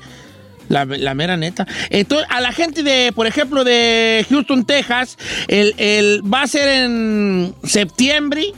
La, 0.70 0.84
la 0.86 1.14
mera 1.14 1.36
neta. 1.36 1.66
Entonces, 1.90 2.26
a 2.30 2.40
la 2.40 2.52
gente 2.52 2.82
de, 2.82 3.12
por 3.12 3.26
ejemplo, 3.26 3.64
de 3.64 4.24
Houston, 4.30 4.64
Texas, 4.64 5.18
el, 5.48 5.74
el- 5.76 6.22
va 6.32 6.42
a 6.42 6.46
ser 6.46 6.68
en 6.68 7.54
septiembre 7.64 8.52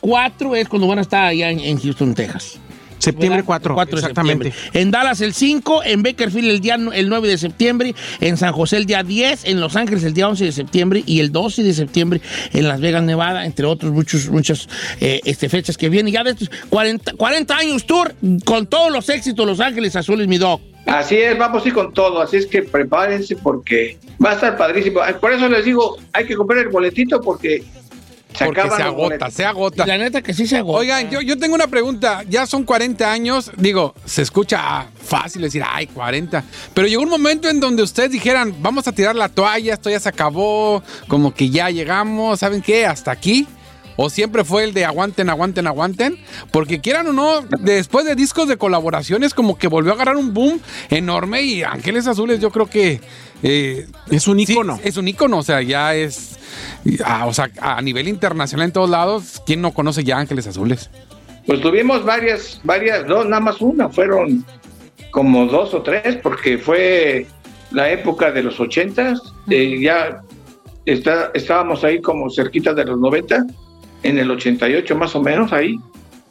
4 0.00 0.54
es 0.54 0.68
cuando 0.68 0.86
van 0.86 0.98
a 0.98 1.02
estar 1.02 1.24
allá 1.24 1.50
en, 1.50 1.60
en 1.60 1.78
Houston, 1.80 2.14
Texas. 2.14 2.58
Septiembre 3.04 3.42
¿verdad? 3.42 3.46
4, 3.46 3.74
4 3.74 3.96
de 3.96 4.00
exactamente. 4.00 4.44
septiembre. 4.44 4.80
En 4.80 4.90
Dallas 4.90 5.20
el 5.20 5.34
5, 5.34 5.82
en 5.84 6.02
Bakerfield 6.02 6.50
el 6.50 6.60
día 6.60 6.74
el 6.74 7.08
9 7.08 7.28
de 7.28 7.38
septiembre, 7.38 7.94
en 8.20 8.36
San 8.36 8.52
José 8.52 8.76
el 8.76 8.86
día 8.86 9.02
10, 9.02 9.44
en 9.44 9.60
Los 9.60 9.76
Ángeles 9.76 10.04
el 10.04 10.14
día 10.14 10.28
11 10.28 10.44
de 10.44 10.52
septiembre 10.52 11.02
y 11.06 11.20
el 11.20 11.32
12 11.32 11.62
de 11.62 11.74
septiembre 11.74 12.20
en 12.52 12.68
Las 12.68 12.80
Vegas, 12.80 13.02
Nevada, 13.02 13.44
entre 13.46 13.66
otros 13.66 13.92
muchos, 13.92 14.28
muchas 14.28 14.68
eh, 15.00 15.20
este, 15.24 15.48
fechas 15.48 15.76
que 15.76 15.88
vienen. 15.88 16.12
Ya 16.12 16.24
de 16.24 16.30
estos 16.30 16.50
40, 16.70 17.12
40 17.14 17.56
años 17.56 17.86
tour 17.86 18.14
con 18.44 18.66
todos 18.66 18.92
los 18.92 19.08
éxitos 19.08 19.46
Los 19.46 19.60
Ángeles 19.60 19.96
Azules, 19.96 20.26
mi 20.26 20.38
doc. 20.38 20.60
Así 20.86 21.16
es, 21.16 21.36
vamos 21.38 21.64
a 21.64 21.68
ir 21.68 21.74
con 21.74 21.94
todo, 21.94 22.20
así 22.20 22.36
es 22.36 22.46
que 22.46 22.62
prepárense 22.62 23.36
porque 23.36 23.98
va 24.22 24.32
a 24.32 24.34
estar 24.34 24.56
padrísimo. 24.56 25.00
Por 25.18 25.32
eso 25.32 25.48
les 25.48 25.64
digo, 25.64 25.96
hay 26.12 26.26
que 26.26 26.34
comprar 26.34 26.60
el 26.60 26.68
boletito 26.68 27.20
porque 27.22 27.64
se 28.36 28.44
Porque 28.46 28.62
se 28.62 28.82
agota, 28.82 29.30
se 29.30 29.44
agota. 29.44 29.86
La 29.86 29.98
neta 29.98 30.22
que 30.22 30.34
sí 30.34 30.46
se 30.46 30.58
agota. 30.58 30.78
Oigan, 30.78 31.10
yo, 31.10 31.20
yo 31.20 31.38
tengo 31.38 31.54
una 31.54 31.68
pregunta. 31.68 32.22
Ya 32.28 32.46
son 32.46 32.64
40 32.64 33.10
años. 33.10 33.50
Digo, 33.56 33.94
se 34.04 34.22
escucha 34.22 34.86
fácil 35.02 35.42
decir, 35.42 35.62
ay, 35.66 35.86
40. 35.86 36.44
Pero 36.74 36.88
llegó 36.88 37.02
un 37.02 37.10
momento 37.10 37.48
en 37.48 37.60
donde 37.60 37.82
ustedes 37.82 38.10
dijeran, 38.10 38.54
vamos 38.60 38.88
a 38.88 38.92
tirar 38.92 39.14
la 39.14 39.28
toalla, 39.28 39.74
esto 39.74 39.90
ya 39.90 40.00
se 40.00 40.08
acabó, 40.08 40.82
como 41.08 41.34
que 41.34 41.50
ya 41.50 41.70
llegamos, 41.70 42.40
¿saben 42.40 42.62
qué? 42.62 42.86
Hasta 42.86 43.10
aquí. 43.10 43.46
O 43.96 44.10
siempre 44.10 44.44
fue 44.44 44.64
el 44.64 44.74
de 44.74 44.84
aguanten, 44.84 45.30
aguanten, 45.30 45.66
aguanten. 45.66 46.18
Porque 46.50 46.80
quieran 46.80 47.06
o 47.06 47.12
no, 47.12 47.42
después 47.60 48.04
de 48.04 48.14
discos 48.14 48.48
de 48.48 48.56
colaboraciones, 48.56 49.34
como 49.34 49.56
que 49.56 49.68
volvió 49.68 49.92
a 49.92 49.94
agarrar 49.94 50.16
un 50.16 50.34
boom 50.34 50.60
enorme. 50.90 51.42
Y 51.42 51.62
Ángeles 51.62 52.06
Azules, 52.06 52.40
yo 52.40 52.50
creo 52.50 52.66
que. 52.66 53.00
Eh, 53.44 53.86
Es 54.10 54.26
un 54.26 54.44
sí, 54.44 54.52
ícono. 54.52 54.80
es 54.82 54.96
un 54.96 55.06
ícono, 55.06 55.38
o 55.38 55.42
sea, 55.42 55.62
ya 55.62 55.94
es. 55.94 56.38
ah, 57.04 57.26
o 57.26 57.32
sea, 57.34 57.50
a 57.60 57.80
nivel 57.82 58.08
internacional 58.08 58.66
en 58.66 58.72
todos 58.72 58.90
lados, 58.90 59.42
¿quién 59.46 59.60
no 59.60 59.72
conoce 59.72 60.02
ya 60.02 60.18
Ángeles 60.18 60.46
Azules? 60.46 60.90
Pues 61.46 61.60
tuvimos 61.60 62.04
varias, 62.04 62.60
varias, 62.64 63.06
dos, 63.06 63.26
nada 63.26 63.40
más 63.40 63.60
una, 63.60 63.88
fueron 63.90 64.44
como 65.10 65.46
dos 65.46 65.74
o 65.74 65.82
tres, 65.82 66.16
porque 66.22 66.58
fue 66.58 67.26
la 67.70 67.90
época 67.90 68.32
de 68.32 68.42
los 68.42 68.58
ochentas, 68.60 69.20
eh, 69.50 69.78
ya 69.80 70.22
está, 70.86 71.30
estábamos 71.34 71.84
ahí 71.84 72.00
como 72.00 72.30
cerquita 72.30 72.72
de 72.72 72.84
los 72.86 72.98
90, 72.98 73.44
en 74.04 74.18
el 74.18 74.30
88 74.30 74.96
más 74.96 75.14
o 75.14 75.20
menos 75.22 75.52
ahí, 75.52 75.76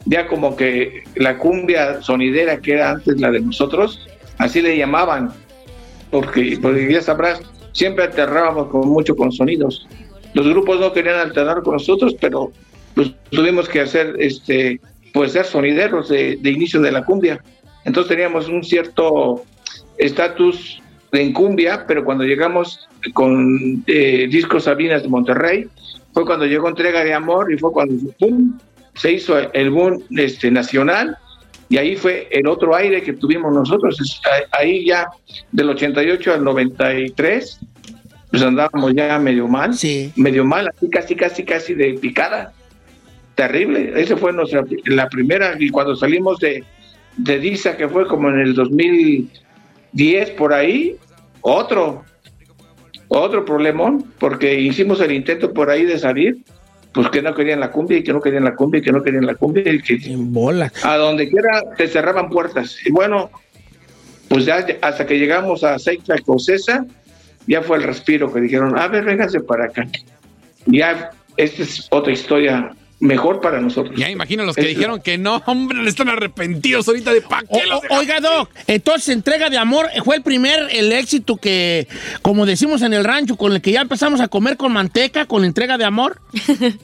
ya 0.06 0.26
como 0.26 0.56
que 0.56 1.04
la 1.14 1.38
cumbia 1.38 2.02
sonidera 2.02 2.58
que 2.60 2.72
era 2.72 2.90
antes 2.90 3.20
la 3.20 3.30
de 3.30 3.40
nosotros, 3.40 4.06
así 4.38 4.60
le 4.62 4.76
llamaban, 4.76 5.32
porque, 6.14 6.56
porque 6.62 6.92
ya 6.92 7.02
sabrás, 7.02 7.40
siempre 7.72 8.04
aterrábamos 8.04 8.68
con 8.68 8.88
mucho 8.88 9.16
con 9.16 9.32
sonidos. 9.32 9.84
Los 10.32 10.46
grupos 10.46 10.78
no 10.78 10.92
querían 10.92 11.18
alternar 11.18 11.64
con 11.64 11.72
nosotros, 11.72 12.14
pero 12.20 12.52
pues 12.94 13.10
tuvimos 13.30 13.68
que 13.68 13.80
hacer 13.80 14.14
este 14.20 14.80
pues 15.12 15.32
ser 15.32 15.44
sonideros 15.44 16.08
de, 16.08 16.36
de 16.40 16.50
inicio 16.50 16.80
de 16.80 16.92
la 16.92 17.04
cumbia. 17.04 17.42
Entonces 17.84 18.10
teníamos 18.10 18.48
un 18.48 18.62
cierto 18.62 19.42
estatus 19.98 20.80
en 21.10 21.32
cumbia, 21.32 21.84
pero 21.84 22.04
cuando 22.04 22.22
llegamos 22.22 22.88
con 23.12 23.82
eh, 23.88 24.28
Discos 24.30 24.64
Sabinas 24.64 25.02
de 25.02 25.08
Monterrey, 25.08 25.66
fue 26.12 26.24
cuando 26.24 26.46
llegó 26.46 26.68
Entrega 26.68 27.02
de 27.02 27.12
Amor 27.12 27.52
y 27.52 27.58
fue 27.58 27.72
cuando 27.72 27.96
¡pum! 28.20 28.56
se 28.94 29.14
hizo 29.14 29.36
el 29.52 29.70
boom 29.70 30.00
este, 30.10 30.48
nacional 30.52 31.18
y 31.74 31.76
ahí 31.76 31.96
fue 31.96 32.28
el 32.30 32.46
otro 32.46 32.76
aire 32.76 33.02
que 33.02 33.14
tuvimos 33.14 33.52
nosotros. 33.52 33.98
Ahí 34.52 34.86
ya 34.86 35.08
del 35.50 35.70
88 35.70 36.34
al 36.34 36.44
93, 36.44 37.58
pues 38.30 38.42
andábamos 38.44 38.94
ya 38.94 39.18
medio 39.18 39.48
mal, 39.48 39.74
Sí. 39.74 40.12
medio 40.14 40.44
mal, 40.44 40.68
así 40.68 40.88
casi, 40.88 41.16
casi, 41.16 41.42
casi 41.42 41.74
de 41.74 41.94
picada. 41.94 42.52
Terrible. 43.34 43.92
Esa 44.00 44.16
fue 44.16 44.32
nuestra 44.32 44.62
la 44.84 45.08
primera 45.08 45.56
y 45.58 45.68
cuando 45.70 45.96
salimos 45.96 46.38
de, 46.38 46.62
de 47.16 47.40
Disa, 47.40 47.76
que 47.76 47.88
fue 47.88 48.06
como 48.06 48.28
en 48.28 48.38
el 48.38 48.54
2010 48.54 50.30
por 50.30 50.52
ahí, 50.52 50.94
otro, 51.40 52.04
otro 53.08 53.44
problemón, 53.44 54.12
porque 54.20 54.60
hicimos 54.60 55.00
el 55.00 55.10
intento 55.10 55.52
por 55.52 55.70
ahí 55.70 55.84
de 55.86 55.98
salir, 55.98 56.36
pues 56.94 57.08
que 57.10 57.20
no 57.20 57.34
querían 57.34 57.58
la 57.60 57.70
cumbia 57.72 57.98
y 57.98 58.04
que 58.04 58.12
no 58.12 58.20
querían 58.20 58.44
la 58.44 58.54
cumbia 58.54 58.78
y 58.78 58.82
que 58.82 58.92
no 58.92 59.02
querían 59.02 59.26
la 59.26 59.34
cumbia 59.34 59.70
y 59.70 59.82
que 59.82 59.98
En 60.12 60.32
bola. 60.32 60.72
a 60.84 60.96
donde 60.96 61.28
quiera 61.28 61.62
te 61.76 61.88
cerraban 61.88 62.30
puertas. 62.30 62.76
Y 62.86 62.92
bueno, 62.92 63.30
pues 64.28 64.44
ya 64.46 64.64
hasta 64.80 65.04
que 65.04 65.18
llegamos 65.18 65.64
a 65.64 65.78
Seita 65.78 66.16
Cosesa, 66.24 66.86
ya 67.48 67.62
fue 67.62 67.78
el 67.78 67.82
respiro 67.82 68.32
que 68.32 68.40
dijeron, 68.40 68.78
a 68.78 68.86
ver, 68.86 69.04
vénganse 69.04 69.40
para 69.40 69.66
acá. 69.66 69.86
Ya, 70.66 71.10
esta 71.36 71.62
es 71.64 71.86
otra 71.90 72.12
historia 72.12 72.70
mejor 73.04 73.40
para 73.40 73.60
nosotros. 73.60 73.94
Ya 73.96 74.08
imagino 74.10 74.44
los 74.44 74.56
que 74.56 74.62
Es- 74.62 74.68
dijeron 74.68 75.00
que 75.00 75.18
no, 75.18 75.42
hombre, 75.46 75.86
están 75.88 76.08
arrepentidos 76.08 76.88
ahorita 76.88 77.12
de 77.12 77.20
pa' 77.20 77.42
O- 77.48 77.58
qué 77.58 77.66
los 77.66 77.80
o- 77.90 77.94
oiga, 77.98 78.18
Doc, 78.20 78.50
entonces 78.66 79.10
Entrega 79.10 79.50
de 79.50 79.58
Amor 79.58 79.88
fue 80.04 80.16
el 80.16 80.22
primer, 80.22 80.68
el 80.72 80.90
éxito 80.90 81.36
que, 81.36 81.86
como 82.22 82.46
decimos 82.46 82.82
en 82.82 82.94
el 82.94 83.04
rancho, 83.04 83.36
con 83.36 83.52
el 83.52 83.60
que 83.60 83.72
ya 83.72 83.82
empezamos 83.82 84.20
a 84.20 84.28
comer 84.28 84.56
con 84.56 84.72
manteca, 84.72 85.26
con 85.26 85.44
Entrega 85.44 85.76
de 85.78 85.84
Amor. 85.84 86.20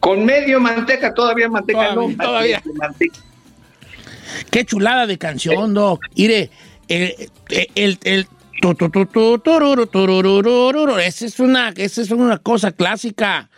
Con 0.00 0.24
medio 0.24 0.60
manteca, 0.60 1.12
todavía 1.12 1.46
manteca, 1.50 1.90
Todavía, 1.92 2.16
no, 2.16 2.24
todavía. 2.24 2.62
manteca. 2.76 3.18
Qué 4.50 4.64
chulada 4.64 5.06
de 5.06 5.18
canción, 5.18 5.74
Doc. 5.74 6.00
Mire, 6.16 6.48
el, 6.88 7.14
el, 7.74 7.98
el, 8.04 8.26
tu, 8.62 8.74
tu, 8.74 8.88
tu, 8.88 9.04
tu, 9.04 9.38
tururu, 9.40 9.86
turururururu, 9.88 10.96
esa 10.98 11.26
es 11.26 11.38
una, 11.38 11.68
esa 11.76 12.00
es 12.00 12.10
una 12.12 12.38
cosa 12.38 12.72
clásica. 12.72 13.50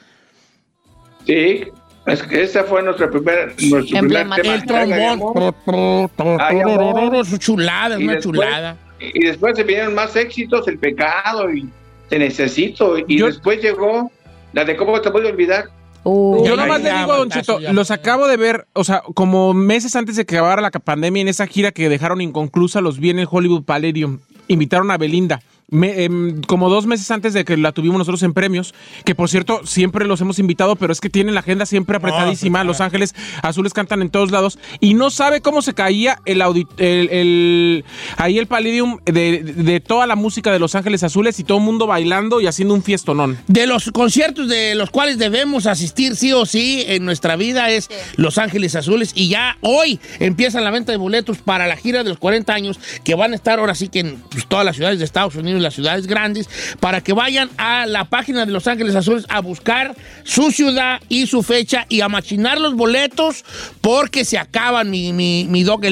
Sí, 1.26 1.64
es 2.06 2.22
que 2.22 2.42
esa 2.42 2.64
fue 2.64 2.82
nuestra 2.82 3.11
primera, 3.11 3.46
nuestro 3.70 3.98
primer 4.00 4.30
tema. 4.30 4.37
El 4.37 4.66
trombón. 4.66 6.38
Ay, 6.40 6.56
una 6.56 7.38
chulada, 7.38 7.94
es 7.94 8.00
Y 8.00 8.04
una 8.04 8.12
después- 8.14 8.22
chulada. 8.22 8.76
Y 9.00 9.24
después 9.24 9.56
se 9.56 9.64
vinieron 9.64 9.94
más 9.94 10.14
éxitos, 10.14 10.66
El 10.68 10.78
Pecado 10.78 11.52
y 11.52 11.68
Te 12.08 12.18
Necesito. 12.18 12.96
Y 13.08 13.18
Yo- 13.18 13.26
después 13.26 13.61
llegó 13.61 14.11
la 14.52 14.64
de 14.64 14.76
¿Cómo 14.76 15.00
te 15.00 15.11
voy 15.11 15.26
a 15.26 15.30
olvidar? 15.30 15.64
Uh, 16.04 16.44
Yo 16.44 16.56
nomás 16.56 16.82
le 16.82 16.92
digo, 16.92 17.16
Don 17.16 17.30
Cheto, 17.30 17.61
los 17.72 17.90
acabo 17.92 18.26
de 18.26 18.37
ver, 18.37 18.66
o 18.72 18.82
sea, 18.82 19.02
como 19.14 19.54
meses 19.54 19.94
antes 19.94 20.16
de 20.16 20.26
que 20.26 20.37
acabara 20.37 20.61
la 20.61 20.70
pandemia, 20.70 21.22
en 21.22 21.28
esa 21.28 21.46
gira 21.46 21.70
que 21.70 21.88
dejaron 21.88 22.20
inconclusa, 22.20 22.80
los 22.80 22.98
vi 22.98 23.11
en 23.11 23.20
el 23.20 23.28
Hollywood 23.30 23.62
Palladium. 23.64 24.18
Invitaron 24.48 24.90
a 24.90 24.98
Belinda. 24.98 25.40
Me- 25.68 26.05
em, 26.05 26.42
como 26.42 26.68
dos 26.68 26.87
meses 26.87 27.11
antes 27.11 27.33
de 27.33 27.44
que 27.46 27.57
la 27.57 27.72
tuvimos 27.72 27.96
nosotros 27.98 28.22
en 28.25 28.35
premios, 28.35 28.75
que 29.05 29.14
por 29.14 29.31
cierto 29.31 29.61
siempre 29.64 30.05
los 30.07 30.20
hemos 30.20 30.38
invitado, 30.38 30.77
pero 30.77 30.92
es 30.92 31.01
que 31.01 31.09
tienen 31.09 31.33
la 31.35 31.40
agenda 31.40 31.64
siempre 31.66 31.96
apretadísima. 31.96 32.62
Los 32.64 32.81
Ángeles 32.83 33.14
Azules 33.42 33.72
cantan 33.72 34.03
en 34.03 34.11
todos 34.11 34.31
lados 34.31 34.59
y 34.81 34.92
no 34.94 35.11
sabe 35.11 35.40
cómo 35.40 35.62
se 35.62 35.72
caía 35.72 36.18
el, 36.27 36.42
el- 36.79 37.85
ahí 38.16 38.38
el 38.38 38.46
Palladium 38.46 38.98
de, 39.05 39.42
de 39.42 39.81
toda 39.81 40.07
la 40.07 40.16
música 40.16 40.53
de 40.53 40.59
Los 40.59 40.75
Ángeles 40.75 41.03
Azules 41.03 41.38
y 41.40 41.44
todo 41.44 41.59
el 41.59 41.64
mundo 41.64 41.87
bailando 41.87 42.40
y 42.40 42.46
haciendo 42.46 42.75
un 42.75 42.83
fiestonón. 42.83 43.38
De 43.46 43.66
los 43.66 43.90
conciertos 43.92 44.48
de 44.48 44.75
los 44.75 44.90
cuales 44.90 45.18
debemos 45.18 45.66
asistir 45.66 46.16
sí 46.16 46.33
o 46.33 46.44
sí 46.46 46.85
en 46.87 47.05
nuestra 47.05 47.37
vida 47.37 47.70
es 47.70 47.88
Los 48.16 48.38
Ángeles 48.38 48.75
Azules 48.75 49.12
y 49.14 49.29
ya 49.29 49.57
hoy 49.61 50.01
empieza 50.18 50.61
la 50.61 50.70
venta 50.70 50.92
de 50.92 50.98
boletos 50.98 51.38
para 51.38 51.66
la 51.66 51.77
gira 51.77 52.03
de 52.03 52.11
los 52.11 52.18
40 52.18 52.53
años 52.53 52.79
que 53.05 53.14
van 53.14 53.33
a 53.33 53.37
estar 53.37 53.59
ahora 53.59 53.75
sí 53.75 53.88
que 53.88 54.01
en 54.01 54.22
pues, 54.31 54.46
todas 54.46 54.64
las 54.64 54.77
ciudades 54.77 54.98
de 54.98 55.05
Estados 55.05 55.35
Unidos, 55.37 55.51
las 55.60 55.74
ciudades 55.74 56.06
grandes, 56.06 56.48
para 56.80 57.00
que 57.02 57.12
vayan 57.12 57.50
a 57.58 57.86
la 57.86 58.04
página 58.04 58.46
de 58.46 58.52
Los 58.52 58.66
Ángeles 58.66 58.94
Azules 58.94 59.26
a 59.28 59.40
buscar 59.40 59.94
su 60.22 60.50
ciudad 60.50 61.00
y 61.08 61.26
su 61.26 61.42
fecha 61.42 61.86
y 61.88 62.00
a 62.00 62.08
machinar 62.08 62.60
los 62.60 62.74
boletos 62.74 63.44
porque 63.80 64.24
se 64.24 64.38
acaban 64.38 64.90
mi, 64.90 65.12
mi, 65.12 65.46
mi 65.50 65.62
Doc. 65.64 65.82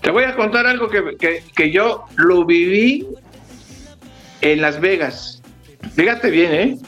Te 0.00 0.10
voy 0.10 0.24
a 0.24 0.34
contar 0.34 0.66
algo 0.66 0.88
que, 0.88 1.16
que- 1.18 1.44
que 1.54 1.70
yo 1.70 2.04
lo 2.16 2.44
viví 2.44 3.06
en 4.40 4.60
Las 4.60 4.80
Vegas. 4.80 5.42
Fíjate 5.94 6.30
bien, 6.30 6.52
¿eh? 6.54 6.78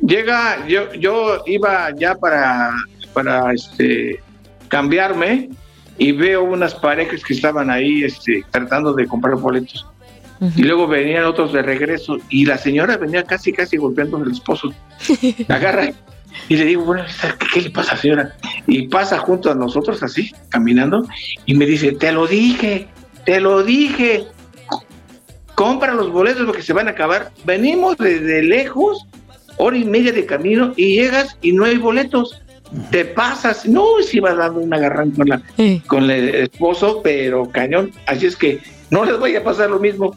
Llega, 0.00 0.66
yo, 0.66 0.92
yo 0.94 1.42
iba 1.46 1.90
ya 1.98 2.14
para, 2.14 2.70
para 3.12 3.52
este, 3.52 4.20
cambiarme 4.68 5.50
y 5.98 6.12
veo 6.12 6.44
unas 6.44 6.74
parejas 6.74 7.22
que 7.24 7.34
estaban 7.34 7.68
ahí 7.70 8.04
este, 8.04 8.44
tratando 8.50 8.92
de 8.94 9.06
comprar 9.06 9.34
boletos. 9.36 9.84
Y 10.56 10.62
luego 10.62 10.86
venían 10.86 11.24
otros 11.24 11.52
de 11.52 11.62
regreso 11.62 12.18
y 12.28 12.44
la 12.44 12.58
señora 12.58 12.96
venía 12.96 13.24
casi, 13.24 13.52
casi 13.52 13.76
golpeando 13.76 14.18
al 14.18 14.30
esposo. 14.30 14.72
Agarra 15.48 15.90
y 16.48 16.56
le 16.56 16.64
digo, 16.64 16.84
bueno, 16.84 17.04
¿qué, 17.38 17.46
qué 17.52 17.60
le 17.62 17.70
pasa, 17.70 17.96
señora? 17.96 18.34
Y 18.66 18.88
pasa 18.88 19.18
junto 19.18 19.50
a 19.50 19.54
nosotros 19.54 20.02
así, 20.02 20.32
caminando, 20.48 21.06
y 21.46 21.54
me 21.54 21.66
dice, 21.66 21.92
te 21.92 22.12
lo 22.12 22.26
dije, 22.26 22.88
te 23.24 23.40
lo 23.40 23.62
dije. 23.62 24.26
Compra 25.54 25.92
los 25.92 26.10
boletos 26.12 26.46
porque 26.46 26.62
se 26.62 26.72
van 26.72 26.88
a 26.88 26.92
acabar. 26.92 27.32
Venimos 27.44 27.96
desde 27.98 28.42
lejos, 28.42 29.06
hora 29.56 29.76
y 29.76 29.84
media 29.84 30.12
de 30.12 30.24
camino, 30.24 30.72
y 30.76 30.94
llegas 30.94 31.36
y 31.42 31.52
no 31.52 31.64
hay 31.64 31.78
boletos. 31.78 32.40
Te 32.90 33.04
pasas, 33.04 33.66
no, 33.66 33.84
si 34.02 34.20
vas 34.20 34.36
dando 34.36 34.60
un 34.60 34.72
agarrón 34.72 35.10
con, 35.12 35.28
la, 35.28 35.42
con 35.86 36.10
el 36.10 36.34
esposo, 36.34 37.00
pero 37.02 37.50
cañón. 37.50 37.92
Así 38.06 38.26
es 38.26 38.36
que 38.36 38.60
no 38.90 39.04
les 39.04 39.18
voy 39.18 39.34
a 39.36 39.42
pasar 39.42 39.70
lo 39.70 39.78
mismo. 39.78 40.14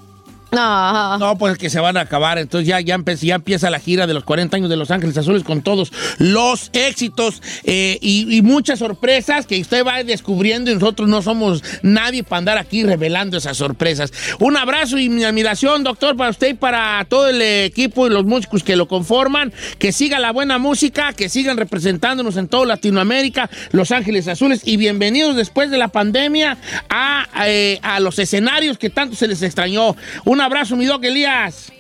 No. 0.52 1.18
No, 1.18 1.38
pues 1.38 1.58
que 1.58 1.70
se 1.70 1.80
van 1.80 1.96
a 1.96 2.02
acabar. 2.02 2.38
Entonces 2.38 2.68
ya, 2.68 2.82
ya, 2.82 3.00
ya 3.22 3.36
empieza 3.36 3.70
la 3.70 3.80
gira 3.80 4.06
de 4.06 4.14
los 4.14 4.26
40 4.26 4.58
años 4.58 4.70
de 4.70 4.76
Los 4.76 4.92
Ángeles 4.92 5.18
Azules 5.18 5.44
con 5.44 5.62
todos 5.62 5.94
los 6.18 6.70
éxitos 6.74 7.42
eh, 7.64 7.98
y, 8.02 8.42
muchas 8.42 8.80
sorpresas 8.80 9.46
que 9.46 9.62
usted 9.62 9.86
va 9.86 10.04
descubriendo 10.04 10.72
y 10.72 10.74
nosotros 10.74 11.08
no 11.08 11.22
somos 11.22 11.64
nadie 11.84 12.24
para 12.24 12.40
andar 12.40 12.58
aquí 12.58 12.84
revelando 12.84 13.38
esas 13.38 13.56
sorpresas. 13.56 14.12
Un 14.40 14.58
abrazo 14.58 14.98
y 14.98 15.10
mi 15.10 15.24
admiración, 15.24 15.84
doctor, 15.84 16.18
para 16.18 16.32
usted 16.32 16.50
y 16.50 16.54
para 16.56 17.06
todo 17.08 17.30
el 17.30 17.42
equipo 17.42 18.08
y 18.08 18.10
los 18.10 18.26
músicos 18.26 18.64
que 18.64 18.76
lo 18.76 18.88
conforman. 18.88 19.54
Que 19.78 19.92
siga 19.92 20.20
la 20.20 20.32
buena 20.32 20.58
música, 20.58 21.14
que 21.14 21.30
sigan 21.30 21.58
representándonos 21.58 22.36
en 22.36 22.48
toda 22.48 22.66
Latinoamérica, 22.66 23.50
Los 23.72 23.92
Ángeles 23.92 24.28
Azules. 24.28 24.62
Y 24.66 24.78
bienvenidos 24.78 25.36
después 25.36 25.72
de 25.72 25.78
la 25.78 25.90
pandemia 25.90 26.58
a, 26.90 27.28
eh, 27.46 27.80
a 27.84 28.00
los 28.00 28.20
escenarios 28.20 28.78
que 28.78 28.90
tanto 28.90 29.16
se 29.16 29.28
les 29.28 29.42
extrañó. 29.44 29.96
Un 30.42 30.46
abrazo, 30.46 30.76
mi 30.76 30.88
doc 30.88 31.04
Elías. 31.04 31.72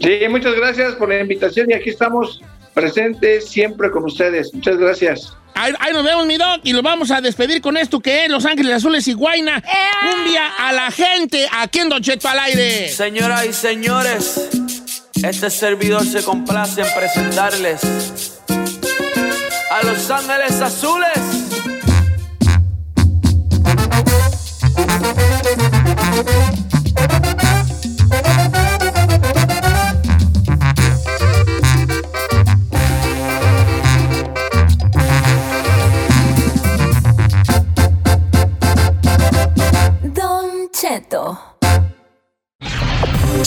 Sí, 0.00 0.18
muchas 0.30 0.54
gracias 0.54 0.94
por 0.94 1.10
la 1.10 1.20
invitación 1.20 1.70
y 1.70 1.74
aquí 1.74 1.90
estamos 1.90 2.40
presentes 2.72 3.50
siempre 3.50 3.90
con 3.90 4.02
ustedes. 4.06 4.54
Muchas 4.54 4.78
gracias. 4.78 5.36
Ahí, 5.54 5.74
ahí 5.78 5.92
nos 5.92 6.02
vemos, 6.02 6.24
mi 6.24 6.38
doc, 6.38 6.62
y 6.62 6.72
los 6.72 6.82
vamos 6.82 7.10
a 7.10 7.20
despedir 7.20 7.60
con 7.60 7.76
esto 7.76 8.00
que 8.00 8.24
es 8.24 8.30
Los 8.30 8.46
Ángeles 8.46 8.76
Azules 8.76 9.06
y 9.08 9.12
Guaina. 9.12 9.62
Cumbia 9.62 10.54
a 10.58 10.72
la 10.72 10.90
gente 10.90 11.46
aquí 11.52 11.80
en 11.80 11.90
Don 11.90 12.02
Cheto 12.02 12.28
al 12.28 12.38
aire. 12.38 12.88
Señoras 12.88 13.44
y 13.44 13.52
señores, 13.52 14.48
este 15.22 15.50
servidor 15.50 16.06
se 16.06 16.24
complace 16.24 16.80
en 16.80 16.86
presentarles 16.96 18.40
a 19.70 19.84
Los 19.84 20.10
Ángeles 20.10 20.62
Azules. 20.62 21.10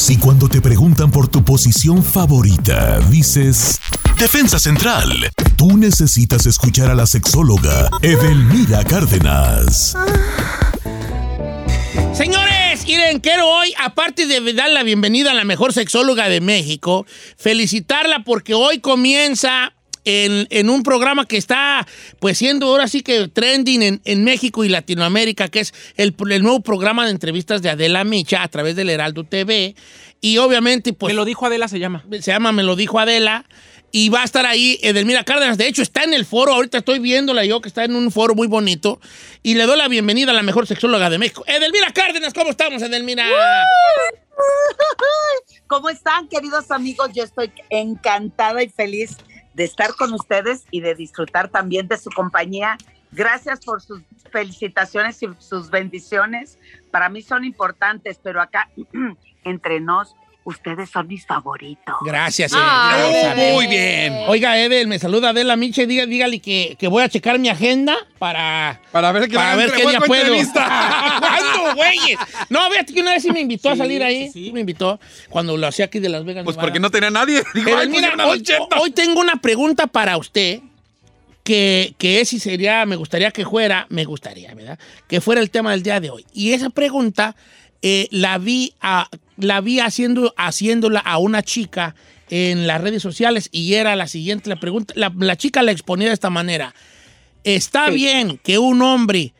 Si 0.04 0.18
cuando 0.18 0.50
te 0.50 0.60
preguntan 0.60 1.10
por 1.12 1.30
tu 1.30 1.46
posición 1.46 2.04
favorita, 2.04 3.00
dices 3.10 3.80
Defensa 4.20 4.60
Central, 4.60 5.10
tú 5.56 5.78
necesitas 5.78 6.46
escuchar 6.46 6.92
a 6.92 6.94
la 6.94 7.06
sexóloga 7.06 7.90
Edelmira 8.02 8.84
Cárdenas. 8.84 9.96
Señores, 12.12 12.86
miren, 12.86 13.22
quiero 13.22 13.48
hoy, 13.48 13.74
aparte 13.82 14.28
de 14.28 14.52
dar 14.52 14.72
la 14.72 14.84
bienvenida 14.84 15.32
a 15.32 15.36
la 15.36 15.46
mejor 15.46 15.72
sexóloga 15.72 16.28
de 16.28 16.42
México, 16.42 17.06
felicitarla 17.38 18.26
porque 18.26 18.54
hoy 18.54 18.80
comienza 18.80 19.74
en, 20.06 20.48
en 20.50 20.70
un 20.70 20.84
programa 20.84 21.26
que 21.26 21.38
está, 21.38 21.88
pues 22.20 22.38
siendo 22.38 22.68
ahora 22.68 22.88
sí 22.88 23.02
que 23.02 23.28
trending 23.28 23.84
en, 23.84 24.02
en 24.06 24.24
México 24.24 24.64
y 24.64 24.70
Latinoamérica, 24.70 25.48
que 25.48 25.62
es 25.62 25.74
el, 25.96 26.16
el 26.30 26.44
nuevo 26.44 26.62
programa 26.62 27.06
de 27.06 27.12
entrevistas 27.12 27.62
de 27.62 27.70
Adela 27.70 28.04
Micha 28.04 28.44
a 28.44 28.48
través 28.48 28.76
del 28.76 28.90
Heraldo 28.90 29.24
TV. 29.24 29.76
Y 30.22 30.38
obviamente, 30.38 30.94
pues... 30.94 31.14
Me 31.14 31.16
lo 31.16 31.26
dijo 31.26 31.46
Adela, 31.46 31.68
se 31.68 31.80
llama. 31.80 32.06
Se 32.12 32.32
llama 32.32 32.52
Me 32.52 32.64
lo 32.64 32.76
dijo 32.76 33.00
Adela. 33.00 33.46
Y 33.96 34.10
va 34.10 34.22
a 34.22 34.24
estar 34.24 34.44
ahí 34.48 34.80
Edelmira 34.82 35.24
Cárdenas. 35.24 35.58
De 35.58 35.68
hecho, 35.68 35.84
está 35.84 36.04
en 36.04 36.16
el 36.16 36.26
foro. 36.26 36.54
Ahorita 36.54 36.80
estoy 36.80 36.98
viéndola 36.98 37.46
yo, 37.46 37.62
que 37.62 37.68
está 37.68 37.84
en 37.84 37.96
un 37.96 38.10
foro 38.10 38.34
muy 38.34 38.48
bonito. 38.48 39.00
Y 39.44 39.54
le 39.54 39.66
doy 39.66 39.78
la 39.78 39.88
bienvenida 39.88 40.32
a 40.32 40.34
la 40.34 40.42
mejor 40.42 40.66
sexóloga 40.66 41.12
de 41.12 41.20
México. 41.20 41.44
Edelmira 41.46 41.92
Cárdenas, 41.92 42.34
¿cómo 42.34 42.50
estamos, 42.50 42.82
Edelmira? 42.82 43.28
¿Cómo 45.68 45.90
están, 45.90 46.28
queridos 46.28 46.72
amigos? 46.72 47.12
Yo 47.14 47.24
estoy 47.24 47.52
encantada 47.70 48.64
y 48.64 48.70
feliz 48.70 49.18
de 49.54 49.64
estar 49.64 49.96
con 49.96 50.14
ustedes 50.14 50.66
y 50.72 50.82
de 50.82 50.96
disfrutar 50.96 51.50
también 51.50 51.88
de 51.88 51.98
su 51.98 52.10
compañía. 52.12 52.78
Gracias 53.12 53.64
por 53.64 53.82
sus 53.82 54.02
felicitaciones 54.32 55.22
y 55.22 55.28
sus 55.38 55.70
bendiciones. 55.70 56.58
Para 56.92 57.10
mí 57.10 57.22
son 57.22 57.46
importantes, 57.46 58.20
pero 58.22 58.42
acá 58.42 58.70
entre 59.44 59.80
nos, 59.80 60.16
ustedes 60.46 60.90
son 60.90 61.08
mis 61.08 61.26
favoritos. 61.26 61.96
Gracias, 62.06 62.52
Ay, 62.56 63.12
Edel. 63.12 63.36
bebé. 63.36 63.54
Muy 63.54 63.68
bien. 63.68 64.14
Oiga, 64.28 64.58
Edel, 64.60 64.88
me 64.88 65.00
saluda 65.00 65.30
Adela 65.30 65.56
Miche. 65.56 65.88
Diga, 65.88 66.06
dígale 66.06 66.40
que, 66.40 66.76
que 66.78 66.88
voy 66.88 67.04
a 67.04 67.10
checar 67.10 67.40
mi 67.40 67.50
agenda 67.50 67.96
para, 68.20 68.82
para 68.92 69.12
ver, 69.12 69.28
que 69.30 69.36
para 69.36 69.56
ver 69.56 69.72
qué 69.72 69.88
día 69.88 70.00
puedo. 70.02 70.34
¿Cuándo, 70.54 71.76
güeyes? 71.76 72.18
No, 72.50 72.70
fíjate 72.70 72.94
que 72.94 73.02
una 73.02 73.12
vez 73.12 73.24
sí 73.24 73.32
me 73.32 73.40
invitó 73.42 73.70
a 73.70 73.76
salir 73.76 74.04
ahí. 74.04 74.30
sí, 74.32 74.46
Sí, 74.46 74.52
me 74.52 74.60
invitó 74.62 75.00
cuando 75.30 75.56
lo 75.58 75.68
hacía 75.68 75.86
aquí 75.86 76.00
de 76.00 76.10
Las 76.10 76.26
Vegas. 76.26 76.44
Pues 76.44 76.56
Nevada. 76.56 76.68
porque 76.68 76.80
no 76.80 76.92
tenía 76.92 77.10
nadie. 77.10 77.44
Digo, 77.54 77.72
hoy, 78.28 78.42
Cheto. 78.44 78.68
hoy 78.82 78.92
tengo 78.92 79.20
una 79.22 79.38
pregunta 79.38 79.88
para 79.88 80.18
usted 80.18 80.60
que, 81.44 81.94
que 81.98 82.22
es 82.22 82.34
y 82.34 82.40
sería, 82.40 82.86
me 82.86 82.96
gustaría 82.96 83.32
que 83.32 83.46
fuera, 83.46 83.86
me 83.90 84.06
gustaría, 84.06 84.54
¿verdad? 84.54 84.80
Que 85.08 85.22
fuera 85.22 85.42
el 85.42 85.50
tema 85.50 85.72
del 85.72 85.84
día 85.84 86.00
de 86.00 86.10
hoy. 86.10 86.26
Y 86.34 86.54
esa 86.54 86.70
pregunta 86.70 87.36
eh, 87.84 88.08
la 88.10 88.40
vi, 88.40 88.74
a- 88.82 89.10
la 89.38 89.62
vi 89.62 89.80
haciendo, 89.80 90.34
haciéndola 90.38 91.00
a 91.00 91.20
una 91.20 91.44
chica 91.44 91.94
en 92.30 92.66
las 92.66 92.82
redes 92.82 93.04
sociales 93.04 93.50
y 93.52 93.76
era 93.76 93.96
la 93.96 94.08
siguiente, 94.08 94.50
la 94.50 94.60
pregunta, 94.60 94.94
la, 94.98 95.14
la 95.20 95.36
chica 95.36 95.62
la 95.62 95.72
exponía 95.72 96.08
de 96.08 96.14
esta 96.16 96.32
manera. 96.32 96.74
¿Está 97.44 97.90
bien 97.92 98.40
que 98.44 98.58
un 98.58 98.82
hombre 98.82 99.34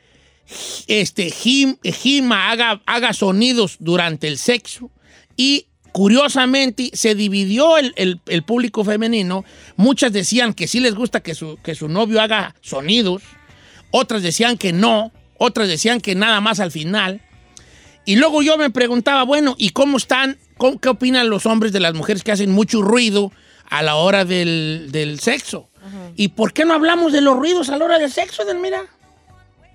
este, 0.88 1.32
gim- 1.32 1.80
gima, 1.84 2.52
haga, 2.52 2.82
haga 2.86 3.14
sonidos 3.14 3.78
durante 3.80 4.28
el 4.28 4.38
sexo 4.38 4.92
y 5.38 5.68
curiosamente 5.94 6.90
se 6.94 7.16
dividió 7.16 7.78
el, 7.78 7.94
el- 7.96 8.20
el 8.28 8.44
público 8.44 8.84
femenino. 8.84 9.46
Muchas 9.78 10.12
decían 10.12 10.54
que 10.54 10.68
sí 10.68 10.80
les 10.80 10.96
gusta 10.96 11.22
que 11.22 11.34
su, 11.36 11.58
que 11.64 11.76
su 11.76 11.88
novio 11.88 12.22
haga 12.22 12.56
sonidos, 12.62 13.24
otras 13.92 14.22
decían 14.22 14.58
que 14.58 14.74
no, 14.74 15.12
otras 15.38 15.68
decían 15.70 16.02
que 16.02 16.14
nada 16.16 16.42
más 16.42 16.60
al 16.60 16.72
final. 16.72 17.22
Y 18.06 18.16
luego 18.18 18.42
yo 18.42 18.58
me 18.58 18.70
preguntaba, 18.70 19.24
bueno, 19.24 19.56
¿y 19.58 19.70
cómo 19.70 19.98
están? 19.98 20.38
¿Cómo- 20.58 20.80
¿Qué 20.80 20.90
opinan 20.90 21.30
los 21.30 21.46
hombres 21.46 21.72
de 21.72 21.80
las 21.80 21.94
mujeres 21.94 22.24
que 22.24 22.32
hacen 22.32 22.52
mucho 22.52 22.82
ruido 22.82 23.32
a 23.70 23.82
la 23.82 23.96
hora 23.96 24.26
del, 24.26 24.90
del 24.92 25.20
sexo? 25.20 25.70
¿Y 26.16 26.30
por 26.30 26.54
qué 26.54 26.64
no 26.66 26.74
hablamos 26.74 27.12
de 27.12 27.22
los 27.22 27.36
ruidos 27.38 27.70
a 27.70 27.78
la 27.78 27.86
hora 27.86 28.00
del 28.00 28.12
sexo, 28.12 28.46
Delmira? 28.46 28.86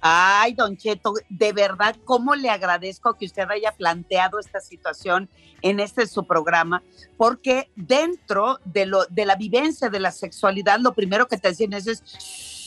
Ay, 0.01 0.53
don 0.55 0.77
Cheto, 0.77 1.15
de 1.29 1.53
verdad, 1.53 1.97
cómo 2.05 2.35
le 2.37 2.51
agradezco 2.51 3.15
que 3.15 3.27
usted 3.27 3.51
haya 3.51 3.73
planteado 3.73 4.39
esta 4.39 4.61
situación 4.61 5.29
en 5.61 5.81
este 5.81 6.07
su 6.07 6.25
programa, 6.25 6.83
porque 7.17 7.69
dentro 7.75 8.61
de, 8.65 8.87
lo, 8.87 9.05
de 9.07 9.27
la 9.27 9.35
vivencia 9.35 9.89
de 9.91 9.99
la 9.99 10.13
sexualidad, 10.13 10.79
lo 10.79 10.95
primero 10.95 11.27
que 11.27 11.37
te 11.37 11.49
dicen 11.49 11.73
es, 11.73 11.89
es, 11.89 12.03
"Shh, 12.05 12.58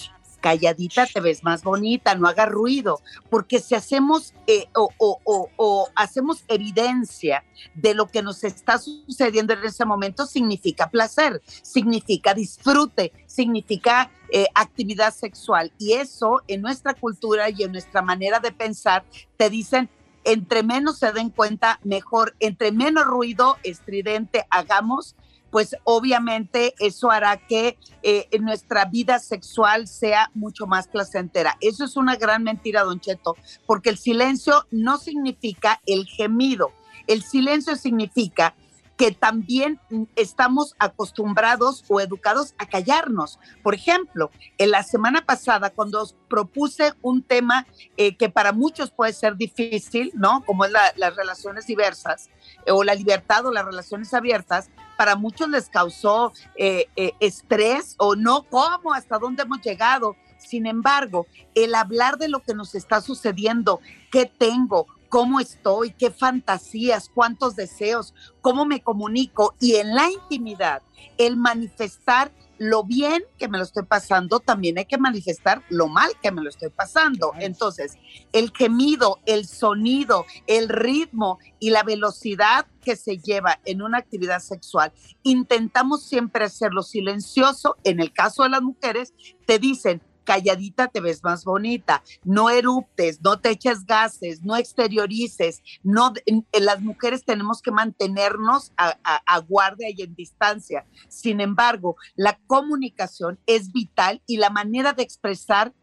calladita 0.41 1.05
te 1.05 1.21
ves 1.21 1.43
más 1.43 1.63
bonita, 1.63 2.15
no 2.15 2.27
haga 2.27 2.45
ruido, 2.45 2.99
porque 3.29 3.59
si 3.59 3.75
hacemos 3.75 4.33
eh, 4.47 4.67
o, 4.73 5.89
hacemos 5.95 6.43
evidencia 6.47 7.45
de 7.75 7.93
lo 7.93 8.07
que 8.07 8.21
nos 8.21 8.43
está 8.43 8.77
sucediendo 8.77 9.53
en 9.53 9.63
ese 9.63 9.85
momento, 9.85 10.25
significa 10.25 10.89
placer, 10.89 11.41
significa 11.45 12.33
disfrute, 12.33 13.13
significa 13.27 14.11
eh, 14.31 14.47
actividad 14.55 15.13
sexual. 15.13 15.71
Y 15.77 15.93
eso 15.93 16.41
en 16.47 16.61
nuestra 16.61 16.93
cultura 16.93 17.49
y 17.49 17.63
en 17.63 17.71
nuestra 17.71 18.01
manera 18.01 18.39
de 18.39 18.51
pensar, 18.51 19.05
te 19.37 19.49
dicen, 19.49 19.89
entre 20.23 20.63
menos 20.63 20.99
se 20.99 21.11
den 21.11 21.29
cuenta, 21.29 21.79
mejor, 21.83 22.35
entre 22.39 22.71
menos 22.71 23.05
ruido 23.05 23.57
estridente 23.63 24.45
hagamos, 24.49 25.15
pues 25.51 25.75
obviamente 25.83 26.73
eso 26.79 27.11
hará 27.11 27.37
que 27.37 27.77
eh, 28.01 28.27
nuestra 28.39 28.85
vida 28.85 29.19
sexual 29.19 29.87
sea 29.87 30.31
mucho 30.33 30.65
más 30.65 30.87
placentera. 30.87 31.57
Eso 31.61 31.83
es 31.85 31.97
una 31.97 32.15
gran 32.15 32.43
mentira, 32.43 32.83
don 32.83 32.99
Cheto, 32.99 33.35
porque 33.67 33.89
el 33.89 33.97
silencio 33.97 34.65
no 34.71 34.97
significa 34.97 35.81
el 35.85 36.05
gemido. 36.05 36.71
El 37.07 37.21
silencio 37.21 37.75
significa 37.75 38.55
que 39.01 39.11
también 39.11 39.79
mm, 39.89 40.03
estamos 40.15 40.75
acostumbrados 40.77 41.83
o 41.87 41.99
educados 41.99 42.53
a 42.59 42.67
callarnos. 42.67 43.39
Por 43.63 43.73
ejemplo, 43.73 44.29
en 44.59 44.69
la 44.69 44.83
semana 44.83 45.25
pasada, 45.25 45.71
cuando 45.71 46.03
os 46.03 46.15
propuse 46.29 46.93
un 47.01 47.23
tema 47.23 47.65
eh, 47.97 48.15
que 48.15 48.29
para 48.29 48.51
muchos 48.51 48.91
puede 48.91 49.13
ser 49.13 49.37
difícil, 49.37 50.11
¿no? 50.13 50.43
Como 50.45 50.65
es 50.65 50.71
la- 50.71 50.93
las 50.97 51.15
relaciones 51.15 51.65
diversas, 51.65 52.29
eh, 52.67 52.71
o 52.71 52.83
la 52.83 52.93
libertad 52.93 53.43
o 53.47 53.51
las 53.51 53.65
relaciones 53.65 54.13
abiertas, 54.13 54.69
para 54.97 55.15
muchos 55.15 55.49
les 55.49 55.67
causó 55.67 56.31
eh, 56.55 56.85
estrés 57.19 57.95
o 57.97 58.15
no, 58.15 58.43
¿cómo? 58.43 58.93
¿Hasta 58.93 59.17
dónde 59.17 59.41
hemos 59.41 59.61
llegado? 59.61 60.15
Sin 60.37 60.67
embargo, 60.67 61.25
el 61.55 61.73
hablar 61.73 62.19
de 62.19 62.27
lo 62.29 62.41
que 62.43 62.53
nos 62.53 62.75
está 62.75 63.01
sucediendo, 63.01 63.79
qué 64.11 64.27
tengo, 64.27 64.85
cómo 65.11 65.41
estoy, 65.41 65.91
qué 65.91 66.09
fantasías, 66.09 67.11
cuántos 67.13 67.57
deseos, 67.57 68.15
cómo 68.39 68.65
me 68.65 68.81
comunico 68.81 69.55
y 69.59 69.75
en 69.75 69.93
la 69.93 70.09
intimidad, 70.09 70.81
el 71.17 71.35
manifestar 71.35 72.31
lo 72.57 72.85
bien 72.85 73.21
que 73.37 73.49
me 73.49 73.57
lo 73.57 73.65
estoy 73.65 73.83
pasando, 73.83 74.39
también 74.39 74.77
hay 74.77 74.85
que 74.85 74.97
manifestar 74.97 75.63
lo 75.67 75.89
mal 75.89 76.11
que 76.21 76.31
me 76.31 76.41
lo 76.41 76.49
estoy 76.49 76.69
pasando. 76.69 77.33
Entonces, 77.39 77.97
el 78.31 78.53
gemido, 78.55 79.19
el 79.25 79.47
sonido, 79.47 80.25
el 80.47 80.69
ritmo 80.69 81.39
y 81.59 81.71
la 81.71 81.83
velocidad 81.83 82.67
que 82.81 82.95
se 82.95 83.17
lleva 83.17 83.59
en 83.65 83.81
una 83.81 83.97
actividad 83.97 84.39
sexual, 84.39 84.93
intentamos 85.23 86.03
siempre 86.03 86.45
hacerlo 86.45 86.83
silencioso. 86.83 87.75
En 87.83 87.99
el 87.99 88.13
caso 88.13 88.43
de 88.43 88.49
las 88.49 88.61
mujeres, 88.61 89.13
te 89.45 89.59
dicen, 89.59 90.01
calladita 90.23 90.87
te 90.87 90.99
ves 90.99 91.23
más 91.23 91.43
bonita, 91.43 92.03
no 92.23 92.49
eruptes, 92.49 93.21
no 93.21 93.39
te 93.39 93.49
eches 93.49 93.85
gases, 93.85 94.43
no 94.43 94.55
exteriorices, 94.55 95.61
no, 95.83 96.13
las 96.53 96.81
mujeres 96.81 97.25
tenemos 97.25 97.61
que 97.61 97.71
mantenernos 97.71 98.71
a 98.77 99.39
guardia 99.39 99.89
y 99.89 100.01
en 100.01 100.15
distancia. 100.15 100.85
Sin 101.07 101.41
embargo, 101.41 101.95
la 102.15 102.39
comunicación 102.47 103.39
es 103.45 103.71
vital 103.71 104.21
y 104.27 104.37
la 104.37 104.49
manera 104.49 104.93
de 104.93 105.03
expresar 105.03 105.73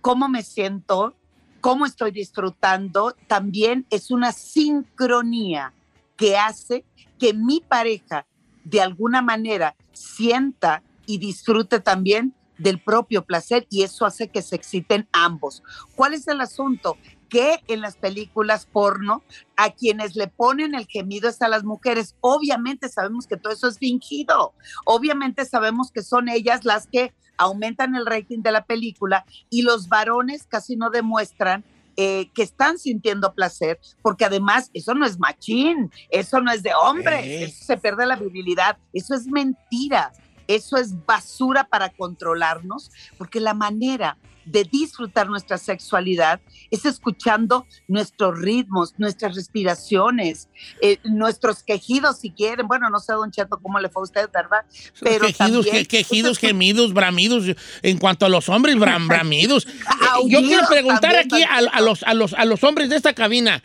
cómo 0.00 0.28
me 0.28 0.42
siento, 0.42 1.16
cómo 1.60 1.86
estoy 1.86 2.10
disfrutando, 2.10 3.14
también 3.28 3.86
es 3.90 4.10
una 4.10 4.32
sincronía 4.32 5.72
que 6.16 6.36
hace 6.36 6.84
que 7.18 7.32
mi 7.32 7.60
pareja 7.60 8.26
de 8.64 8.80
alguna 8.80 9.22
manera 9.22 9.76
sienta 9.92 10.82
y 11.06 11.18
disfrute 11.18 11.80
también 11.80 12.34
del 12.62 12.80
propio 12.80 13.24
placer 13.24 13.66
y 13.70 13.82
eso 13.82 14.06
hace 14.06 14.28
que 14.28 14.42
se 14.42 14.56
exciten 14.56 15.08
ambos. 15.12 15.62
¿Cuál 15.94 16.14
es 16.14 16.28
el 16.28 16.40
asunto? 16.40 16.96
Que 17.28 17.60
en 17.66 17.80
las 17.80 17.96
películas 17.96 18.66
porno 18.66 19.22
a 19.56 19.70
quienes 19.70 20.16
le 20.16 20.28
ponen 20.28 20.74
el 20.74 20.86
gemido 20.86 21.28
es 21.28 21.42
a 21.42 21.48
las 21.48 21.64
mujeres. 21.64 22.14
Obviamente 22.20 22.88
sabemos 22.88 23.26
que 23.26 23.36
todo 23.36 23.52
eso 23.52 23.68
es 23.68 23.78
fingido. 23.78 24.52
Obviamente 24.84 25.44
sabemos 25.44 25.90
que 25.90 26.02
son 26.02 26.28
ellas 26.28 26.64
las 26.64 26.86
que 26.86 27.12
aumentan 27.36 27.94
el 27.96 28.06
rating 28.06 28.40
de 28.42 28.52
la 28.52 28.64
película 28.64 29.24
y 29.50 29.62
los 29.62 29.88
varones 29.88 30.46
casi 30.46 30.76
no 30.76 30.90
demuestran 30.90 31.64
eh, 31.96 32.30
que 32.34 32.42
están 32.42 32.78
sintiendo 32.78 33.34
placer, 33.34 33.78
porque 34.00 34.24
además 34.24 34.70
eso 34.72 34.94
no 34.94 35.04
es 35.04 35.18
machín, 35.18 35.90
eso 36.08 36.40
no 36.40 36.50
es 36.50 36.62
de 36.62 36.72
hombre, 36.74 37.44
eso 37.44 37.64
se 37.66 37.76
pierde 37.76 38.06
la 38.06 38.16
virilidad, 38.16 38.78
eso 38.94 39.14
es 39.14 39.26
mentira, 39.26 40.10
eso 40.48 40.76
es 40.76 41.04
basura 41.06 41.64
para 41.64 41.90
controlarnos, 41.90 42.90
porque 43.18 43.40
la 43.40 43.54
manera 43.54 44.16
de 44.44 44.64
disfrutar 44.64 45.28
nuestra 45.28 45.56
sexualidad 45.56 46.40
es 46.72 46.84
escuchando 46.84 47.64
nuestros 47.86 48.36
ritmos, 48.40 48.92
nuestras 48.98 49.36
respiraciones, 49.36 50.48
eh, 50.80 50.98
nuestros 51.04 51.62
quejidos 51.62 52.18
si 52.18 52.30
quieren. 52.30 52.66
Bueno, 52.66 52.90
no 52.90 52.98
sé, 52.98 53.12
don 53.12 53.30
Cheto, 53.30 53.60
cómo 53.62 53.78
le 53.78 53.88
fue 53.88 54.02
a 54.02 54.04
usted, 54.04 54.28
¿verdad? 54.34 54.64
Pero 55.00 55.26
quejidos, 55.26 55.64
también- 55.66 55.84
que- 55.84 55.84
quejidos, 55.98 56.38
gemidos, 56.38 56.92
bramidos. 56.92 57.44
En 57.82 57.98
cuanto 57.98 58.26
a 58.26 58.28
los 58.28 58.48
hombres, 58.48 58.74
bram- 58.76 59.06
bramidos. 59.06 59.64
Eh, 60.02 60.04
Yo 60.28 60.38
Aullidos 60.38 60.44
quiero 60.48 60.66
preguntar 60.66 61.12
también, 61.12 61.48
aquí 61.48 61.66
a, 61.66 61.70
a 61.76 61.80
los, 61.80 62.02
a, 62.02 62.12
los, 62.14 62.34
a 62.34 62.44
los 62.44 62.64
hombres 62.64 62.90
de 62.90 62.96
esta 62.96 63.12
cabina. 63.14 63.62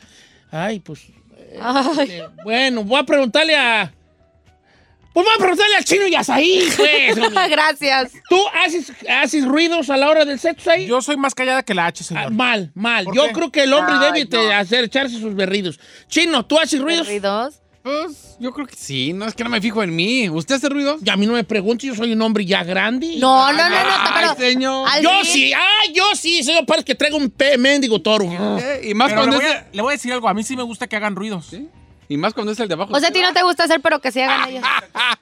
Ay, 0.51 0.80
pues. 0.80 1.01
eh, 1.39 2.28
bueno, 2.43 2.84
voy 2.84 2.99
a 2.99 3.03
preguntarle 3.03 3.55
a. 3.55 3.93
Pues 5.24 5.36
a 5.36 5.39
preguntarle 5.39 5.76
al 5.78 5.84
chino 5.86 6.07
y 6.07 6.15
a 6.15 6.24
Saí, 6.24 6.68
pues. 6.78 7.15
Gracias. 7.49 8.11
¿Tú 8.30 8.39
haces, 8.63 8.91
haces 9.09 9.45
ruidos 9.45 9.89
a 9.89 9.97
la 9.97 10.09
hora 10.09 10.26
del 10.26 10.39
sexo 10.39 10.70
ahí? 10.70 10.86
Yo 10.86 11.01
soy 11.01 11.18
más 11.18 11.34
callada 11.34 11.63
que 11.63 11.74
la 11.74 11.88
H, 11.88 12.03
señor. 12.03 12.26
Ah, 12.28 12.30
mal, 12.30 12.72
mal. 12.76 13.05
¿Por 13.05 13.15
Yo 13.15 13.28
qué? 13.28 13.34
creo 13.34 13.51
que 13.51 13.63
el 13.63 13.74
hombre 13.74 13.95
Ay, 13.97 14.26
debe 14.26 14.47
no. 14.47 14.51
hacer 14.55 14.84
echarse 14.84 15.20
sus 15.20 15.34
berridos. 15.34 15.80
Chino, 16.07 16.45
¿tú 16.45 16.59
haces 16.59 16.80
ruidos? 16.80 17.07
¿Ruidos? 17.07 17.61
Pues 17.82 18.36
yo 18.39 18.51
creo 18.51 18.68
que 18.68 18.76
sí, 18.76 19.13
no 19.13 19.26
es 19.26 19.34
que 19.34 19.43
no 19.45 19.49
me 19.49 19.61
fijo 19.61 19.82
en 19.82 19.95
mí. 19.95 20.30
¿Usted 20.30 20.55
hace 20.55 20.68
ruido? 20.70 20.97
Y 21.03 21.09
a 21.09 21.15
mí 21.15 21.26
no 21.26 21.34
me 21.34 21.43
preguntes, 21.45 21.88
yo 21.88 21.95
soy 21.95 22.11
un 22.11 22.22
hombre 22.22 22.45
ya 22.45 22.63
grande. 22.63 23.15
No, 23.18 23.51
no, 23.53 23.57
no, 23.57 23.70
no, 23.70 23.76
Ay, 23.76 24.11
pero 24.13 24.36
señor. 24.36 24.88
al 24.91 25.01
Yo 25.01 25.09
fin- 25.22 25.32
sí, 25.32 25.53
ah, 25.53 25.84
yo 25.95 26.03
sí, 26.13 26.43
señor, 26.43 26.65
parece 26.65 26.86
que 26.86 26.95
traigo 26.95 27.18
un 27.18 27.30
pe- 27.32 27.57
mendigo 27.57 27.99
toro. 28.01 28.26
Eh, 28.59 28.89
y 28.89 28.93
más 28.93 29.09
Pero 29.09 29.22
le 29.22 29.28
cuando 29.30 29.38
voy, 29.38 29.45
es 29.45 29.51
a, 29.61 29.65
le 29.72 29.82
voy 29.82 29.91
a 29.93 29.95
decir 29.95 30.11
algo, 30.13 30.28
a 30.28 30.34
mí 30.34 30.43
sí 30.43 30.55
me 30.57 30.63
gusta 30.63 30.86
que 30.88 30.95
hagan 30.97 31.15
ruidos. 31.15 31.49
Y 32.10 32.18
más 32.18 32.34
cuando 32.34 32.51
es 32.51 32.60
el 32.60 32.68
de 32.68 32.74
abajo. 32.74 32.93
O 32.93 32.99
sea, 32.99 33.10
a 33.10 33.12
ti 33.12 33.22
no 33.22 33.34
te 33.34 33.43
gusta 33.43 33.64
hacer, 33.66 33.82
pero 33.82 33.99
que 33.99 34.12
sí 34.12 34.22
hagan 34.22 34.49
ellos. 34.49 34.64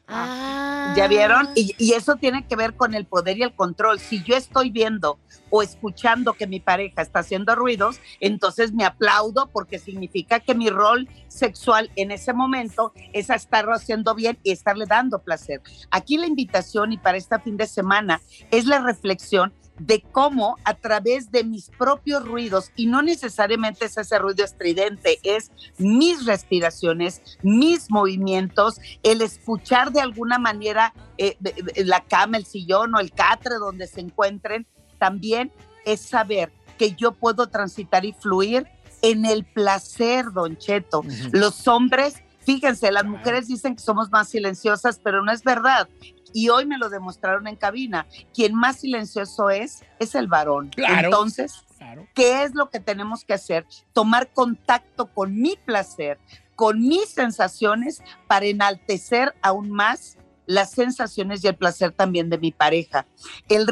Ah. 0.08 0.94
¿Ya 0.96 1.08
vieron? 1.08 1.50
Y, 1.56 1.76
y 1.78 1.94
eso 1.94 2.16
tiene 2.16 2.46
que 2.48 2.56
ver 2.56 2.76
con 2.76 2.94
el 2.94 3.06
poder 3.06 3.38
y 3.38 3.44
el 3.44 3.54
control. 3.54 4.00
Si 4.00 4.24
yo 4.24 4.36
estoy 4.36 4.70
viendo 4.70 5.18
o 5.50 5.62
escuchando 5.62 6.34
que 6.34 6.48
mi 6.48 6.60
pareja 6.60 7.02
está 7.02 7.20
haciendo 7.20 7.56
ruidos, 7.56 8.00
entonces 8.20 8.74
me 8.74 8.86
aplaudo 8.86 9.50
porque 9.52 9.80
significa 9.80 10.40
que 10.40 10.56
mi 10.56 10.70
rol 10.70 11.08
sexual 11.28 11.92
en 11.96 12.12
ese 12.12 12.34
momento 12.34 12.94
es 13.14 13.30
estarlo 13.30 13.74
haciendo 13.74 14.16
bien 14.16 14.38
y 14.44 14.52
estarle 14.52 14.86
dando 14.86 15.20
placer. 15.20 15.62
Aquí 15.92 16.18
la 16.18 16.28
invitación 16.28 16.94
y 16.94 16.98
para 16.98 17.18
este 17.18 17.40
fin 17.40 17.58
de 17.58 17.68
semana 17.68 18.22
es 18.52 18.66
la 18.66 18.80
reflexión 18.80 19.54
de 19.80 20.02
cómo 20.02 20.56
a 20.64 20.74
través 20.76 21.32
de 21.32 21.44
mis 21.44 21.70
propios 21.70 22.26
ruidos, 22.26 22.72
y 22.76 22.88
no 22.88 23.02
necesariamente 23.02 23.86
es 23.86 23.98
ese 23.98 24.18
ruido 24.20 24.46
estridente, 24.46 25.20
es 25.24 25.52
mis 25.78 26.26
respiraciones, 26.26 27.22
mis 27.44 27.92
movimientos, 27.92 28.80
el 29.04 29.22
escuchar 29.22 29.92
de 29.92 30.02
alguna 30.02 30.40
manera 30.40 30.94
eh, 31.18 31.38
la 31.84 32.02
cama, 32.02 32.38
el 32.38 32.46
sillón 32.46 32.96
o 32.96 33.00
el 33.00 33.12
catre 33.12 33.56
donde 33.56 33.88
se 33.88 34.02
encuentren, 34.02 34.66
también 34.98 35.52
es 35.86 36.02
saber 36.02 36.52
que 36.78 36.92
yo 36.94 37.14
puedo 37.14 37.48
transitar 37.48 38.06
y 38.06 38.14
fluir 38.14 38.68
en 39.02 39.26
el 39.26 39.44
placer, 39.46 40.32
don 40.34 40.58
Cheto. 40.58 41.04
Los 41.32 41.68
hombres, 41.68 42.22
fíjense, 42.40 42.92
las 42.92 43.06
mujeres 43.06 43.48
dicen 43.48 43.76
que 43.76 43.82
somos 43.84 44.12
más 44.12 44.30
silenciosas, 44.30 45.00
pero 45.04 45.24
no 45.24 45.32
es 45.32 45.44
verdad. 45.44 45.88
Y 46.34 46.50
hoy 46.50 46.66
me 46.66 46.78
lo 46.78 46.90
demostraron 46.90 47.48
en 47.48 47.56
cabina. 47.56 48.08
Quien 48.34 48.56
más 48.56 48.78
silencioso 48.82 49.50
es, 49.50 49.84
es 50.00 50.16
el 50.16 50.28
varón. 50.28 50.70
Claro. 50.76 51.06
Entonces, 51.08 51.64
Claro. 51.78 52.08
¿qué 52.14 52.44
es 52.44 52.56
lo 52.56 52.70
que 52.70 52.80
tenemos 52.80 53.24
que 53.24 53.34
hacer? 53.34 53.66
Tomar 53.94 54.34
contacto 54.34 55.08
con 55.08 55.40
mi 55.40 55.56
placer, 55.56 56.18
con 56.56 56.80
mis 56.82 57.10
sensaciones, 57.10 58.02
para 58.28 58.46
enaltecer 58.48 59.34
aún 59.42 59.70
más 59.70 60.18
las 60.46 60.72
sensaciones 60.72 61.44
y 61.44 61.48
el 61.48 61.56
placer 61.56 61.92
también 61.92 62.30
de 62.30 62.38
mi 62.38 62.52
pareja. 62.52 63.06
El, 63.50 63.68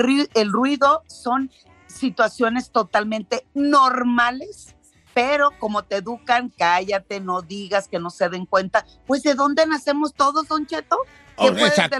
ruido 0.52 1.04
son 1.08 1.52
situaciones 1.88 2.72
totalmente 2.72 3.46
normales, 3.54 4.76
pero 5.14 5.52
como 5.60 5.84
te 5.84 5.98
educan, 5.98 6.52
cállate, 6.58 7.20
no 7.20 7.42
digas 7.42 7.88
que 7.88 8.00
no 8.00 8.10
se 8.10 8.30
den 8.30 8.46
cuenta. 8.46 8.86
Pues 9.06 9.24
¿de 9.24 9.36
dónde 9.36 9.66
nacemos 9.68 10.14
todos, 10.14 10.48
don 10.48 10.66
Cheto? 10.66 10.98
Oh, 11.36 11.50
¿Qué 11.52 11.60
fue 11.60 11.68
exacto. 11.68 11.98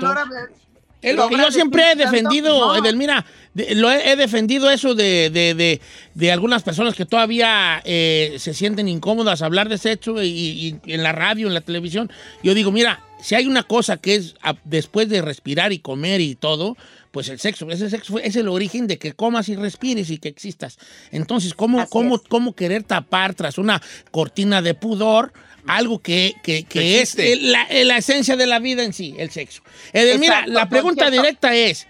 Es 1.02 1.18
lo 1.18 1.28
que 1.28 1.36
yo 1.38 1.52
siempre 1.52 1.92
he 1.92 1.96
defendido, 1.96 2.58
No. 2.58 2.76
Edelmira, 2.78 3.26
de- 3.54 3.76
lo 3.76 3.92
he, 3.92 4.12
he 4.12 4.16
defendido 4.16 4.70
eso 4.70 4.96
de, 4.96 5.30
de- 5.30 5.54
de- 5.54 5.82
de 6.14 6.32
algunas 6.32 6.64
personas 6.64 6.96
que 6.96 7.06
todavía 7.06 7.82
eh, 7.84 8.38
se 8.40 8.54
sienten 8.54 8.88
incómodas 8.88 9.42
a 9.42 9.48
hablar 9.48 9.68
de 9.68 9.78
sexo 9.78 10.24
y, 10.24 10.30
y 10.30 10.80
en 10.94 11.04
la 11.04 11.12
radio, 11.12 11.48
en 11.48 11.54
la 11.54 11.60
televisión. 11.60 12.10
Yo 12.42 12.54
digo, 12.54 12.72
mira, 12.72 13.02
si 13.24 13.36
hay 13.36 13.48
una 13.48 13.64
cosa 13.64 13.98
que 13.98 14.16
es 14.16 14.36
a- 14.42 14.56
después 14.66 15.08
de 15.10 15.22
respirar 15.22 15.72
y 15.74 15.80
comer 15.80 16.22
y 16.22 16.36
todo, 16.36 16.76
pues 17.12 17.30
el 17.30 17.40
sexo, 17.40 17.70
ese 17.72 17.90
sexo 17.90 18.20
es 18.20 18.36
el 18.36 18.48
origen 18.48 18.86
de 18.88 18.98
que 18.98 19.14
comas 19.14 19.48
y 19.50 19.56
respires 19.56 20.10
y 20.10 20.18
que 20.18 20.28
existas. 20.30 20.78
Entonces, 21.12 21.54
¿cómo, 21.54 21.88
cómo, 21.90 22.22
cómo 22.22 22.54
querer 22.54 22.84
tapar 22.84 23.34
tras 23.34 23.58
una 23.58 23.82
cortina 24.12 24.62
de 24.62 24.74
pudor 24.74 25.32
algo 25.66 26.00
que, 26.00 26.34
que- 26.44 26.66
es 26.70 26.76
existe. 27.16 27.34
el- 27.34 27.52
la, 27.52 27.68
la 27.72 27.98
esencia 27.98 28.36
de 28.36 28.46
la 28.48 28.60
vida 28.60 28.84
en 28.84 28.94
sí, 28.94 29.16
el 29.18 29.30
sexo? 29.32 29.62
Edelmira, 29.94 30.34
Exacto, 30.40 30.52
la 30.54 30.60
don 30.62 30.70
pregunta 30.70 31.10
directa 31.12 31.56
es, 31.56 31.88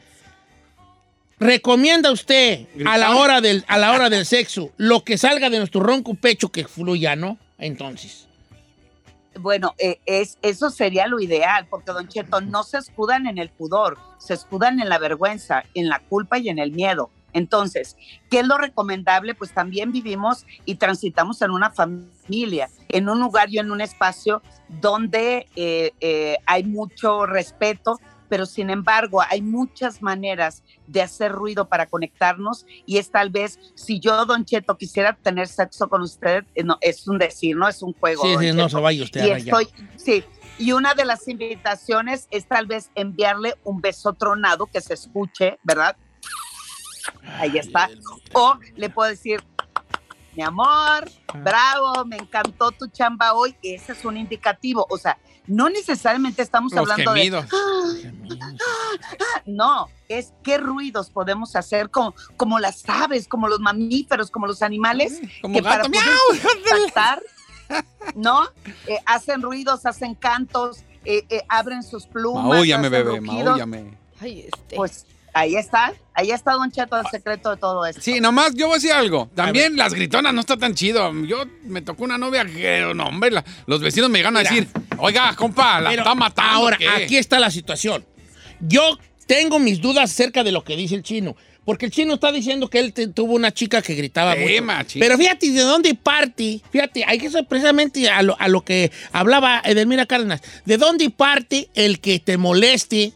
¿recomienda 1.40 2.12
usted 2.12 2.68
a 2.86 2.98
la, 2.98 3.16
hora 3.16 3.42
del, 3.42 3.64
a 3.68 3.78
la 3.78 3.92
hora 3.94 4.10
del 4.10 4.26
sexo 4.26 4.72
lo 4.78 5.04
que 5.04 5.18
salga 5.18 5.50
de 5.50 5.58
nuestro 5.58 5.82
ronco 5.82 6.14
pecho 6.16 6.50
que 6.50 6.66
fluya, 6.66 7.16
no? 7.16 7.38
Entonces. 7.58 8.28
Bueno, 9.40 9.74
eh, 9.78 10.00
es, 10.06 10.38
eso 10.42 10.70
sería 10.70 11.08
lo 11.08 11.20
ideal, 11.20 11.68
porque 11.70 11.92
Don 11.92 12.08
Cheto 12.08 12.42
no 12.42 12.64
se 12.64 12.78
escudan 12.78 13.28
en 13.28 13.38
el 13.38 13.50
pudor, 13.50 13.98
se 14.18 14.34
escudan 14.34 14.80
en 14.80 14.90
la 14.90 15.00
vergüenza, 15.00 15.64
en 15.74 15.90
la 15.90 16.00
culpa 16.00 16.38
y 16.38 16.50
en 16.50 16.60
el 16.60 16.72
miedo. 16.72 17.10
Entonces, 17.34 17.98
¿qué 18.30 18.40
es 18.40 18.48
lo 18.48 18.58
recomendable? 18.58 19.34
Pues 19.34 19.52
también 19.54 19.92
vivimos 19.92 20.46
y 20.66 20.76
transitamos 20.76 21.42
en 21.42 21.52
una 21.52 21.72
familia, 21.72 22.70
en 22.90 23.10
un 23.10 23.20
lugar 23.20 23.50
y 23.50 23.58
en 23.58 23.72
un 23.72 23.82
espacio 23.82 24.42
donde 24.70 25.48
eh, 25.56 25.92
eh, 26.00 26.38
hay 26.46 26.64
mucho 26.64 27.26
respeto, 27.26 28.00
pero 28.34 28.48
sin 28.48 28.72
embargo 28.72 29.22
hay 29.30 29.44
muchas 29.44 30.02
maneras 30.02 30.64
de 30.88 31.04
hacer 31.04 31.32
ruido 31.32 31.70
para 31.70 31.86
conectarnos 31.86 32.66
y 32.84 32.98
es 32.98 33.12
tal 33.12 33.30
vez, 33.30 33.60
si 33.76 34.00
yo, 34.00 34.26
Don 34.26 34.44
Cheto, 34.44 34.76
quisiera 34.76 35.14
tener 35.14 35.48
sexo 35.48 35.88
con 35.88 36.02
usted, 36.02 36.44
eh, 36.56 36.64
no, 36.64 36.80
es 36.82 37.08
un 37.08 37.20
decir, 37.20 37.56
no 37.56 37.68
es 37.68 37.84
un 37.84 37.94
juego. 37.94 38.24
Sí, 38.24 38.36
sí, 38.40 38.52
no 38.52 38.68
se 38.70 38.80
vaya 38.80 39.04
usted 39.04 39.24
Y 39.24 39.30
estoy, 39.30 39.68
sí, 39.98 40.24
y 40.58 40.72
una 40.72 40.96
de 40.96 41.06
las 41.06 41.28
invitaciones 41.28 42.28
es 42.32 42.48
tal 42.48 42.66
vez 42.66 42.90
enviarle 42.96 43.54
un 43.66 43.82
beso 43.82 44.14
tronado 44.14 44.66
que 44.66 44.82
se 44.82 44.96
escuche, 44.96 45.60
¿verdad? 45.62 45.96
Ahí 47.38 47.56
está. 47.60 47.88
O 48.34 48.58
le 48.76 48.90
puedo 48.90 49.12
decir, 49.12 49.44
mi 50.36 50.42
amor, 50.42 51.08
bravo, 51.36 52.04
me 52.06 52.18
encantó 52.18 52.72
tu 52.72 52.88
chamba 52.88 53.36
hoy. 53.36 53.56
Ese 53.62 53.92
es 53.92 54.04
un 54.04 54.18
indicativo. 54.18 54.88
O 54.90 54.98
sea, 54.98 55.20
no 55.48 55.70
necesariamente 55.70 56.42
estamos 56.42 56.72
Los 56.74 56.82
hablando 56.90 57.14
gemidos. 57.14 57.50
de. 57.50 57.58
"Ah, 58.42 58.48
ah, 59.20 59.42
no, 59.46 59.88
es 60.08 60.34
qué 60.44 60.58
ruidos 60.58 61.10
podemos 61.10 61.56
hacer 61.56 61.90
como, 61.90 62.14
como 62.38 62.60
las 62.60 62.84
aves, 62.88 63.28
como 63.28 63.48
los 63.48 63.60
mamíferos, 63.60 64.32
como 64.32 64.48
los 64.48 64.62
animales, 64.62 65.20
como 65.42 65.56
que 65.56 65.62
gato, 65.62 65.90
para 65.90 65.90
poder 65.90 67.24
¿no? 68.16 68.44
Eh, 68.88 69.00
hacen 69.06 69.42
ruidos, 69.42 69.86
hacen 69.86 70.16
cantos, 70.16 70.80
eh, 71.06 71.26
eh, 71.30 71.42
abren 71.50 71.84
sus 71.84 72.06
plumas. 72.06 72.44
Maúllame, 72.44 72.88
hacen 72.88 72.92
bebé, 73.06 73.18
rugidos. 73.20 73.46
maúllame. 73.46 73.98
Ay, 74.20 74.42
este. 74.42 74.76
Pues 74.76 75.06
ahí 75.34 75.56
está, 75.56 75.94
ahí 76.14 76.32
está 76.32 76.54
Don 76.54 76.72
Cheto, 76.72 76.98
el 77.00 77.06
secreto 77.08 77.50
de 77.52 77.58
todo 77.58 77.86
esto. 77.86 78.02
Sí, 78.02 78.20
nomás 78.20 78.54
yo 78.56 78.68
voy 78.68 78.74
a 78.74 78.78
decir 78.78 78.92
algo. 78.94 79.30
También 79.36 79.76
las 79.76 79.94
gritonas 79.94 80.34
no 80.34 80.42
está 80.42 80.58
tan 80.58 80.76
chido. 80.76 81.12
Yo 81.26 81.44
me 81.64 81.82
tocó 81.82 82.04
una 82.04 82.18
novia 82.18 82.46
que, 82.46 82.92
no, 82.96 83.06
hombre, 83.08 83.32
la- 83.32 83.44
los 83.66 83.82
vecinos 83.82 84.10
me 84.10 84.20
llegan 84.20 84.38
a 84.38 84.40
decir, 84.42 84.68
oiga, 84.98 85.36
compa, 85.36 85.82
la 85.82 85.90
Pero 85.90 86.02
está 86.04 86.16
matando. 86.16 86.52
Ahora, 86.52 86.78
¿qué?". 86.78 86.88
aquí 86.88 87.18
está 87.18 87.40
la 87.40 87.52
situación. 87.52 88.06
Yo 88.60 88.98
tengo 89.28 89.60
mis 89.60 89.82
dudas 89.82 90.12
acerca 90.12 90.44
de 90.44 90.52
lo 90.52 90.64
que 90.64 90.76
dice 90.76 90.96
el 90.96 91.04
chino. 91.04 91.36
Porque 91.66 91.86
el 91.86 91.92
chino 91.94 92.16
está 92.16 92.30
diciendo 92.34 92.70
que 92.70 92.78
él 92.80 92.92
te- 92.92 93.08
tuvo 93.08 93.36
una 93.36 93.54
chica 93.54 93.82
que 93.82 93.96
gritaba 93.96 94.36
Sí, 94.36 94.60
mucho. 94.62 95.00
Pero 95.00 95.18
fíjate 95.18 95.50
de 95.50 95.62
dónde 95.62 95.96
parte. 95.96 96.60
Fíjate, 96.70 97.06
hay 97.08 97.18
que 97.18 97.30
ser 97.30 97.46
precisamente 97.48 98.10
a 98.10 98.22
lo, 98.22 98.36
a 98.38 98.50
lo 98.50 98.66
que 98.66 98.92
hablaba 99.14 99.62
Edelmira 99.64 100.06
Cárdenas. 100.06 100.42
¿De 100.66 100.76
dónde 100.78 101.10
parte 101.10 101.70
el 101.74 102.02
que 102.02 102.20
te 102.20 102.36
moleste 102.38 103.14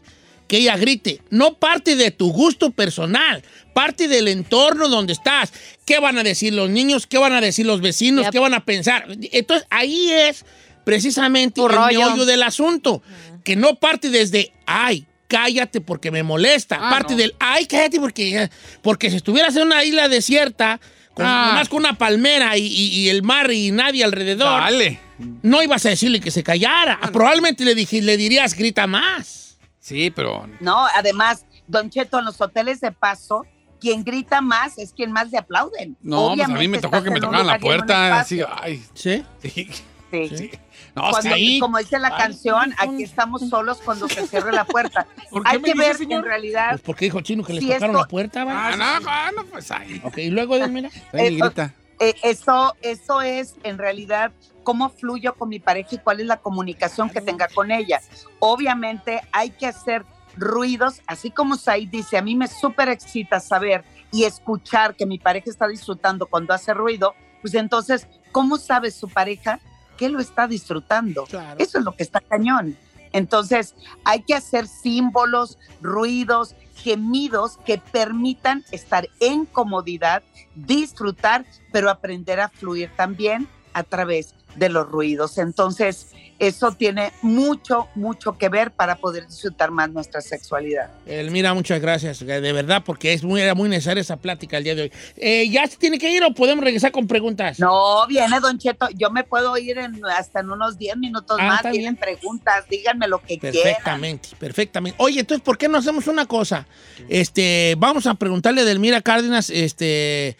que 0.48 0.56
ella 0.58 0.76
grite? 0.76 1.20
No 1.30 1.54
parte 1.54 1.94
de 1.94 2.10
tu 2.10 2.32
gusto 2.32 2.70
personal. 2.70 3.42
Parte 3.74 4.08
del 4.08 4.26
entorno 4.28 4.88
donde 4.88 5.12
estás. 5.12 5.52
¿Qué 5.84 6.00
van 6.00 6.18
a 6.18 6.22
decir 6.24 6.52
los 6.54 6.68
niños? 6.70 7.06
¿Qué 7.06 7.18
van 7.18 7.32
a 7.34 7.40
decir 7.40 7.66
los 7.66 7.80
vecinos? 7.80 8.24
Yep. 8.24 8.32
¿Qué 8.32 8.38
van 8.40 8.54
a 8.54 8.64
pensar? 8.64 9.06
Entonces, 9.32 9.66
ahí 9.70 10.10
es 10.10 10.44
precisamente 10.84 11.60
Tu 11.60 11.66
el 11.66 11.72
rollo. 11.74 12.00
meollo 12.00 12.24
del 12.24 12.42
asunto. 12.42 13.02
Que 13.44 13.56
no 13.56 13.74
parte 13.76 14.10
desde, 14.10 14.52
ay, 14.66 15.06
cállate 15.28 15.80
porque 15.80 16.10
me 16.10 16.22
molesta. 16.22 16.76
Ah, 16.80 16.90
parte 16.90 17.12
no. 17.12 17.18
del, 17.18 17.34
ay, 17.38 17.66
cállate 17.66 18.00
porque, 18.00 18.48
porque 18.82 19.10
si 19.10 19.16
estuvieras 19.16 19.54
en 19.56 19.62
una 19.64 19.84
isla 19.84 20.08
desierta, 20.08 20.80
con, 21.14 21.26
Ah. 21.26 21.48
nomás 21.50 21.68
con 21.68 21.78
una 21.80 21.98
palmera 21.98 22.56
y, 22.56 22.66
y- 22.66 22.88
y 23.00 23.08
el 23.10 23.22
mar 23.22 23.50
y 23.50 23.70
nadie 23.70 24.04
alrededor, 24.04 24.60
Dale. 24.62 24.98
no 25.42 25.62
ibas 25.62 25.84
a 25.84 25.90
decirle 25.90 26.20
que 26.20 26.30
se 26.30 26.42
callara. 26.42 26.98
Probablemente 27.12 27.64
le, 27.64 27.74
dije, 27.74 28.00
le 28.02 28.16
dirías, 28.16 28.54
grita 28.54 28.86
más. 28.86 29.47
Sí, 29.80 30.10
pero 30.10 30.46
No, 30.60 30.86
además, 30.94 31.44
Don 31.66 31.90
Cheto, 31.90 32.18
en 32.18 32.24
los 32.24 32.40
hoteles 32.40 32.80
de 32.80 32.92
paso, 32.92 33.46
quien 33.80 34.02
grita 34.04 34.40
más 34.40 34.76
es 34.78 34.92
quien 34.92 35.12
más 35.12 35.30
le 35.30 35.38
aplauden. 35.38 35.96
no, 36.02 36.34
pues 36.34 36.48
a 36.48 36.52
mí 36.52 36.68
me 36.68 36.78
tocó 36.78 37.02
que 37.02 37.10
me 37.10 37.20
tocaran 37.20 37.46
la 37.46 37.58
puerta. 37.58 38.20
Así, 38.20 38.40
ay, 38.60 38.82
¿Sí? 38.94 39.24
sí. 39.42 39.68
Sí. 40.10 40.28
sí. 40.36 40.50
No, 40.96 41.10
Cuando- 41.10 41.34
sí. 41.36 41.60
como 41.60 41.76
dice 41.78 41.98
la 41.98 42.08
Ay, 42.08 42.14
canción, 42.16 42.74
ay, 42.78 42.88
aquí 42.94 43.02
estamos 43.02 43.46
solos 43.48 43.78
cuando 43.84 44.08
se 44.08 44.26
cierre 44.26 44.52
la 44.52 44.64
puerta. 44.64 45.06
¿Por 45.30 45.42
qué 45.42 45.48
Hay 45.50 45.58
me 45.58 45.64
que 45.64 45.72
dice, 45.74 45.86
ver 45.86 45.96
señor? 45.96 46.20
en 46.20 46.24
realidad 46.30 46.70
Pues 46.70 46.80
porque 46.80 47.04
dijo 47.04 47.20
Chino 47.20 47.44
que 47.44 47.52
le 47.52 47.60
Sí, 47.60 47.66
tocaron 47.66 47.90
esto- 47.90 48.02
la 48.02 48.08
puerta, 48.08 48.44
¿va? 48.44 48.68
Ah, 48.68 48.76
no, 48.76 48.84
ah, 49.06 49.30
no, 49.36 49.44
pues 49.44 49.70
ahí. 49.70 50.00
Ok, 50.02 50.16
y 50.18 50.30
luego, 50.30 50.56
Edelmira. 50.56 50.88
Ahí 51.12 51.26
Eh, 51.26 51.30
grita. 51.38 51.74
Eh, 52.00 52.14
eso, 52.22 52.74
eso 52.80 53.20
es 53.20 53.54
en 53.64 53.76
realidad 53.76 54.32
cómo 54.68 54.90
fluyo 54.90 55.34
con 55.34 55.48
mi 55.48 55.60
pareja 55.60 55.88
y 55.92 55.98
cuál 55.98 56.20
es 56.20 56.26
la 56.26 56.36
comunicación 56.36 57.08
que 57.08 57.22
tenga 57.22 57.48
con 57.48 57.70
ella. 57.70 58.02
Obviamente 58.38 59.22
hay 59.32 59.48
que 59.48 59.66
hacer 59.66 60.04
ruidos, 60.36 61.00
así 61.06 61.30
como 61.30 61.56
Said 61.56 61.88
dice, 61.88 62.18
a 62.18 62.22
mí 62.22 62.36
me 62.36 62.48
súper 62.48 62.90
excita 62.90 63.40
saber 63.40 63.82
y 64.12 64.24
escuchar 64.24 64.94
que 64.94 65.06
mi 65.06 65.18
pareja 65.18 65.48
está 65.48 65.66
disfrutando 65.66 66.26
cuando 66.26 66.52
hace 66.52 66.74
ruido, 66.74 67.14
pues 67.40 67.54
entonces, 67.54 68.06
¿cómo 68.30 68.58
sabe 68.58 68.90
su 68.90 69.08
pareja 69.08 69.58
que 69.96 70.10
lo 70.10 70.20
está 70.20 70.46
disfrutando? 70.46 71.24
Claro. 71.24 71.58
Eso 71.58 71.78
es 71.78 71.84
lo 71.86 71.96
que 71.96 72.02
está 72.02 72.20
cañón. 72.20 72.76
Entonces, 73.14 73.74
hay 74.04 74.20
que 74.20 74.34
hacer 74.34 74.66
símbolos, 74.68 75.56
ruidos, 75.80 76.54
gemidos 76.74 77.56
que 77.64 77.78
permitan 77.78 78.66
estar 78.70 79.08
en 79.20 79.46
comodidad, 79.46 80.22
disfrutar, 80.54 81.46
pero 81.72 81.88
aprender 81.88 82.38
a 82.38 82.50
fluir 82.50 82.90
también 82.96 83.48
a 83.72 83.82
través 83.82 84.34
de 84.58 84.68
los 84.68 84.88
ruidos. 84.88 85.38
Entonces, 85.38 86.08
eso 86.38 86.72
tiene 86.72 87.12
mucho, 87.22 87.88
mucho 87.96 88.38
que 88.38 88.48
ver 88.48 88.70
para 88.70 88.96
poder 88.96 89.26
disfrutar 89.26 89.70
más 89.72 89.90
nuestra 89.90 90.20
sexualidad. 90.20 90.88
Elmira, 91.06 91.52
muchas 91.52 91.80
gracias, 91.80 92.22
eh, 92.22 92.40
de 92.40 92.52
verdad, 92.52 92.82
porque 92.84 93.12
es 93.12 93.24
muy, 93.24 93.40
era 93.40 93.54
muy 93.54 93.68
necesaria 93.68 94.00
esa 94.00 94.16
plática 94.16 94.58
el 94.58 94.64
día 94.64 94.74
de 94.76 94.82
hoy. 94.82 94.92
Eh, 95.16 95.48
¿Ya 95.50 95.66
se 95.66 95.76
tiene 95.76 95.98
que 95.98 96.10
ir 96.10 96.22
o 96.22 96.32
podemos 96.32 96.64
regresar 96.64 96.92
con 96.92 97.08
preguntas? 97.08 97.58
No, 97.58 98.06
viene 98.06 98.38
Don 98.38 98.56
Cheto, 98.56 98.88
yo 98.94 99.10
me 99.10 99.24
puedo 99.24 99.56
ir 99.58 99.78
en, 99.78 100.00
hasta 100.06 100.40
en 100.40 100.50
unos 100.50 100.78
10 100.78 100.96
minutos 100.98 101.36
Ah, 101.40 101.60
más, 101.62 101.72
tienen 101.72 101.96
preguntas, 101.96 102.64
díganme 102.70 103.08
lo 103.08 103.18
que 103.18 103.38
quieran. 103.38 103.62
Perfectamente, 103.62 104.28
perfectamente. 104.38 104.96
Oye, 105.00 105.20
entonces, 105.20 105.42
¿por 105.44 105.58
qué 105.58 105.68
no 105.68 105.78
hacemos 105.78 106.06
una 106.06 106.26
cosa? 106.26 106.66
Este, 107.08 107.74
vamos 107.78 108.06
a 108.06 108.14
preguntarle 108.14 108.60
a 108.60 108.64
Delmira 108.64 109.00
Cárdenas, 109.00 109.50
este, 109.50 110.36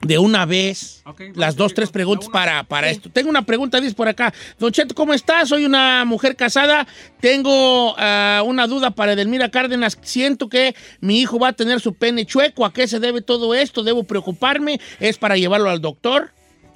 de 0.00 0.18
una 0.18 0.46
vez, 0.46 1.02
Ok, 1.04 1.22
las 1.34 1.56
dos, 1.56 1.74
tres 1.74 1.90
preguntas 1.90 2.28
para, 2.28 2.62
para 2.62 2.88
esto. 2.88 3.10
Tengo 3.10 3.30
una 3.30 3.42
pregunta, 3.42 3.80
dice 3.80 3.94
por 3.94 4.06
acá. 4.08 4.32
Don 4.58 4.70
Cheto, 4.70 4.94
¿cómo 4.94 5.12
estás? 5.12 5.48
Soy 5.48 5.64
una 5.64 6.04
mujer 6.04 6.36
casada. 6.36 6.86
Tengo 7.20 7.94
ah, 7.98 8.42
una 8.46 8.66
duda 8.68 8.92
para 8.92 9.16
Delmira 9.16 9.50
Cárdenas. 9.50 9.98
Siento 10.02 10.48
que 10.48 10.76
mi 11.00 11.18
hijo 11.20 11.38
va 11.38 11.48
a 11.48 11.52
tener 11.52 11.80
su 11.80 11.94
pene 11.94 12.24
chueco. 12.26 12.64
¿A 12.64 12.72
qué 12.72 12.86
se 12.86 13.00
debe 13.00 13.22
todo 13.22 13.54
esto? 13.54 13.82
¿Debo 13.82 14.04
preocuparme? 14.04 14.80
¿Es 15.00 15.18
para 15.18 15.36
llevarlo 15.36 15.68
al 15.68 15.80
doctor? 15.80 16.30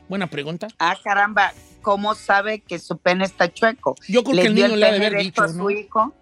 Buena 0.08 0.26
pregunta. 0.26 0.66
Ah, 0.80 0.96
caramba, 1.02 1.52
¿cómo 1.80 2.16
sabe 2.16 2.60
que 2.60 2.80
su 2.80 2.98
pene 2.98 3.24
está 3.24 3.52
chueco? 3.52 3.94
Yo 4.08 4.24
creo 4.24 4.34
¿Le 4.34 4.42
que 4.42 4.48
el 4.48 4.54
niño 4.56 4.76
le 4.76 4.86
ha 4.86 4.90
de 4.90 4.96
haber 4.96 5.16
dicho, 5.22 5.42
a 5.42 5.46
¿no? 5.46 5.52
su 5.62 5.70
hijo? 5.70 6.12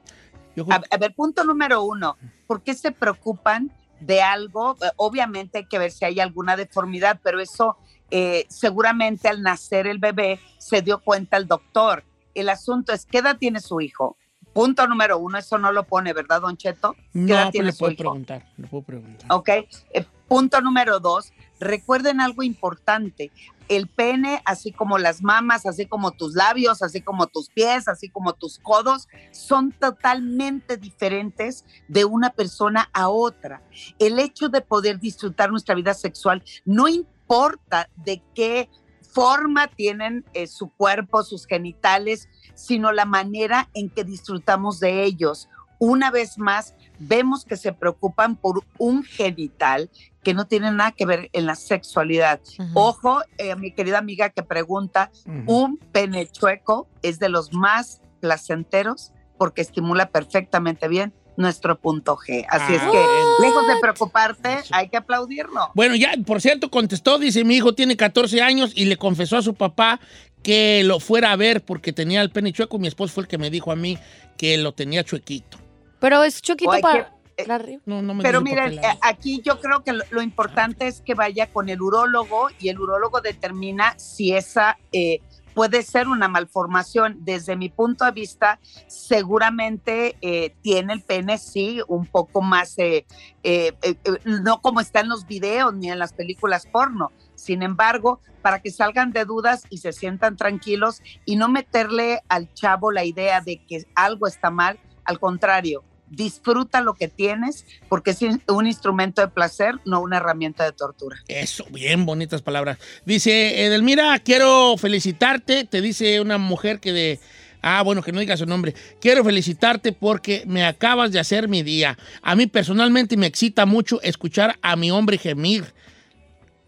Yo 0.54 0.66
creo- 0.66 0.78
A, 0.78 0.94
a 0.94 0.98
ver, 0.98 1.14
punto 1.14 1.44
número 1.44 1.82
uno, 1.82 2.18
¿por 2.46 2.62
qué 2.62 2.74
se 2.74 2.92
preocupan 2.92 3.70
de 4.00 4.22
algo? 4.22 4.76
Eh, 4.82 4.90
Obviamente 4.96 5.58
hay 5.58 5.66
que 5.66 5.78
ver 5.78 5.90
si 5.90 6.04
hay 6.04 6.20
alguna 6.20 6.56
deformidad, 6.56 7.20
pero 7.22 7.40
eso 7.40 7.76
eh, 8.10 8.46
seguramente 8.48 9.28
al 9.28 9.42
nacer 9.42 9.86
el 9.86 9.98
bebé 9.98 10.40
se 10.58 10.82
dio 10.82 10.98
cuenta 11.00 11.36
el 11.36 11.46
doctor. 11.46 12.04
El 12.34 12.48
asunto 12.48 12.92
es, 12.92 13.06
¿qué 13.06 13.18
edad 13.18 13.36
tiene 13.38 13.60
su 13.60 13.80
hijo? 13.80 14.16
Punto 14.52 14.86
número 14.88 15.18
uno, 15.18 15.38
eso 15.38 15.58
no 15.58 15.70
lo 15.70 15.84
pone, 15.84 16.12
¿verdad, 16.12 16.40
Don 16.40 16.56
Cheto? 16.56 16.94
¿Qué 16.94 17.00
no, 17.12 17.34
edad 17.34 17.42
pero 17.44 17.50
tiene 17.52 17.66
le 17.66 17.72
su 17.72 17.78
puedo 17.78 17.92
hijo? 17.92 18.02
preguntar. 18.02 18.46
Le 18.56 18.66
puedo 18.66 18.82
preguntar. 18.82 19.26
¿ok? 19.32 19.48
Eh, 19.48 20.04
punto 20.30 20.60
número 20.60 21.00
dos, 21.00 21.32
recuerden 21.58 22.20
algo 22.20 22.44
importante. 22.44 23.32
El 23.68 23.88
pene, 23.88 24.40
así 24.44 24.70
como 24.70 24.96
las 24.96 25.22
mamas, 25.22 25.66
así 25.66 25.86
como 25.86 26.12
tus 26.12 26.36
labios, 26.36 26.82
así 26.82 27.00
como 27.00 27.26
tus 27.26 27.48
pies, 27.48 27.88
así 27.88 28.08
como 28.08 28.34
tus 28.34 28.60
codos, 28.60 29.08
son 29.32 29.72
totalmente 29.72 30.76
diferentes 30.76 31.64
de 31.88 32.04
una 32.04 32.30
persona 32.30 32.88
a 32.92 33.08
otra. 33.08 33.60
El 33.98 34.20
hecho 34.20 34.48
de 34.48 34.60
poder 34.60 35.00
disfrutar 35.00 35.50
nuestra 35.50 35.74
vida 35.74 35.94
sexual 35.94 36.44
no 36.64 36.86
importa 36.86 37.90
de 37.96 38.22
qué 38.32 38.70
forma 39.12 39.66
tienen 39.66 40.24
eh, 40.32 40.46
su 40.46 40.68
cuerpo, 40.68 41.24
sus 41.24 41.44
genitales, 41.44 42.28
sino 42.54 42.92
la 42.92 43.04
manera 43.04 43.68
en 43.74 43.90
que 43.90 44.04
disfrutamos 44.04 44.78
de 44.78 45.02
ellos. 45.02 45.48
Una 45.80 46.10
vez 46.10 46.36
más, 46.38 46.74
vemos 46.98 47.44
que 47.46 47.56
se 47.56 47.72
preocupan 47.72 48.36
por 48.36 48.62
un 48.78 49.02
genital 49.02 49.90
que 50.22 50.34
no 50.34 50.46
tiene 50.46 50.70
nada 50.70 50.92
que 50.92 51.06
ver 51.06 51.30
en 51.32 51.46
la 51.46 51.54
sexualidad. 51.54 52.38
Ojo, 52.74 53.22
eh, 53.38 53.56
mi 53.56 53.72
querida 53.72 53.96
amiga 53.98 54.28
que 54.28 54.42
pregunta, 54.42 55.10
un 55.46 55.78
pene 55.78 56.26
chueco 56.26 56.86
es 57.02 57.18
de 57.18 57.30
los 57.30 57.52
más 57.54 58.02
placenteros 58.20 59.12
porque 59.38 59.62
estimula 59.62 60.10
perfectamente 60.10 60.86
bien 60.86 61.14
nuestro 61.38 61.80
punto 61.80 62.16
G. 62.18 62.44
Así 62.50 62.74
es 62.74 62.82
Ah, 62.82 62.90
que, 62.92 62.98
bueno. 62.98 63.38
lejos 63.40 63.66
de 63.66 63.76
preocuparte, 63.80 64.58
hay 64.72 64.90
que 64.90 64.98
aplaudirlo. 64.98 65.70
Bueno, 65.74 65.94
ya, 65.96 66.12
por 66.26 66.42
cierto, 66.42 66.70
contestó, 66.70 67.18
dice, 67.18 67.42
mi 67.44 67.56
hijo 67.56 67.74
tiene 67.74 67.96
14 67.96 68.42
años 68.42 68.72
y 68.74 68.84
le 68.84 68.98
confesó 68.98 69.38
a 69.38 69.42
su 69.42 69.54
papá 69.54 69.98
que 70.42 70.82
lo 70.84 71.00
fuera 71.00 71.32
a 71.32 71.36
ver 71.36 71.64
porque 71.64 71.94
tenía 71.94 72.20
el 72.20 72.30
pene 72.30 72.52
chueco. 72.52 72.78
Mi 72.78 72.88
esposo 72.88 73.14
fue 73.14 73.22
el 73.22 73.28
que 73.28 73.38
me 73.38 73.48
dijo 73.48 73.72
a 73.72 73.76
mí 73.76 73.96
que 74.36 74.58
lo 74.58 74.72
tenía 74.72 75.02
chuequito. 75.04 75.56
Pero 76.00 76.24
es 76.24 76.42
chiquito 76.42 76.72
para, 76.80 77.04
que-. 77.36 77.80
No, 77.86 78.02
no 78.02 78.14
me 78.14 78.22
Pero 78.22 78.40
lado. 78.40 78.70
eh, 78.70 78.98
aquí 79.00 79.40
yo 79.42 79.60
creo 79.60 79.82
que 79.82 79.92
lo, 79.92 80.04
lo 80.10 80.22
importante 80.22 80.86
es 80.86 81.00
que 81.00 81.14
vaya 81.14 81.46
con 81.50 81.68
el 81.68 81.80
urólogo 81.80 82.48
y 82.58 82.68
el 82.68 82.78
urólogo 82.78 83.20
determina 83.20 83.98
si 83.98 84.34
esa 84.34 84.78
eh, 84.92 85.20
puede 85.54 85.82
ser 85.82 86.08
una 86.08 86.28
malformación. 86.28 87.18
Desde 87.20 87.56
mi 87.56 87.68
punto 87.68 88.04
de 88.04 88.12
vista, 88.12 88.58
seguramente 88.86 90.16
eh, 90.20 90.54
tiene 90.62 90.92
el 90.92 91.02
pene, 91.02 91.38
sí, 91.38 91.80
un 91.88 92.06
poco 92.06 92.42
más, 92.42 92.78
eh, 92.78 93.06
eh, 93.42 93.72
eh, 93.82 93.94
eh, 94.04 94.10
no 94.24 94.60
como 94.60 94.80
está 94.80 95.00
en 95.00 95.08
los 95.08 95.26
videos 95.26 95.74
ni 95.74 95.90
en 95.90 95.98
las 95.98 96.12
películas 96.12 96.66
porno. 96.66 97.10
Sin 97.34 97.62
embargo, 97.62 98.20
para 98.42 98.60
que 98.60 98.70
salgan 98.70 99.12
de 99.12 99.24
dudas 99.24 99.64
y 99.70 99.78
se 99.78 99.92
sientan 99.92 100.36
tranquilos 100.36 101.02
y 101.24 101.36
no 101.36 101.48
meterle 101.48 102.20
al 102.28 102.52
chavo 102.54 102.90
la 102.92 103.04
idea 103.04 103.40
de 103.40 103.64
que 103.66 103.84
algo 103.94 104.26
está 104.26 104.50
mal, 104.50 104.78
al 105.04 105.18
contrario, 105.18 105.82
disfruta 106.10 106.80
lo 106.82 106.94
que 106.94 107.08
tienes 107.08 107.64
porque 107.88 108.10
es 108.10 108.18
un 108.48 108.66
instrumento 108.66 109.22
de 109.22 109.28
placer, 109.28 109.76
no 109.84 110.00
una 110.00 110.18
herramienta 110.18 110.64
de 110.64 110.72
tortura. 110.72 111.16
Eso, 111.28 111.64
bien 111.70 112.04
bonitas 112.04 112.42
palabras. 112.42 112.78
Dice, 113.06 113.64
Edelmira, 113.64 114.18
quiero 114.18 114.76
felicitarte. 114.76 115.64
Te 115.64 115.80
dice 115.80 116.20
una 116.20 116.36
mujer 116.36 116.80
que 116.80 116.92
de 116.92 117.20
Ah, 117.62 117.82
bueno, 117.82 118.02
que 118.02 118.12
no 118.12 118.20
diga 118.20 118.36
su 118.36 118.46
nombre. 118.46 118.74
Quiero 119.00 119.24
felicitarte 119.24 119.92
porque 119.92 120.44
me 120.46 120.64
acabas 120.64 121.12
de 121.12 121.20
hacer 121.20 121.48
mi 121.48 121.62
día. 121.62 121.98
A 122.22 122.34
mí 122.34 122.46
personalmente 122.46 123.16
me 123.16 123.26
excita 123.26 123.66
mucho 123.66 124.00
escuchar 124.02 124.58
a 124.62 124.76
mi 124.76 124.90
hombre 124.90 125.18
gemir. 125.18 125.74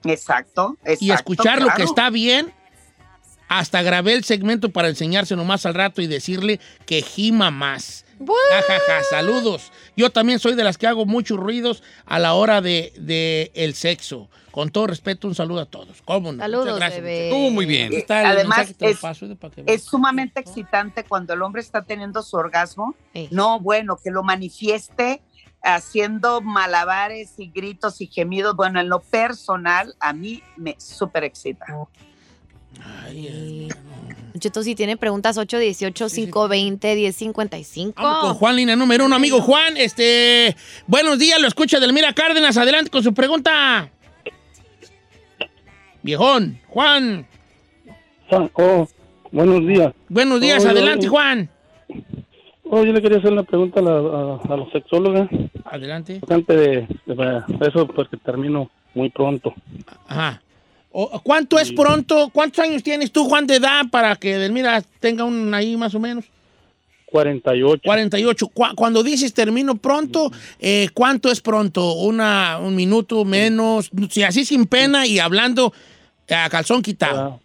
Exacto, 0.05 0.77
exacto. 0.83 1.05
y 1.05 1.11
escuchar 1.13 1.63
lo 1.63 1.71
que 1.75 1.85
está 1.85 2.11
bien. 2.11 2.53
Hasta 3.49 3.83
grabé 3.83 4.15
el 4.15 4.25
segmento 4.25 4.71
para 4.71 4.89
enseñárselo 4.89 5.45
más 5.45 5.67
al 5.67 5.75
rato 5.75 6.01
y 6.01 6.07
decirle 6.07 6.59
que 6.87 7.03
gima 7.03 7.51
más. 7.51 8.05
Ja, 8.51 8.63
ja, 8.63 8.81
ja, 8.87 9.03
saludos. 9.11 9.73
Yo 9.97 10.11
también 10.11 10.39
soy 10.39 10.55
de 10.55 10.65
las 10.65 10.79
que 10.79 10.87
hago 10.87 11.07
muchos 11.07 11.39
ruidos 11.39 11.83
a 12.07 12.19
la 12.19 12.35
hora 12.35 12.61
de, 12.61 12.93
de 12.99 13.51
el 13.55 13.75
sexo. 13.75 14.29
Con 14.51 14.69
todo 14.71 14.87
respeto, 14.87 15.29
un 15.29 15.35
saludo 15.35 15.61
a 15.61 15.65
todos. 15.67 16.03
¿Cómo 16.05 16.31
no? 16.33 16.39
Saludos, 16.39 16.65
Muchas 16.67 16.79
gracias. 16.79 17.03
bebé. 17.03 17.29
Estuvo 17.29 17.51
muy 17.51 17.65
bien. 17.65 17.87
Aquí 17.87 17.97
está 17.97 18.21
el 18.21 18.27
Además, 18.27 18.75
es- 18.79 18.99
paso, 18.99 19.27
sumamente 19.83 20.41
excitante 20.41 21.05
cuando 21.05 21.33
el 21.33 21.41
hombre 21.41 21.63
está 21.63 21.83
teniendo 21.83 22.23
su 22.23 22.37
orgasmo. 22.37 22.95
Sí. 23.15 23.29
No, 23.31 23.61
bueno, 23.61 23.97
que 24.03 24.11
lo 24.11 24.23
manifieste 24.23 25.23
haciendo 25.63 26.41
malabares 26.41 27.35
y 27.39 27.51
gritos 27.51 28.01
y 28.01 28.09
gemidos. 28.09 28.55
Bueno, 28.55 28.81
en 28.81 28.89
lo 28.91 29.01
personal, 29.01 29.95
a 30.01 30.13
mí 30.13 30.43
me 30.57 30.77
súper 30.79 31.25
excita. 31.25 31.65
Ay, 32.81 33.69
Cheto, 34.39 34.63
si 34.63 34.75
tiene 34.75 34.97
preguntas 34.97 35.37
818-520-1055. 35.39 37.95
Vamos 37.97 38.21
con 38.23 38.35
Juan, 38.35 38.57
línea 38.57 38.77
número 38.77 39.05
uno. 39.05 39.15
Amigo 39.15 39.41
Juan, 39.41 39.77
este. 39.77 40.57
Buenos 40.87 41.19
días, 41.19 41.41
lo 41.41 41.47
escucha 41.47 41.79
Delmira 41.79 42.13
Cárdenas. 42.13 42.57
Adelante 42.57 42.91
con 42.91 43.03
su 43.03 43.15
pregunta. 43.15 43.91
Viejón, 46.03 46.59
Juan. 46.69 47.27
Oh, 48.55 48.89
buenos 49.31 49.67
días. 49.67 49.93
Buenos 50.09 50.41
días, 50.41 50.65
adelante. 50.65 51.07
Juan. 51.07 51.49
Oh, 52.65 52.83
yo 52.85 52.93
le 52.93 53.03
quería 53.03 53.19
hacer 53.19 53.33
una 53.33 53.43
pregunta 53.43 53.81
a 53.81 53.83
la, 53.83 53.93
a, 53.93 54.55
a 54.55 54.57
la 54.57 54.71
sexóloga. 54.73 55.29
Adelante. 55.67 56.21
Antes 56.29 56.59
de, 56.59 56.89
de 57.07 57.69
eso, 57.69 57.87
porque 57.87 58.17
termino 58.17 58.71
muy 58.95 59.11
pronto. 59.11 59.55
Ajá. 60.09 60.43
¿Cuánto 61.23 61.59
es 61.59 61.73
pronto? 61.73 62.31
¿Cuántos 62.33 62.59
años 62.65 62.83
tienes 62.83 63.11
tú, 63.13 63.25
Juan, 63.29 63.47
de 63.47 63.57
edad 63.57 63.87
para 63.91 64.17
que 64.17 64.37
Delmira 64.39 64.83
tenga 65.01 65.25
un 65.25 65.53
ahí 65.55 65.77
más 65.77 65.95
o 65.95 66.01
menos? 66.01 66.25
48. 67.07 67.83
48. 67.85 68.49
Cu- 68.49 68.75
Cuando 68.75 69.03
dices 69.03 69.35
termino 69.35 69.75
pronto, 69.77 70.31
eh, 70.59 70.89
¿cuánto 70.95 71.31
es 71.31 71.41
pronto? 71.41 71.93
Una, 71.95 72.59
¿Un 72.59 72.75
minuto 72.75 73.25
menos? 73.25 73.91
Si 74.11 74.23
así 74.23 74.45
sin 74.45 74.67
pena 74.67 75.07
y 75.07 75.19
hablando 75.19 75.73
a 76.31 76.49
calzón 76.49 76.81
quitado. 76.83 77.41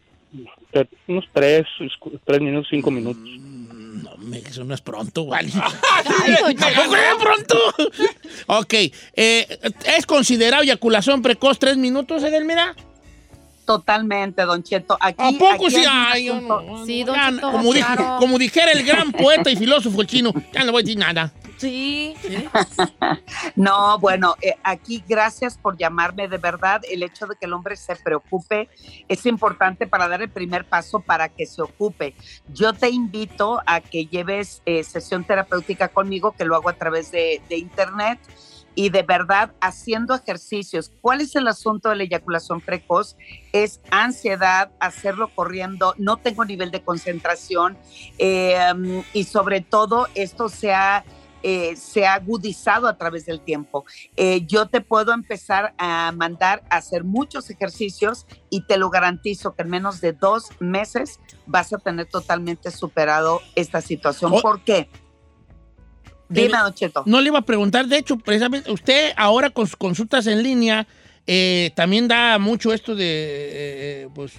Te- 0.71 0.87
Unos 1.07 1.25
tres, 1.33 1.65
tres 2.25 2.41
minutos, 2.41 2.67
cinco 2.69 2.91
minutos. 2.91 3.21
No, 3.23 4.15
me- 4.17 4.39
eso 4.39 4.63
no 4.63 4.73
es 4.73 4.81
pronto, 4.81 5.25
vale. 5.25 5.49
¿Tampoco 6.59 6.95
es 6.95 7.15
pronto? 7.19 7.57
ok. 8.47 8.73
eh, 9.15 9.59
¿Es 9.97 10.05
considerado 10.05 10.63
eyaculación 10.63 11.21
precoz 11.21 11.59
tres 11.59 11.77
minutos, 11.77 12.23
Edelmira? 12.23 12.75
Totalmente, 13.67 14.43
Don 14.43 14.63
Cheto. 14.63 14.97
Aquí, 14.99 15.35
¿A 15.35 15.37
poco 15.37 15.65
aquí 15.67 15.71
sí? 15.71 15.83
hay 15.85 15.85
un 15.85 15.91
Ay, 16.13 16.25
yo 16.25 16.33
asunto- 16.35 16.61
no. 16.61 16.85
Sí, 16.85 17.03
don 17.03 17.15
Ya, 17.17 17.29
Cheto, 17.31 17.51
como, 17.51 17.73
dije- 17.73 17.85
claro. 17.95 18.15
como 18.17 18.39
dijera 18.39 18.71
el 18.71 18.83
gran 18.85 19.11
poeta 19.11 19.49
y 19.51 19.57
filósofo 19.57 20.03
chino, 20.05 20.31
ya 20.53 20.63
no 20.63 20.71
voy 20.71 20.79
a 20.79 20.83
decir 20.83 20.97
nada. 20.97 21.33
Sí. 21.57 22.15
No, 23.55 23.97
bueno, 23.99 24.35
eh, 24.41 24.53
aquí 24.63 25.03
gracias 25.07 25.57
por 25.57 25.77
llamarme. 25.77 26.27
De 26.27 26.37
verdad, 26.37 26.81
el 26.89 27.03
hecho 27.03 27.25
de 27.27 27.35
que 27.35 27.45
el 27.45 27.53
hombre 27.53 27.75
se 27.75 27.95
preocupe 27.95 28.69
es 29.07 29.25
importante 29.25 29.87
para 29.87 30.07
dar 30.07 30.21
el 30.21 30.29
primer 30.29 30.65
paso 30.65 30.99
para 30.99 31.27
que 31.29 31.45
se 31.45 31.61
ocupe. 31.61 32.13
Yo 32.53 32.73
te 32.73 32.89
invito 32.89 33.61
a 33.65 33.81
que 33.81 34.05
lleves 34.05 34.61
eh, 34.65 34.83
sesión 34.83 35.23
terapéutica 35.23 35.87
conmigo, 35.89 36.33
que 36.37 36.45
lo 36.45 36.55
hago 36.55 36.69
a 36.69 36.73
través 36.73 37.11
de, 37.11 37.41
de 37.49 37.57
internet. 37.57 38.19
Y 38.79 38.91
de 38.91 39.01
verdad, 39.01 39.53
haciendo 39.59 40.13
ejercicios. 40.13 40.91
¿Cuál 41.01 41.21
es 41.21 41.35
el 41.35 41.47
asunto 41.47 41.89
de 41.89 41.95
la 41.95 42.03
eyaculación 42.03 42.61
precoz? 42.61 43.17
Es 43.51 43.81
ansiedad, 43.89 44.69
hacerlo 44.79 45.31
corriendo, 45.33 45.95
no 45.97 46.17
tengo 46.17 46.45
nivel 46.45 46.69
de 46.69 46.83
concentración 46.83 47.75
eh, 48.19 49.03
y 49.13 49.23
sobre 49.23 49.61
todo 49.61 50.07
esto 50.13 50.47
se 50.47 50.75
ha 50.75 51.03
eh, 51.43 51.75
se 51.75 52.05
ha 52.05 52.15
agudizado 52.15 52.87
a 52.87 52.97
través 52.97 53.25
del 53.25 53.41
tiempo. 53.41 53.85
Eh, 54.15 54.45
yo 54.47 54.67
te 54.67 54.81
puedo 54.81 55.13
empezar 55.13 55.73
a 55.77 56.11
mandar 56.11 56.63
a 56.69 56.77
hacer 56.77 57.03
muchos 57.03 57.49
ejercicios 57.49 58.25
y 58.49 58.61
te 58.61 58.77
lo 58.77 58.89
garantizo 58.89 59.55
que 59.55 59.61
en 59.61 59.69
menos 59.69 60.01
de 60.01 60.13
dos 60.13 60.49
meses 60.59 61.19
vas 61.45 61.73
a 61.73 61.77
tener 61.77 62.07
totalmente 62.07 62.69
superado 62.69 63.41
esta 63.55 63.81
situación. 63.81 64.33
Oh. 64.33 64.41
¿Por 64.41 64.63
qué? 64.63 64.89
Dime, 66.29 66.57
Don 66.57 66.73
Cheto. 66.73 67.03
No 67.05 67.21
le 67.21 67.27
iba 67.27 67.39
a 67.39 67.43
preguntar, 67.43 67.87
de 67.87 67.97
hecho, 67.97 68.17
precisamente, 68.17 68.71
usted 68.71 69.13
ahora 69.15 69.49
con 69.49 69.67
sus 69.67 69.77
consultas 69.77 70.27
en 70.27 70.43
línea 70.43 70.87
eh, 71.27 71.71
también 71.75 72.07
da 72.07 72.39
mucho 72.39 72.71
esto 72.71 72.95
de, 72.95 73.05
eh, 74.03 74.09
pues, 74.15 74.33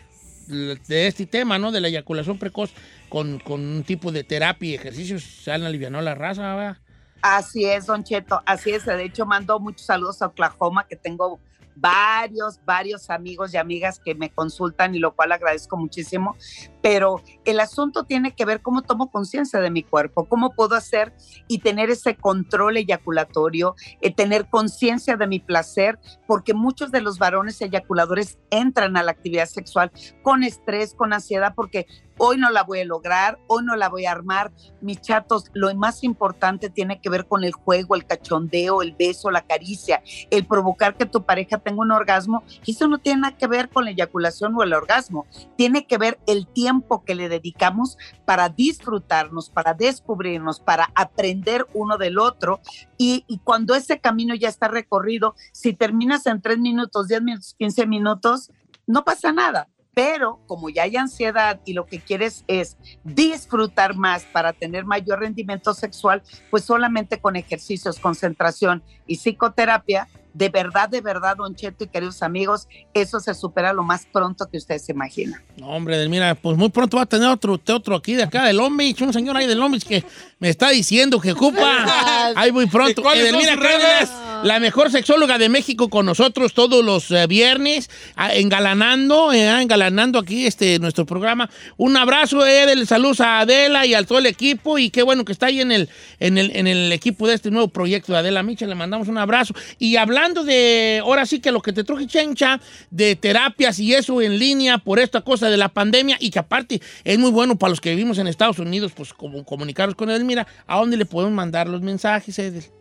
de 0.46 1.06
este 1.06 1.26
tema, 1.26 1.58
¿no? 1.58 1.70
De 1.70 1.80
la 1.80 1.88
eyaculación 1.88 2.38
precoz 2.38 2.70
con, 3.10 3.38
con 3.40 3.60
un 3.60 3.84
tipo 3.84 4.10
de 4.10 4.24
terapia 4.24 4.70
y 4.70 4.74
ejercicios. 4.74 5.22
Se 5.22 5.52
han 5.52 5.62
alivianado 5.64 6.02
la 6.02 6.14
raza, 6.14 6.54
¿verdad? 6.54 6.78
Así 7.20 7.64
es, 7.66 7.86
Don 7.86 8.04
Cheto, 8.04 8.42
así 8.46 8.70
es. 8.70 8.86
De 8.86 9.04
hecho, 9.04 9.26
mando 9.26 9.60
muchos 9.60 9.84
saludos 9.84 10.22
a 10.22 10.26
Oklahoma, 10.26 10.86
que 10.86 10.96
tengo 10.96 11.38
varios, 11.80 12.60
varios 12.64 13.10
amigos 13.10 13.54
y 13.54 13.56
amigas 13.56 14.00
que 14.04 14.14
me 14.14 14.30
consultan 14.30 14.94
y 14.94 14.98
lo 14.98 15.14
cual 15.14 15.32
agradezco 15.32 15.76
muchísimo. 15.76 16.36
Pero 16.82 17.22
el 17.44 17.60
asunto 17.60 18.04
tiene 18.04 18.34
que 18.34 18.44
ver 18.44 18.62
cómo 18.62 18.82
tomo 18.82 19.10
conciencia 19.10 19.60
de 19.60 19.70
mi 19.70 19.82
cuerpo, 19.82 20.28
cómo 20.28 20.54
puedo 20.54 20.74
hacer 20.74 21.12
y 21.46 21.58
tener 21.58 21.90
ese 21.90 22.16
control 22.16 22.76
eyaculatorio, 22.76 23.74
eh, 24.00 24.14
tener 24.14 24.48
conciencia 24.48 25.16
de 25.16 25.26
mi 25.26 25.40
placer, 25.40 25.98
porque 26.26 26.54
muchos 26.54 26.90
de 26.90 27.00
los 27.00 27.18
varones 27.18 27.60
eyaculadores 27.60 28.38
entran 28.50 28.96
a 28.96 29.02
la 29.02 29.12
actividad 29.12 29.46
sexual 29.46 29.90
con 30.22 30.42
estrés, 30.42 30.94
con 30.94 31.12
ansiedad, 31.12 31.52
porque 31.54 31.86
hoy 32.18 32.36
no 32.36 32.50
la 32.50 32.62
voy 32.62 32.80
a 32.80 32.84
lograr, 32.84 33.38
hoy 33.46 33.64
no 33.64 33.76
la 33.76 33.88
voy 33.88 34.06
a 34.06 34.12
armar. 34.12 34.52
Mis 34.80 35.00
chatos, 35.00 35.50
lo 35.54 35.74
más 35.74 36.04
importante 36.04 36.70
tiene 36.70 37.00
que 37.00 37.10
ver 37.10 37.26
con 37.26 37.44
el 37.44 37.52
juego, 37.52 37.94
el 37.94 38.06
cachondeo, 38.06 38.82
el 38.82 38.92
beso, 38.92 39.30
la 39.30 39.42
caricia, 39.42 40.02
el 40.30 40.46
provocar 40.46 40.96
que 40.96 41.06
tu 41.06 41.24
pareja 41.24 41.58
tenga 41.58 41.80
un 41.80 41.92
orgasmo. 41.92 42.42
Eso 42.66 42.88
no 42.88 42.98
tiene 42.98 43.22
nada 43.22 43.36
que 43.36 43.46
ver 43.46 43.68
con 43.68 43.84
la 43.84 43.90
eyaculación 43.90 44.54
o 44.56 44.62
el 44.62 44.74
orgasmo. 44.74 45.26
Tiene 45.56 45.86
que 45.86 45.98
ver 45.98 46.18
el 46.26 46.46
tiempo 46.46 47.04
que 47.04 47.14
le 47.14 47.28
dedicamos 47.28 47.96
para 48.24 48.48
disfrutarnos, 48.48 49.50
para 49.50 49.74
descubrirnos, 49.74 50.60
para 50.60 50.90
aprender 50.94 51.66
uno 51.74 51.98
del 51.98 52.18
otro. 52.18 52.60
Y, 52.96 53.24
cuando 53.44 53.74
ese 53.74 54.00
camino 54.00 54.34
ya 54.34 54.48
está 54.48 54.68
recorrido, 54.68 55.34
si 55.52 55.72
terminas 55.72 56.26
en 56.26 56.42
tres 56.42 56.58
minutos, 56.58 57.08
10 57.08 57.22
minutos, 57.22 57.54
15 57.58 57.86
minutos, 57.86 58.50
no 58.86 59.04
pasa 59.04 59.32
nada. 59.32 59.68
Pero 59.98 60.38
como 60.46 60.70
ya 60.70 60.84
hay 60.84 60.96
ansiedad 60.96 61.58
y 61.64 61.72
lo 61.72 61.84
que 61.84 61.98
quieres 61.98 62.44
es 62.46 62.76
disfrutar 63.02 63.96
más 63.96 64.22
para 64.22 64.52
tener 64.52 64.84
mayor 64.84 65.18
rendimiento 65.18 65.74
sexual, 65.74 66.22
pues 66.52 66.62
solamente 66.62 67.18
con 67.18 67.34
ejercicios, 67.34 67.98
concentración 67.98 68.80
y 69.08 69.16
psicoterapia, 69.16 70.06
de 70.32 70.50
verdad, 70.50 70.88
de 70.88 71.00
verdad, 71.00 71.36
Don 71.36 71.56
Cheto 71.56 71.82
y 71.82 71.88
queridos 71.88 72.22
amigos, 72.22 72.68
eso 72.94 73.18
se 73.18 73.34
supera 73.34 73.72
lo 73.72 73.82
más 73.82 74.06
pronto 74.06 74.46
que 74.48 74.58
ustedes 74.58 74.84
se 74.84 74.92
imaginan. 74.92 75.42
No, 75.56 75.70
hombre, 75.70 76.08
mira, 76.08 76.36
pues 76.36 76.56
muy 76.56 76.68
pronto 76.68 76.98
va 76.98 77.02
a 77.02 77.06
tener 77.06 77.26
otro, 77.26 77.54
otro 77.54 77.96
aquí 77.96 78.14
de 78.14 78.22
acá 78.22 78.44
del 78.44 78.58
Lombich, 78.58 79.02
un 79.02 79.12
señor 79.12 79.36
ahí 79.36 79.48
del 79.48 79.58
Lombich 79.58 79.84
que 79.84 80.04
me 80.38 80.48
está 80.48 80.68
diciendo 80.68 81.20
que 81.20 81.32
ocupa. 81.32 82.32
Ahí 82.36 82.52
muy 82.52 82.66
pronto. 82.66 83.00
¿Y 83.00 83.02
cuáles 83.02 83.30
son 83.30 83.40
Edelmira 83.40 83.54
sus 83.54 83.62
redes? 83.64 84.10
La 84.44 84.60
mejor 84.60 84.90
sexóloga 84.90 85.38
de 85.38 85.48
México 85.48 85.88
con 85.88 86.06
nosotros 86.06 86.52
todos 86.52 86.84
los 86.84 87.10
eh, 87.10 87.26
viernes, 87.26 87.90
ah, 88.14 88.34
engalanando, 88.34 89.32
eh, 89.32 89.48
engalanando 89.60 90.18
aquí 90.18 90.46
este 90.46 90.78
nuestro 90.78 91.06
programa. 91.06 91.50
Un 91.76 91.96
abrazo, 91.96 92.46
Edel, 92.46 92.86
saludos 92.86 93.20
a 93.20 93.40
Adela 93.40 93.86
y 93.86 93.94
al 93.94 94.06
todo 94.06 94.18
el 94.18 94.26
equipo 94.26 94.78
y 94.78 94.90
qué 94.90 95.02
bueno 95.02 95.24
que 95.24 95.32
está 95.32 95.46
ahí 95.46 95.60
en 95.60 95.72
el, 95.72 95.88
en 96.20 96.38
el, 96.38 96.54
en 96.54 96.66
el 96.66 96.92
equipo 96.92 97.26
de 97.26 97.34
este 97.34 97.50
nuevo 97.50 97.68
proyecto 97.68 98.12
de 98.12 98.18
Adela 98.18 98.42
Micha, 98.42 98.66
le 98.66 98.74
mandamos 98.74 99.08
un 99.08 99.18
abrazo. 99.18 99.54
Y 99.78 99.96
hablando 99.96 100.44
de, 100.44 101.00
ahora 101.02 101.26
sí 101.26 101.40
que 101.40 101.50
lo 101.50 101.60
que 101.60 101.72
te 101.72 101.84
truje 101.84 102.06
Chencha, 102.06 102.60
de 102.90 103.16
terapias 103.16 103.78
y 103.78 103.94
eso 103.94 104.22
en 104.22 104.38
línea 104.38 104.78
por 104.78 104.98
esta 104.98 105.20
cosa 105.22 105.50
de 105.50 105.56
la 105.56 105.68
pandemia 105.68 106.16
y 106.20 106.30
que 106.30 106.38
aparte 106.38 106.80
es 107.04 107.18
muy 107.18 107.30
bueno 107.30 107.56
para 107.56 107.70
los 107.70 107.80
que 107.80 107.90
vivimos 107.90 108.18
en 108.18 108.26
Estados 108.26 108.58
Unidos, 108.58 108.92
pues 108.94 109.12
como 109.12 109.44
comunicarnos 109.44 109.96
con 109.96 110.10
Edelmira, 110.10 110.46
¿a 110.66 110.78
dónde 110.78 110.96
le 110.96 111.06
podemos 111.06 111.34
mandar 111.34 111.68
los 111.68 111.82
mensajes, 111.82 112.38
Edel? 112.38 112.77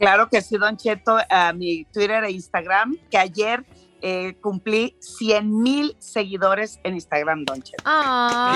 Claro 0.00 0.28
que 0.28 0.40
sí, 0.42 0.56
Don 0.56 0.76
Cheto, 0.76 1.18
a 1.28 1.52
mi 1.52 1.84
Twitter 1.92 2.24
e 2.24 2.30
Instagram, 2.32 2.96
que 3.10 3.18
ayer 3.18 3.64
eh, 4.02 4.34
cumplí 4.40 4.96
100 5.00 5.62
mil 5.62 5.94
seguidores 5.98 6.80
en 6.84 6.94
Instagram, 6.94 7.44
Don 7.44 7.62
Cheto. 7.62 7.84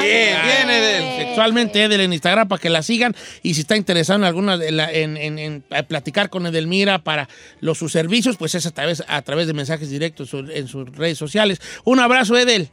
Bien, 0.00 0.38
bien, 0.42 0.70
Edel. 0.70 1.26
Sexualmente 1.26 1.82
Edel 1.84 2.00
en 2.00 2.14
Instagram 2.14 2.48
para 2.48 2.58
que 2.62 2.70
la 2.70 2.82
sigan 2.82 3.14
y 3.42 3.52
si 3.52 3.60
está 3.60 3.76
interesado 3.76 4.18
en 4.20 4.24
alguna 4.24 4.56
de 4.56 4.72
la- 4.72 4.90
en, 4.90 5.18
en- 5.18 5.38
en, 5.38 5.62
platicar 5.86 6.30
con 6.30 6.46
Edelmira 6.46 7.04
para 7.04 7.28
los 7.60 7.76
sus 7.76 7.92
servicios, 7.92 8.38
pues 8.38 8.54
es 8.54 8.64
a 8.64 8.70
través, 8.70 9.04
a 9.06 9.20
través 9.20 9.46
de 9.46 9.52
mensajes 9.52 9.90
directos 9.90 10.32
en 10.32 10.66
sus 10.66 10.88
redes 10.96 11.18
sociales. 11.18 11.60
Un 11.84 12.00
abrazo, 12.00 12.38
Edel. 12.38 12.70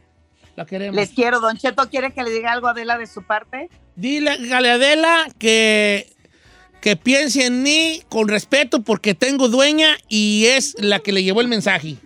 La 0.56 0.64
queremos. 0.64 0.96
Les 0.96 1.10
quiero, 1.10 1.40
Don 1.40 1.56
Cheto. 1.58 1.88
¿Quiere 1.90 2.12
que 2.12 2.22
le 2.22 2.30
diga 2.30 2.52
algo 2.52 2.68
a 2.68 2.70
Adela 2.70 2.96
de 2.96 3.06
su 3.06 3.22
parte? 3.22 3.68
Dile, 3.96 4.30
Adela 4.54 5.26
que, 5.38 6.10
que 6.82 6.96
piense 6.96 7.46
en 7.46 7.62
mí 7.62 8.02
con 8.10 8.28
respeto 8.28 8.82
porque 8.82 9.14
tengo 9.14 9.48
dueña 9.48 9.96
y 10.08 10.44
es 10.46 10.74
la 10.78 10.98
que 10.98 11.12
le 11.12 11.22
llevó 11.22 11.40
el 11.40 11.48
mensaje. 11.48 11.96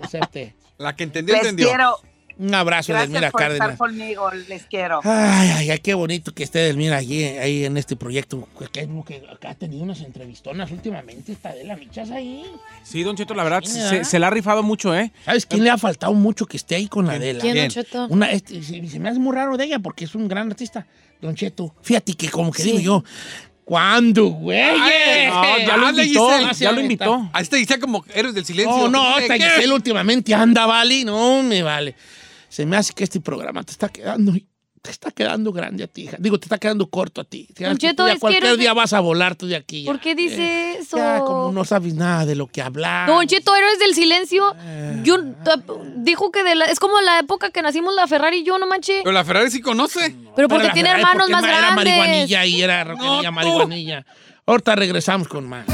Acepte. 0.00 0.54
La 0.78 0.94
que 0.94 1.04
entendió, 1.04 1.34
Les 1.34 1.42
entendió. 1.42 1.68
quiero. 1.68 1.96
Un 2.36 2.52
abrazo, 2.52 2.92
Gracias 2.92 3.12
Delmira 3.12 3.30
por 3.30 3.42
estar 3.42 3.58
Cárdenas. 3.58 3.78
conmigo. 3.78 4.28
Les 4.48 4.64
quiero. 4.64 4.98
Ay, 5.04 5.50
ay, 5.56 5.70
ay, 5.70 5.78
qué 5.78 5.94
bonito 5.94 6.34
que 6.34 6.42
esté 6.42 6.58
Delmira 6.58 6.96
allí, 6.96 7.22
ahí 7.22 7.64
en 7.64 7.76
este 7.76 7.94
proyecto. 7.94 8.48
Que, 8.58 8.66
que, 8.66 8.88
que 9.40 9.46
ha 9.46 9.54
tenido 9.54 9.84
unas 9.84 10.00
entrevistonas 10.00 10.72
últimamente, 10.72 11.30
esta 11.30 11.50
Adela 11.50 11.76
Michas 11.76 12.10
ahí. 12.10 12.44
Sí, 12.82 13.04
Don 13.04 13.14
Cheto, 13.16 13.34
la 13.34 13.44
verdad, 13.44 13.62
Sí, 13.64 13.78
se, 13.80 14.04
se 14.04 14.18
la 14.18 14.26
ha 14.26 14.30
rifado 14.30 14.64
mucho, 14.64 14.96
¿eh? 14.96 15.12
¿Sabes 15.24 15.46
quién 15.46 15.62
le 15.62 15.70
ha 15.70 15.78
faltado 15.78 16.12
mucho 16.12 16.44
que 16.46 16.56
esté 16.56 16.74
ahí 16.74 16.88
con 16.88 17.06
la 17.06 17.12
Adela? 17.12 17.38
¿Quién, 17.40 17.54
Don 17.56 17.68
Cheto? 17.68 18.08
Una, 18.10 18.32
este, 18.32 18.60
se, 18.64 18.84
se 18.88 18.98
me 18.98 19.08
hace 19.10 19.20
muy 19.20 19.32
raro 19.34 19.56
de 19.56 19.66
ella 19.66 19.78
porque 19.78 20.04
es 20.04 20.16
un 20.16 20.26
gran 20.26 20.50
artista. 20.50 20.88
Don 21.22 21.36
Cheto, 21.36 21.72
fíjate 21.82 22.14
que 22.14 22.30
como 22.30 22.50
que 22.50 22.62
Sí. 22.64 22.72
digo 22.72 22.80
yo, 22.80 23.04
¿cuándo, 23.64 24.26
güey? 24.26 24.72
No, 25.28 25.58
ya 25.58 25.76
lo 25.76 25.86
Hazle, 25.86 26.04
invitó, 26.04 26.28
Giselle. 26.30 26.54
ya 26.54 26.72
lo 26.72 26.80
invitó. 26.80 27.30
A 27.32 27.40
este 27.40 27.56
dice 27.56 27.78
como 27.78 28.04
héroes 28.14 28.34
del 28.34 28.44
silencio. 28.44 28.88
No, 28.88 29.10
no, 29.10 29.16
¿Qué? 29.16 29.22
esta. 29.22 29.34
Giselle 29.34 29.72
últimamente 29.72 30.34
anda, 30.34 30.66
vale. 30.66 31.04
No, 31.04 31.42
me 31.42 31.62
vale. 31.62 31.94
Se 32.48 32.64
me 32.66 32.76
hace 32.76 32.92
que 32.92 33.04
este 33.04 33.20
programa 33.20 33.62
te 33.64 33.72
está 33.72 33.88
quedando, 33.88 34.32
te 34.84 34.90
está 34.90 35.10
quedando 35.10 35.50
grande 35.50 35.82
a 35.82 35.86
ti, 35.86 36.02
hija. 36.02 36.18
Digo, 36.20 36.38
te 36.38 36.44
está 36.44 36.58
quedando 36.58 36.86
corto 36.90 37.22
a 37.22 37.24
ti. 37.24 37.48
Don 37.58 37.78
Cheto, 37.78 38.06
ya 38.06 38.18
cualquier 38.18 38.44
eres 38.44 38.58
día 38.58 38.74
vas 38.74 38.92
a 38.92 39.00
volar 39.00 39.34
tú 39.34 39.46
de 39.46 39.56
aquí. 39.56 39.82
ya. 39.82 39.90
¿Por 39.90 39.98
qué 39.98 40.14
dice 40.14 40.76
eso? 40.78 40.98
Ya, 40.98 41.20
como 41.20 41.50
no 41.52 41.64
sabes 41.64 41.94
nada 41.94 42.26
de 42.26 42.34
lo 42.34 42.48
que 42.48 42.60
hablar. 42.60 43.08
Don 43.08 43.26
Cheto, 43.26 43.56
héroes 43.56 43.78
del 43.78 43.94
silencio. 43.94 44.54
Eh. 44.60 45.00
Yo, 45.02 45.16
dijo 45.96 46.30
que 46.30 46.44
de 46.44 46.54
la- 46.54 46.66
es 46.66 46.78
como 46.78 47.00
la 47.00 47.18
época 47.18 47.50
que 47.50 47.62
nacimos 47.62 47.94
la 47.94 48.06
Ferrari 48.06 48.40
y 48.40 48.44
yo, 48.44 48.58
no 48.58 48.66
manches. 48.66 49.00
Pero 49.02 49.12
la 49.12 49.24
Ferrari 49.24 49.50
sí 49.50 49.62
conoce. 49.62 50.14
Pero 50.36 50.48
porque 50.48 50.68
tiene 50.74 50.90
Ferrari, 50.90 51.00
hermanos 51.00 51.20
porque 51.30 51.32
más 51.32 51.44
Era 51.44 51.56
grandes. 51.58 51.84
marihuanilla 51.86 52.44
y 52.44 52.62
era 52.62 52.94
tú. 52.94 53.32
marihuanilla. 53.32 54.04
Ahorita 54.44 54.76
regresamos 54.76 55.28
con 55.28 55.48
más. 55.48 55.64